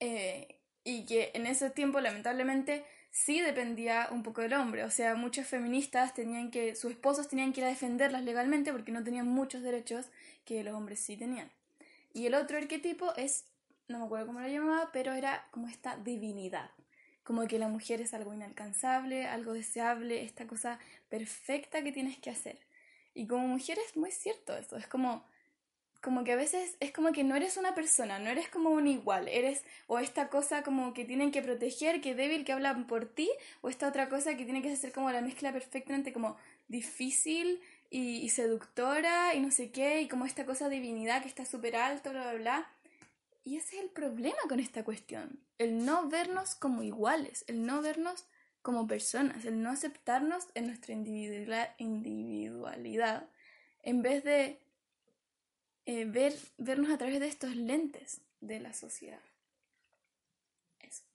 Eh, 0.00 0.56
y 0.84 1.04
que 1.04 1.30
en 1.34 1.46
ese 1.46 1.70
tiempo, 1.70 2.00
lamentablemente, 2.00 2.84
sí 3.10 3.40
dependía 3.40 4.08
un 4.10 4.22
poco 4.22 4.42
del 4.42 4.54
hombre. 4.54 4.84
O 4.84 4.90
sea, 4.90 5.14
muchas 5.14 5.46
feministas 5.46 6.14
tenían 6.14 6.50
que, 6.50 6.74
sus 6.74 6.92
esposos 6.92 7.28
tenían 7.28 7.52
que 7.52 7.60
ir 7.60 7.66
a 7.66 7.70
defenderlas 7.70 8.24
legalmente 8.24 8.72
porque 8.72 8.92
no 8.92 9.02
tenían 9.04 9.28
muchos 9.28 9.62
derechos 9.62 10.06
que 10.44 10.62
los 10.64 10.74
hombres 10.74 11.00
sí 11.00 11.16
tenían. 11.16 11.50
Y 12.12 12.26
el 12.26 12.34
otro 12.34 12.58
arquetipo 12.58 13.14
es, 13.16 13.46
no 13.88 13.98
me 13.98 14.04
acuerdo 14.06 14.26
cómo 14.26 14.40
lo 14.40 14.48
llamaba, 14.48 14.90
pero 14.92 15.12
era 15.12 15.46
como 15.50 15.68
esta 15.68 15.96
divinidad. 15.96 16.70
Como 17.22 17.46
que 17.46 17.58
la 17.58 17.68
mujer 17.68 18.00
es 18.00 18.14
algo 18.14 18.32
inalcanzable, 18.32 19.26
algo 19.26 19.52
deseable, 19.52 20.24
esta 20.24 20.46
cosa 20.46 20.78
perfecta 21.08 21.82
que 21.82 21.92
tienes 21.92 22.18
que 22.18 22.30
hacer. 22.30 22.58
Y 23.14 23.26
como 23.26 23.46
mujer 23.48 23.78
es 23.86 23.96
muy 23.96 24.10
cierto 24.10 24.56
eso, 24.56 24.76
es 24.76 24.86
como, 24.86 25.26
como 26.00 26.22
que 26.24 26.32
a 26.32 26.36
veces 26.36 26.76
es 26.80 26.92
como 26.92 27.12
que 27.12 27.24
no 27.24 27.34
eres 27.34 27.56
una 27.56 27.74
persona, 27.74 28.18
no 28.18 28.30
eres 28.30 28.48
como 28.48 28.70
un 28.70 28.86
igual, 28.86 29.28
eres 29.28 29.64
o 29.86 29.98
esta 29.98 30.28
cosa 30.28 30.62
como 30.62 30.94
que 30.94 31.04
tienen 31.04 31.32
que 31.32 31.42
proteger, 31.42 32.00
que 32.00 32.14
débil, 32.14 32.44
que 32.44 32.52
hablan 32.52 32.86
por 32.86 33.06
ti, 33.06 33.30
o 33.60 33.68
esta 33.68 33.88
otra 33.88 34.08
cosa 34.08 34.36
que 34.36 34.44
tiene 34.44 34.62
que 34.62 34.74
ser 34.76 34.92
como 34.92 35.10
la 35.10 35.20
mezcla 35.20 35.52
perfecta 35.52 35.94
entre 35.94 36.12
como 36.12 36.36
difícil 36.68 37.60
y, 37.90 38.18
y 38.18 38.28
seductora 38.28 39.34
y 39.34 39.40
no 39.40 39.50
sé 39.50 39.70
qué, 39.70 40.02
y 40.02 40.08
como 40.08 40.24
esta 40.24 40.46
cosa 40.46 40.68
de 40.68 40.76
divinidad 40.76 41.22
que 41.22 41.28
está 41.28 41.44
súper 41.44 41.76
alto, 41.76 42.10
bla, 42.10 42.22
bla, 42.22 42.34
bla. 42.34 42.70
Y 43.44 43.56
ese 43.56 43.76
es 43.76 43.82
el 43.82 43.90
problema 43.90 44.38
con 44.48 44.60
esta 44.60 44.84
cuestión, 44.84 45.40
el 45.58 45.84
no 45.84 46.08
vernos 46.08 46.54
como 46.54 46.82
iguales, 46.82 47.44
el 47.48 47.64
no 47.64 47.82
vernos 47.82 48.26
como 48.62 48.86
personas, 48.86 49.44
el 49.46 49.62
no 49.62 49.70
aceptarnos 49.70 50.48
en 50.54 50.66
nuestra 50.66 50.92
individualidad, 50.92 51.74
individualidad 51.78 53.28
en 53.82 54.02
vez 54.02 54.22
de 54.24 54.60
eh, 55.88 56.04
ver, 56.04 56.34
vernos 56.58 56.90
a 56.90 56.98
través 56.98 57.18
de 57.18 57.28
estos 57.28 57.56
lentes 57.56 58.20
de 58.40 58.60
la 58.60 58.74
sociedad. 58.74 59.22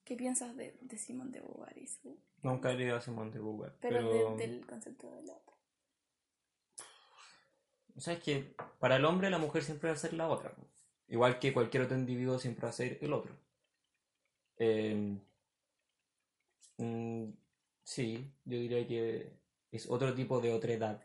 ¿Qué 0.03 0.15
piensas 0.17 0.55
de, 0.57 0.75
de 0.81 0.97
Simón 0.97 1.31
de 1.31 1.39
Beauvoir 1.39 1.77
y 1.77 1.87
su... 1.87 2.17
Nunca 2.41 2.71
he 2.71 2.75
leído 2.75 2.97
a 2.97 3.01
Simón 3.01 3.31
de 3.31 3.39
Beauvoir. 3.39 3.73
Pero, 3.79 4.09
Pero, 4.09 4.35
de- 4.35 4.47
del 4.47 4.65
concepto 4.65 5.09
del 5.11 5.29
otro. 5.29 5.53
O 7.95 8.01
sea, 8.01 8.15
es 8.15 8.23
que 8.23 8.55
para 8.79 8.95
el 8.97 9.05
hombre 9.05 9.29
la 9.29 9.37
mujer 9.37 9.63
siempre 9.63 9.89
va 9.89 9.93
a 9.95 9.97
ser 9.99 10.13
la 10.13 10.27
otra. 10.27 10.53
Igual 11.07 11.37
que 11.39 11.53
cualquier 11.53 11.83
otro 11.83 11.95
individuo 11.97 12.39
siempre 12.39 12.63
va 12.63 12.69
a 12.69 12.73
ser 12.73 12.97
el 13.01 13.13
otro. 13.13 13.33
Eh, 14.57 15.15
mm, 16.77 17.25
sí, 17.83 18.33
yo 18.45 18.57
diría 18.57 18.85
que 18.87 19.31
es 19.71 19.89
otro 19.89 20.13
tipo 20.15 20.41
de 20.41 20.51
otredad. 20.51 21.01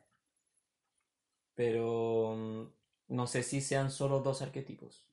Pero 1.54 2.34
mm, 2.36 2.77
no 3.08 3.26
sé 3.26 3.42
si 3.42 3.60
sean 3.60 3.90
solo 3.90 4.20
dos 4.20 4.42
arquetipos. 4.42 5.06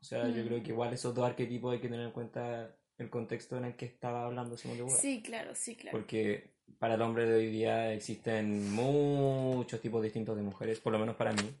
O 0.00 0.04
sea, 0.04 0.28
yo 0.28 0.42
Mm. 0.42 0.46
creo 0.46 0.62
que 0.62 0.70
igual 0.70 0.92
esos 0.92 1.14
dos 1.14 1.24
arquetipos 1.26 1.72
hay 1.72 1.80
que 1.80 1.88
tener 1.88 2.06
en 2.06 2.12
cuenta 2.12 2.74
el 2.98 3.10
contexto 3.10 3.56
en 3.56 3.64
el 3.64 3.76
que 3.76 3.86
estaba 3.86 4.24
hablando 4.24 4.56
Simón 4.56 4.76
de 4.78 4.82
Beauvoir. 4.84 5.00
Sí, 5.00 5.22
claro, 5.22 5.54
sí, 5.54 5.76
claro. 5.76 5.96
Porque 5.96 6.50
para 6.78 6.94
el 6.94 7.02
hombre 7.02 7.26
de 7.26 7.34
hoy 7.36 7.50
día 7.50 7.92
existen 7.92 8.72
muchos 8.72 9.80
tipos 9.80 10.02
distintos 10.02 10.36
de 10.36 10.42
mujeres, 10.42 10.80
por 10.80 10.92
lo 10.92 10.98
menos 10.98 11.16
para 11.16 11.32
mí. 11.32 11.54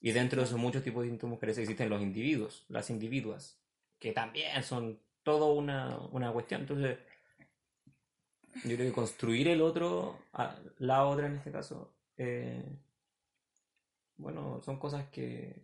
Y 0.00 0.12
dentro 0.12 0.40
de 0.40 0.46
esos 0.46 0.58
muchos 0.58 0.82
tipos 0.82 1.02
distintos 1.02 1.28
de 1.28 1.34
mujeres 1.34 1.58
existen 1.58 1.88
los 1.88 2.02
individuos, 2.02 2.64
las 2.68 2.90
individuas, 2.90 3.58
que 3.98 4.12
también 4.12 4.62
son 4.62 5.00
todo 5.22 5.54
una, 5.54 5.98
una 6.12 6.30
cuestión. 6.32 6.62
Entonces, 6.62 6.98
yo 8.64 8.76
creo 8.76 8.88
que 8.88 8.92
construir 8.92 9.48
el 9.48 9.62
otro, 9.62 10.18
la 10.78 11.06
otra 11.06 11.26
en 11.26 11.36
este 11.36 11.50
caso, 11.50 11.94
eh, 12.16 12.62
bueno, 14.16 14.60
son 14.62 14.78
cosas 14.78 15.08
que, 15.08 15.62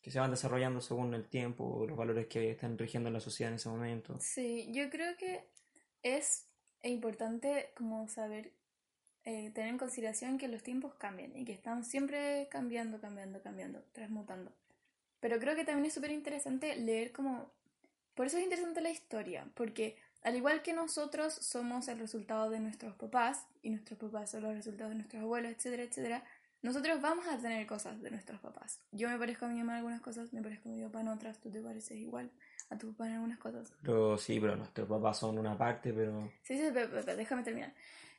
que 0.00 0.10
se 0.10 0.18
van 0.18 0.30
desarrollando 0.30 0.80
según 0.80 1.14
el 1.14 1.28
tiempo, 1.28 1.86
los 1.86 1.96
valores 1.96 2.26
que 2.26 2.50
están 2.50 2.76
rigiendo 2.76 3.08
en 3.08 3.14
la 3.14 3.20
sociedad 3.20 3.50
en 3.50 3.56
ese 3.56 3.68
momento. 3.68 4.18
Sí, 4.20 4.68
yo 4.72 4.90
creo 4.90 5.16
que 5.16 5.48
es 6.02 6.48
importante 6.82 7.70
como 7.76 8.08
saber, 8.08 8.52
eh, 9.24 9.50
tener 9.54 9.70
en 9.70 9.78
consideración 9.78 10.38
que 10.38 10.48
los 10.48 10.62
tiempos 10.62 10.94
cambian 10.94 11.36
y 11.36 11.44
que 11.44 11.52
están 11.52 11.84
siempre 11.84 12.48
cambiando, 12.50 13.00
cambiando, 13.00 13.40
cambiando, 13.40 13.84
transmutando. 13.92 14.52
Pero 15.20 15.38
creo 15.38 15.54
que 15.54 15.64
también 15.64 15.86
es 15.86 15.94
súper 15.94 16.10
interesante 16.10 16.74
leer 16.76 17.12
como... 17.12 17.52
Por 18.14 18.26
eso 18.26 18.36
es 18.36 18.44
interesante 18.44 18.80
la 18.80 18.90
historia, 18.90 19.48
porque 19.54 19.96
al 20.22 20.36
igual 20.36 20.62
que 20.62 20.72
nosotros 20.72 21.32
somos 21.32 21.88
el 21.88 21.98
resultado 21.98 22.50
de 22.50 22.60
nuestros 22.60 22.94
papás, 22.96 23.46
y 23.62 23.70
nuestros 23.70 23.98
papás 23.98 24.32
son 24.32 24.42
los 24.42 24.54
resultados 24.54 24.90
de 24.90 24.96
nuestros 24.96 25.22
abuelos, 25.22 25.52
etcétera, 25.52 25.84
etcétera, 25.84 26.24
nosotros 26.62 27.00
vamos 27.00 27.26
a 27.26 27.36
tener 27.38 27.66
cosas 27.66 28.00
de 28.00 28.10
nuestros 28.10 28.40
papás. 28.40 28.80
Yo 28.92 29.08
me 29.08 29.18
parezco 29.18 29.44
a 29.46 29.48
mi 29.48 29.58
mamá 29.58 29.72
en 29.72 29.78
algunas 29.78 30.00
cosas, 30.00 30.32
me 30.32 30.42
parezco 30.42 30.68
a 30.68 30.72
mi 30.72 30.82
papá 30.82 31.00
en 31.00 31.08
otras, 31.08 31.38
tú 31.40 31.50
te 31.50 31.60
pareces 31.60 31.98
igual 31.98 32.30
a 32.70 32.78
tu 32.78 32.92
papá 32.92 33.08
en 33.08 33.14
algunas 33.14 33.38
cosas. 33.38 33.72
Pero 33.82 34.16
sí, 34.18 34.38
pero 34.40 34.56
nuestros 34.56 34.88
papás 34.88 35.18
son 35.18 35.38
una 35.38 35.58
parte, 35.58 35.92
pero... 35.92 36.30
Sí, 36.42 36.56
sí, 36.56 36.70
pe- 36.72 36.88
pe- 36.88 37.02
pe- 37.02 37.16
déjame 37.16 37.42
terminar. 37.42 37.72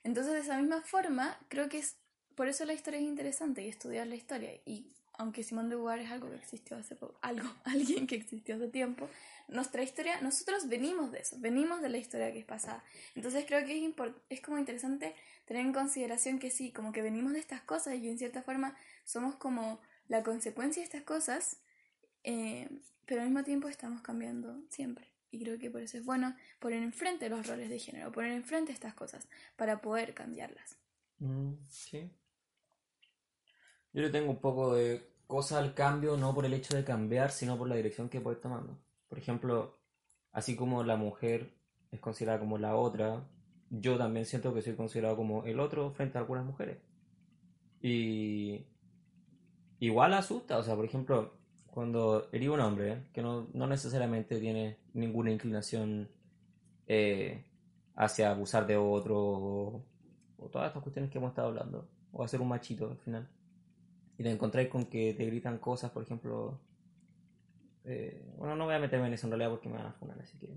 Entonces, 0.04 0.34
de 0.34 0.40
esa 0.40 0.58
misma 0.60 0.82
forma, 0.82 1.38
creo 1.48 1.70
que 1.70 1.80
es 1.80 1.98
por 2.36 2.48
eso 2.48 2.66
la 2.66 2.74
historia 2.74 3.00
es 3.00 3.06
interesante 3.06 3.64
y 3.64 3.70
estudiar 3.70 4.08
la 4.08 4.16
historia. 4.16 4.52
Y 4.66 4.92
aunque 5.18 5.44
Simón 5.44 5.70
de 5.70 5.76
Beauvoir 5.76 6.00
es 6.00 6.12
algo 6.12 6.30
que 6.30 6.38
existió 6.38 6.78
hace 6.78 6.96
poco, 6.96 7.18
algo, 7.22 7.48
alguien 7.66 8.08
que 8.08 8.16
existió 8.16 8.56
hace 8.56 8.68
tiempo, 8.68 9.08
nuestra 9.48 9.84
historia, 9.84 10.22
nosotros 10.22 10.68
venimos 10.68 11.12
de 11.12 11.20
eso, 11.20 11.36
venimos 11.40 11.82
de 11.82 11.90
la 11.90 11.98
historia 11.98 12.32
que 12.32 12.40
es 12.40 12.46
pasada. 12.46 12.84
Entonces, 13.16 13.46
creo 13.46 13.66
que 13.66 13.86
es, 13.86 13.94
es 14.30 14.42
como 14.42 14.58
interesante 14.58 15.16
tener 15.46 15.66
en 15.66 15.74
consideración 15.74 16.40
que 16.40 16.50
sí, 16.50 16.72
como 16.72 16.92
que 16.92 17.02
venimos 17.02 17.34
de 17.34 17.40
estas 17.40 17.62
cosas 17.62 17.96
y 17.96 18.08
en 18.08 18.18
cierta 18.18 18.42
forma 18.42 18.76
somos 19.04 19.36
como 19.36 19.80
la 20.08 20.24
consecuencia 20.24 20.82
de 20.82 20.86
estas 20.86 21.04
cosas, 21.04 21.58
eh, 22.24 22.70
pero 23.06 23.22
al 23.22 23.28
mismo 23.28 23.44
tiempo 23.44 23.68
estamos 23.68 24.02
cambiando 24.02 24.64
siempre. 24.70 25.12
Y 25.32 25.44
creo 25.44 25.58
que 25.58 25.72
por 25.72 25.82
eso 25.82 25.98
es 25.98 26.06
bueno 26.06 26.36
poner 26.60 26.84
enfrente 26.84 27.28
los 27.28 27.48
roles 27.48 27.70
de 27.70 27.80
género, 27.80 28.12
poner 28.12 28.32
enfrente 28.32 28.72
estas 28.72 28.94
cosas 28.94 29.28
para 29.56 29.82
poder 29.82 30.14
cambiarlas. 30.14 30.78
Mm, 31.20 31.54
sí. 31.68 32.12
Yo 33.94 34.02
le 34.02 34.10
tengo 34.10 34.32
un 34.32 34.40
poco 34.40 34.74
de 34.74 35.14
cosa 35.28 35.60
al 35.60 35.74
cambio, 35.74 36.18
no 36.18 36.34
por 36.34 36.46
el 36.46 36.54
hecho 36.54 36.76
de 36.76 36.84
cambiar, 36.84 37.32
sino 37.32 37.58
por 37.58 37.68
la 37.68 37.76
dirección 37.76 38.10
que 38.10 38.22
puede 38.22 38.38
ir 38.38 38.42
tomando. 38.42 38.78
Por 39.08 39.20
ejemplo, 39.20 39.80
así 40.32 40.56
como 40.56 40.84
la 40.84 40.98
mujer 40.98 41.54
es 41.92 42.00
considerada 42.00 42.40
como 42.40 42.58
la 42.58 42.76
otra, 42.76 43.28
yo 43.70 43.98
también 43.98 44.26
siento 44.26 44.54
que 44.54 44.62
soy 44.62 44.76
considerado 44.76 45.16
como 45.16 45.44
el 45.46 45.60
otro 45.60 45.92
frente 45.92 46.18
a 46.18 46.22
algunas 46.22 46.46
mujeres. 46.46 46.78
Y 47.82 48.66
igual 49.80 50.14
asusta, 50.14 50.58
o 50.58 50.64
sea, 50.64 50.76
por 50.76 50.86
ejemplo, 50.86 51.34
cuando 51.68 52.30
eres 52.32 52.50
un 52.50 52.60
hombre 52.60 53.10
que 53.14 53.22
no, 53.22 53.48
no 53.54 53.68
necesariamente 53.68 54.40
tiene 54.40 54.80
ninguna 54.94 55.32
inclinación 55.32 56.10
eh, 56.88 57.46
hacia 57.96 58.32
abusar 58.32 58.66
de 58.68 58.78
otro 58.78 59.20
o, 59.20 59.86
o 60.38 60.50
todas 60.50 60.68
estas 60.68 60.84
cuestiones 60.84 61.12
que 61.12 61.18
hemos 61.18 61.30
estado 61.30 61.50
hablando, 61.50 61.90
o 62.12 62.24
hacer 62.24 62.42
un 62.42 62.50
machito 62.50 62.90
al 62.90 62.98
final, 62.98 63.30
y 64.18 64.24
te 64.24 64.32
encontráis 64.32 64.70
con 64.70 64.86
que 64.86 65.14
te 65.14 65.26
gritan 65.26 65.58
cosas, 65.60 65.92
por 65.92 66.04
ejemplo, 66.04 66.60
eh, 67.86 68.24
bueno, 68.38 68.56
no 68.56 68.66
voy 68.66 68.76
a 68.76 68.80
meterme 68.80 69.08
en 69.08 69.14
eso 69.14 69.28
en 69.28 69.32
realidad 69.32 69.50
porque 69.52 69.70
me 69.70 69.78
van 69.78 69.88
a 69.88 69.94
funar, 69.94 70.20
así 70.22 70.38
que. 70.38 70.48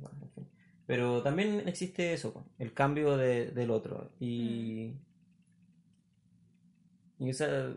Pero 0.87 1.23
también 1.23 1.67
existe 1.69 2.13
eso, 2.13 2.45
el 2.59 2.73
cambio 2.73 3.17
de- 3.17 3.51
del 3.51 3.71
otro. 3.71 4.11
Y. 4.21 4.93
Y 7.19 7.31
o 7.31 7.35
sea, 7.35 7.75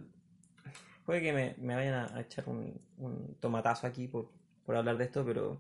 puede 1.05 1.21
que 1.21 1.33
me, 1.33 1.55
me 1.59 1.75
vayan 1.75 1.93
a, 1.93 2.15
a 2.17 2.21
echar 2.21 2.47
un, 2.49 2.79
un 2.97 3.35
tomatazo 3.39 3.87
aquí 3.87 4.07
por, 4.07 4.29
por 4.65 4.75
hablar 4.75 4.97
de 4.97 5.05
esto, 5.05 5.25
pero 5.25 5.59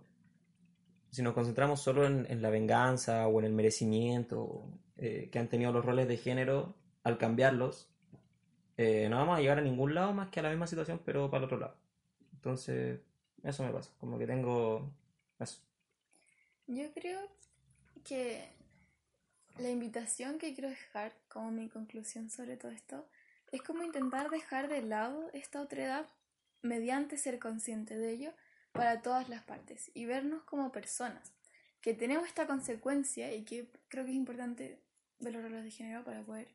si 1.11 1.21
nos 1.21 1.33
concentramos 1.33 1.81
solo 1.81 2.05
en, 2.05 2.25
en 2.29 2.41
la 2.41 2.49
venganza 2.49 3.27
o 3.27 3.39
en 3.39 3.45
el 3.45 3.53
merecimiento 3.53 4.63
eh, 4.97 5.29
que 5.31 5.39
han 5.39 5.49
tenido 5.49 5.71
los 5.71 5.85
roles 5.85 6.07
de 6.07 6.17
género 6.17 6.75
al 7.03 7.17
cambiarlos, 7.17 7.88
eh, 8.81 9.09
no 9.09 9.17
vamos 9.17 9.37
a 9.37 9.41
llegar 9.41 9.57
a 9.57 9.61
ningún 9.61 9.93
lado 9.93 10.13
más 10.13 10.29
que 10.29 10.39
a 10.39 10.43
la 10.43 10.49
misma 10.51 10.65
situación, 10.65 11.01
pero 11.03 11.29
para 11.29 11.39
el 11.39 11.43
otro 11.43 11.59
lado. 11.59 11.75
Entonces, 12.31 13.01
eso 13.43 13.63
me 13.65 13.73
pasa, 13.73 13.91
como 13.99 14.17
que 14.17 14.25
tengo 14.25 14.89
eso. 15.37 15.59
Yo 16.65 16.89
creo 16.93 17.19
que 18.05 18.47
la 19.57 19.69
invitación 19.69 20.39
que 20.39 20.53
quiero 20.53 20.69
dejar 20.69 21.11
como 21.27 21.51
mi 21.51 21.67
conclusión 21.67 22.29
sobre 22.29 22.55
todo 22.55 22.71
esto 22.71 23.05
es 23.51 23.61
como 23.63 23.83
intentar 23.83 24.29
dejar 24.29 24.69
de 24.69 24.81
lado 24.81 25.29
esta 25.33 25.59
otredad 25.59 26.07
mediante 26.61 27.17
ser 27.17 27.37
consciente 27.37 27.97
de 27.97 28.11
ello 28.11 28.31
para 28.71 29.01
todas 29.01 29.27
las 29.27 29.43
partes 29.43 29.91
y 29.93 30.05
vernos 30.05 30.43
como 30.43 30.71
personas 30.71 31.33
que 31.81 31.93
tenemos 31.93 32.27
esta 32.27 32.47
consecuencia 32.47 33.35
y 33.35 33.43
que 33.43 33.67
creo 33.89 34.05
que 34.05 34.11
es 34.11 34.17
importante 34.17 34.79
ver 35.19 35.33
los 35.33 35.43
roles 35.43 35.65
de 35.65 35.71
género 35.71 36.05
para 36.05 36.21
poder, 36.23 36.47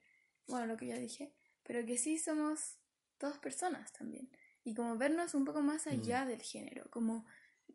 bueno, 0.46 0.64
lo 0.64 0.78
que 0.78 0.86
ya 0.86 0.96
dije, 0.96 1.30
pero 1.64 1.84
que 1.84 1.98
sí 1.98 2.18
somos 2.18 2.76
todas 3.18 3.38
personas 3.38 3.92
también 3.92 4.28
y 4.64 4.74
como 4.74 4.96
vernos 4.96 5.34
un 5.34 5.44
poco 5.44 5.60
más 5.60 5.86
allá 5.86 6.24
del 6.24 6.40
género, 6.40 6.88
como 6.90 7.26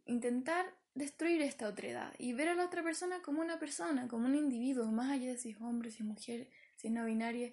intentar 0.05 0.65
destruir 0.95 1.41
esta 1.41 1.67
otredad 1.67 2.13
y 2.17 2.33
ver 2.33 2.49
a 2.49 2.55
la 2.55 2.65
otra 2.65 2.83
persona 2.83 3.21
como 3.21 3.41
una 3.41 3.59
persona, 3.59 4.07
como 4.07 4.25
un 4.25 4.35
individuo, 4.35 4.85
más 4.91 5.11
allá 5.11 5.27
de 5.27 5.37
si 5.37 5.51
es 5.51 5.61
hombre, 5.61 5.91
si 5.91 5.97
es 5.97 6.05
mujer, 6.05 6.49
si 6.75 6.87
es 6.87 6.93
no 6.93 7.05
binaria, 7.05 7.51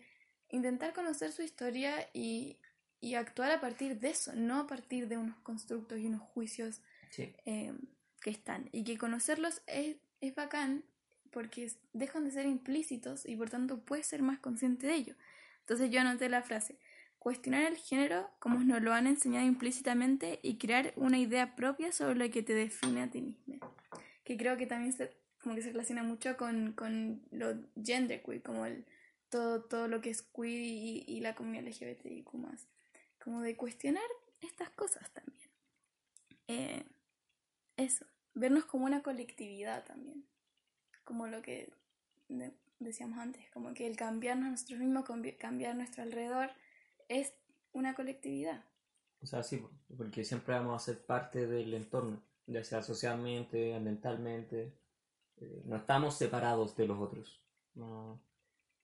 intentar 0.48 0.94
conocer 0.94 1.32
su 1.32 1.42
historia 1.42 2.08
y, 2.14 2.58
y 3.00 3.14
actuar 3.14 3.50
a 3.52 3.60
partir 3.60 4.00
de 4.00 4.08
eso, 4.08 4.32
no 4.34 4.60
a 4.60 4.66
partir 4.66 5.06
de 5.06 5.18
unos 5.18 5.38
constructos 5.40 5.98
y 5.98 6.06
unos 6.06 6.22
juicios 6.22 6.80
Sí. 7.10 7.34
eh, 7.44 7.72
que 8.20 8.30
están. 8.30 8.68
Y 8.72 8.84
que 8.84 8.98
conocerlos 8.98 9.62
es, 9.66 9.96
es 10.20 10.34
bacán 10.34 10.84
porque 11.30 11.70
dejan 11.92 12.24
de 12.24 12.30
ser 12.30 12.46
implícitos 12.46 13.26
y 13.26 13.36
por 13.36 13.50
tanto 13.50 13.80
puedes 13.84 14.06
ser 14.06 14.22
más 14.22 14.38
consciente 14.38 14.86
de 14.86 14.94
ello. 14.94 15.14
Entonces 15.66 15.90
yo 15.90 16.00
anoté 16.00 16.28
la 16.28 16.42
frase, 16.42 16.78
cuestionar 17.18 17.64
el 17.64 17.76
género 17.76 18.30
como 18.38 18.60
nos 18.60 18.80
lo 18.82 18.92
han 18.92 19.08
enseñado 19.08 19.44
implícitamente 19.46 20.38
y 20.44 20.58
crear 20.58 20.92
una 20.94 21.18
idea 21.18 21.56
propia 21.56 21.90
sobre 21.90 22.14
lo 22.14 22.30
que 22.30 22.44
te 22.44 22.54
define 22.54 23.02
a 23.02 23.10
ti 23.10 23.20
mismo. 23.20 23.58
Que 24.22 24.36
creo 24.36 24.56
que 24.56 24.66
también 24.66 24.92
se, 24.92 25.10
como 25.42 25.56
que 25.56 25.62
se 25.62 25.72
relaciona 25.72 26.04
mucho 26.04 26.36
con, 26.36 26.72
con 26.74 27.20
lo 27.32 27.56
genderqueer, 27.84 28.42
como 28.42 28.64
el, 28.64 28.86
todo, 29.28 29.64
todo 29.64 29.88
lo 29.88 30.00
que 30.00 30.10
es 30.10 30.22
queer 30.22 30.62
y, 30.62 31.04
y 31.04 31.18
la 31.18 31.34
comunidad 31.34 31.66
LGBTIQ+. 31.66 32.30
Como 33.18 33.40
de 33.40 33.56
cuestionar 33.56 34.06
estas 34.42 34.70
cosas 34.70 35.10
también. 35.10 35.50
Eh, 36.46 36.84
eso, 37.76 38.06
vernos 38.34 38.66
como 38.66 38.84
una 38.84 39.02
colectividad 39.02 39.84
también, 39.84 40.24
como 41.02 41.26
lo 41.26 41.42
que 41.42 41.72
de- 42.28 42.52
decíamos 42.78 43.18
antes, 43.18 43.48
como 43.52 43.74
que 43.74 43.86
el 43.86 43.96
cambiarnos 43.96 44.50
nosotros 44.50 44.78
mismos, 44.80 45.04
cambi- 45.04 45.36
cambiar 45.36 45.74
nuestro 45.76 46.02
alrededor, 46.02 46.50
es 47.08 47.34
una 47.72 47.94
colectividad. 47.94 48.64
O 49.22 49.26
sea, 49.26 49.42
sí, 49.42 49.64
porque 49.96 50.24
siempre 50.24 50.54
vamos 50.54 50.82
a 50.82 50.84
ser 50.84 51.04
parte 51.04 51.46
del 51.46 51.72
entorno, 51.74 52.22
ya 52.46 52.62
sea 52.62 52.82
socialmente, 52.82 53.74
ambientalmente. 53.74 54.72
eh, 55.38 55.62
no 55.66 55.76
estamos 55.76 56.16
separados 56.16 56.76
de 56.76 56.86
los 56.86 56.98
otros. 56.98 57.40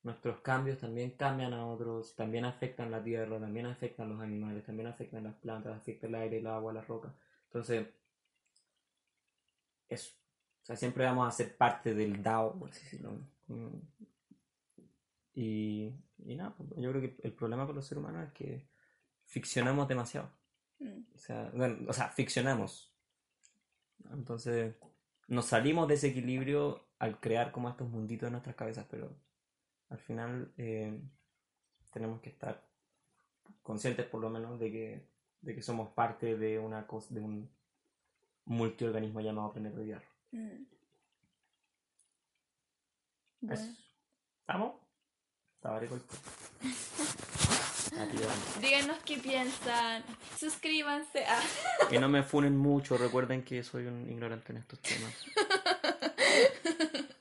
Nuestros 0.02 0.40
cambios 0.40 0.78
también 0.78 1.12
cambian 1.12 1.52
a 1.54 1.66
otros, 1.66 2.16
también 2.16 2.44
afectan 2.44 2.90
la 2.90 3.02
tierra, 3.02 3.38
también 3.38 3.66
afectan 3.66 4.08
los 4.08 4.20
animales, 4.20 4.64
también 4.64 4.88
afectan 4.88 5.24
las 5.24 5.34
plantas, 5.36 5.76
afecta 5.76 6.08
el 6.08 6.14
aire, 6.16 6.38
el 6.38 6.46
agua, 6.46 6.72
la 6.72 6.82
roca. 6.82 7.14
Entonces, 7.44 7.86
eso. 9.88 10.12
O 10.62 10.66
sea, 10.66 10.76
siempre 10.76 11.04
vamos 11.04 11.28
a 11.28 11.30
ser 11.30 11.56
parte 11.56 11.94
del 11.94 12.22
DAO, 12.22 12.58
por 12.58 12.70
decirlo. 12.70 13.12
Mm. 13.48 13.78
Y, 15.34 15.92
y 16.18 16.34
nada, 16.36 16.54
pues, 16.56 16.70
yo 16.76 16.90
creo 16.90 17.02
que 17.02 17.16
el 17.22 17.32
problema 17.32 17.66
con 17.66 17.74
los 17.74 17.86
seres 17.86 18.02
humanos 18.02 18.28
es 18.28 18.32
que 18.32 18.68
ficcionamos 19.24 19.88
demasiado. 19.88 20.30
Mm. 20.78 21.02
O 21.14 21.18
sea, 21.18 21.50
bueno, 21.54 21.78
o 21.88 21.92
sea, 21.92 22.08
ficcionamos. 22.08 22.92
Entonces, 24.12 24.74
nos 25.28 25.46
salimos 25.46 25.88
de 25.88 25.94
ese 25.94 26.08
equilibrio 26.08 26.86
al 26.98 27.20
crear 27.20 27.52
como 27.52 27.68
estos 27.68 27.88
munditos 27.88 28.26
en 28.26 28.32
nuestras 28.32 28.56
cabezas, 28.56 28.86
pero 28.90 29.16
al 29.88 29.98
final 29.98 30.52
eh, 30.56 31.00
tenemos 31.92 32.20
que 32.20 32.30
estar 32.30 32.66
conscientes 33.62 34.06
por 34.06 34.20
lo 34.20 34.30
menos 34.30 34.58
de 34.58 34.70
que, 34.70 35.08
de 35.40 35.54
que 35.54 35.62
somos 35.62 35.90
parte 35.94 36.36
de 36.36 36.58
una 36.58 36.86
cosa, 36.86 37.14
de 37.14 37.20
un 37.20 37.50
multiorganismo 38.44 39.20
llamado 39.20 39.52
planeta 39.52 39.82
Tierra. 39.82 40.08
Mm. 40.32 40.64
Bueno. 43.42 43.62
Eso. 43.62 43.72
¿Estamos? 44.40 44.74
Estaba 45.56 45.78
rico 45.78 45.94
el- 45.96 46.02
Aquí 48.00 48.16
vamos. 48.16 48.60
Díganos 48.60 48.96
qué 49.04 49.18
piensan. 49.18 50.02
Suscríbanse. 50.38 51.24
Ah. 51.26 51.40
Que 51.90 51.98
no 52.00 52.08
me 52.08 52.22
funen 52.22 52.56
mucho, 52.56 52.96
recuerden 52.96 53.44
que 53.44 53.62
soy 53.62 53.84
un 53.86 54.08
ignorante 54.08 54.52
en 54.52 54.58
estos 54.58 54.80
temas. 54.80 55.12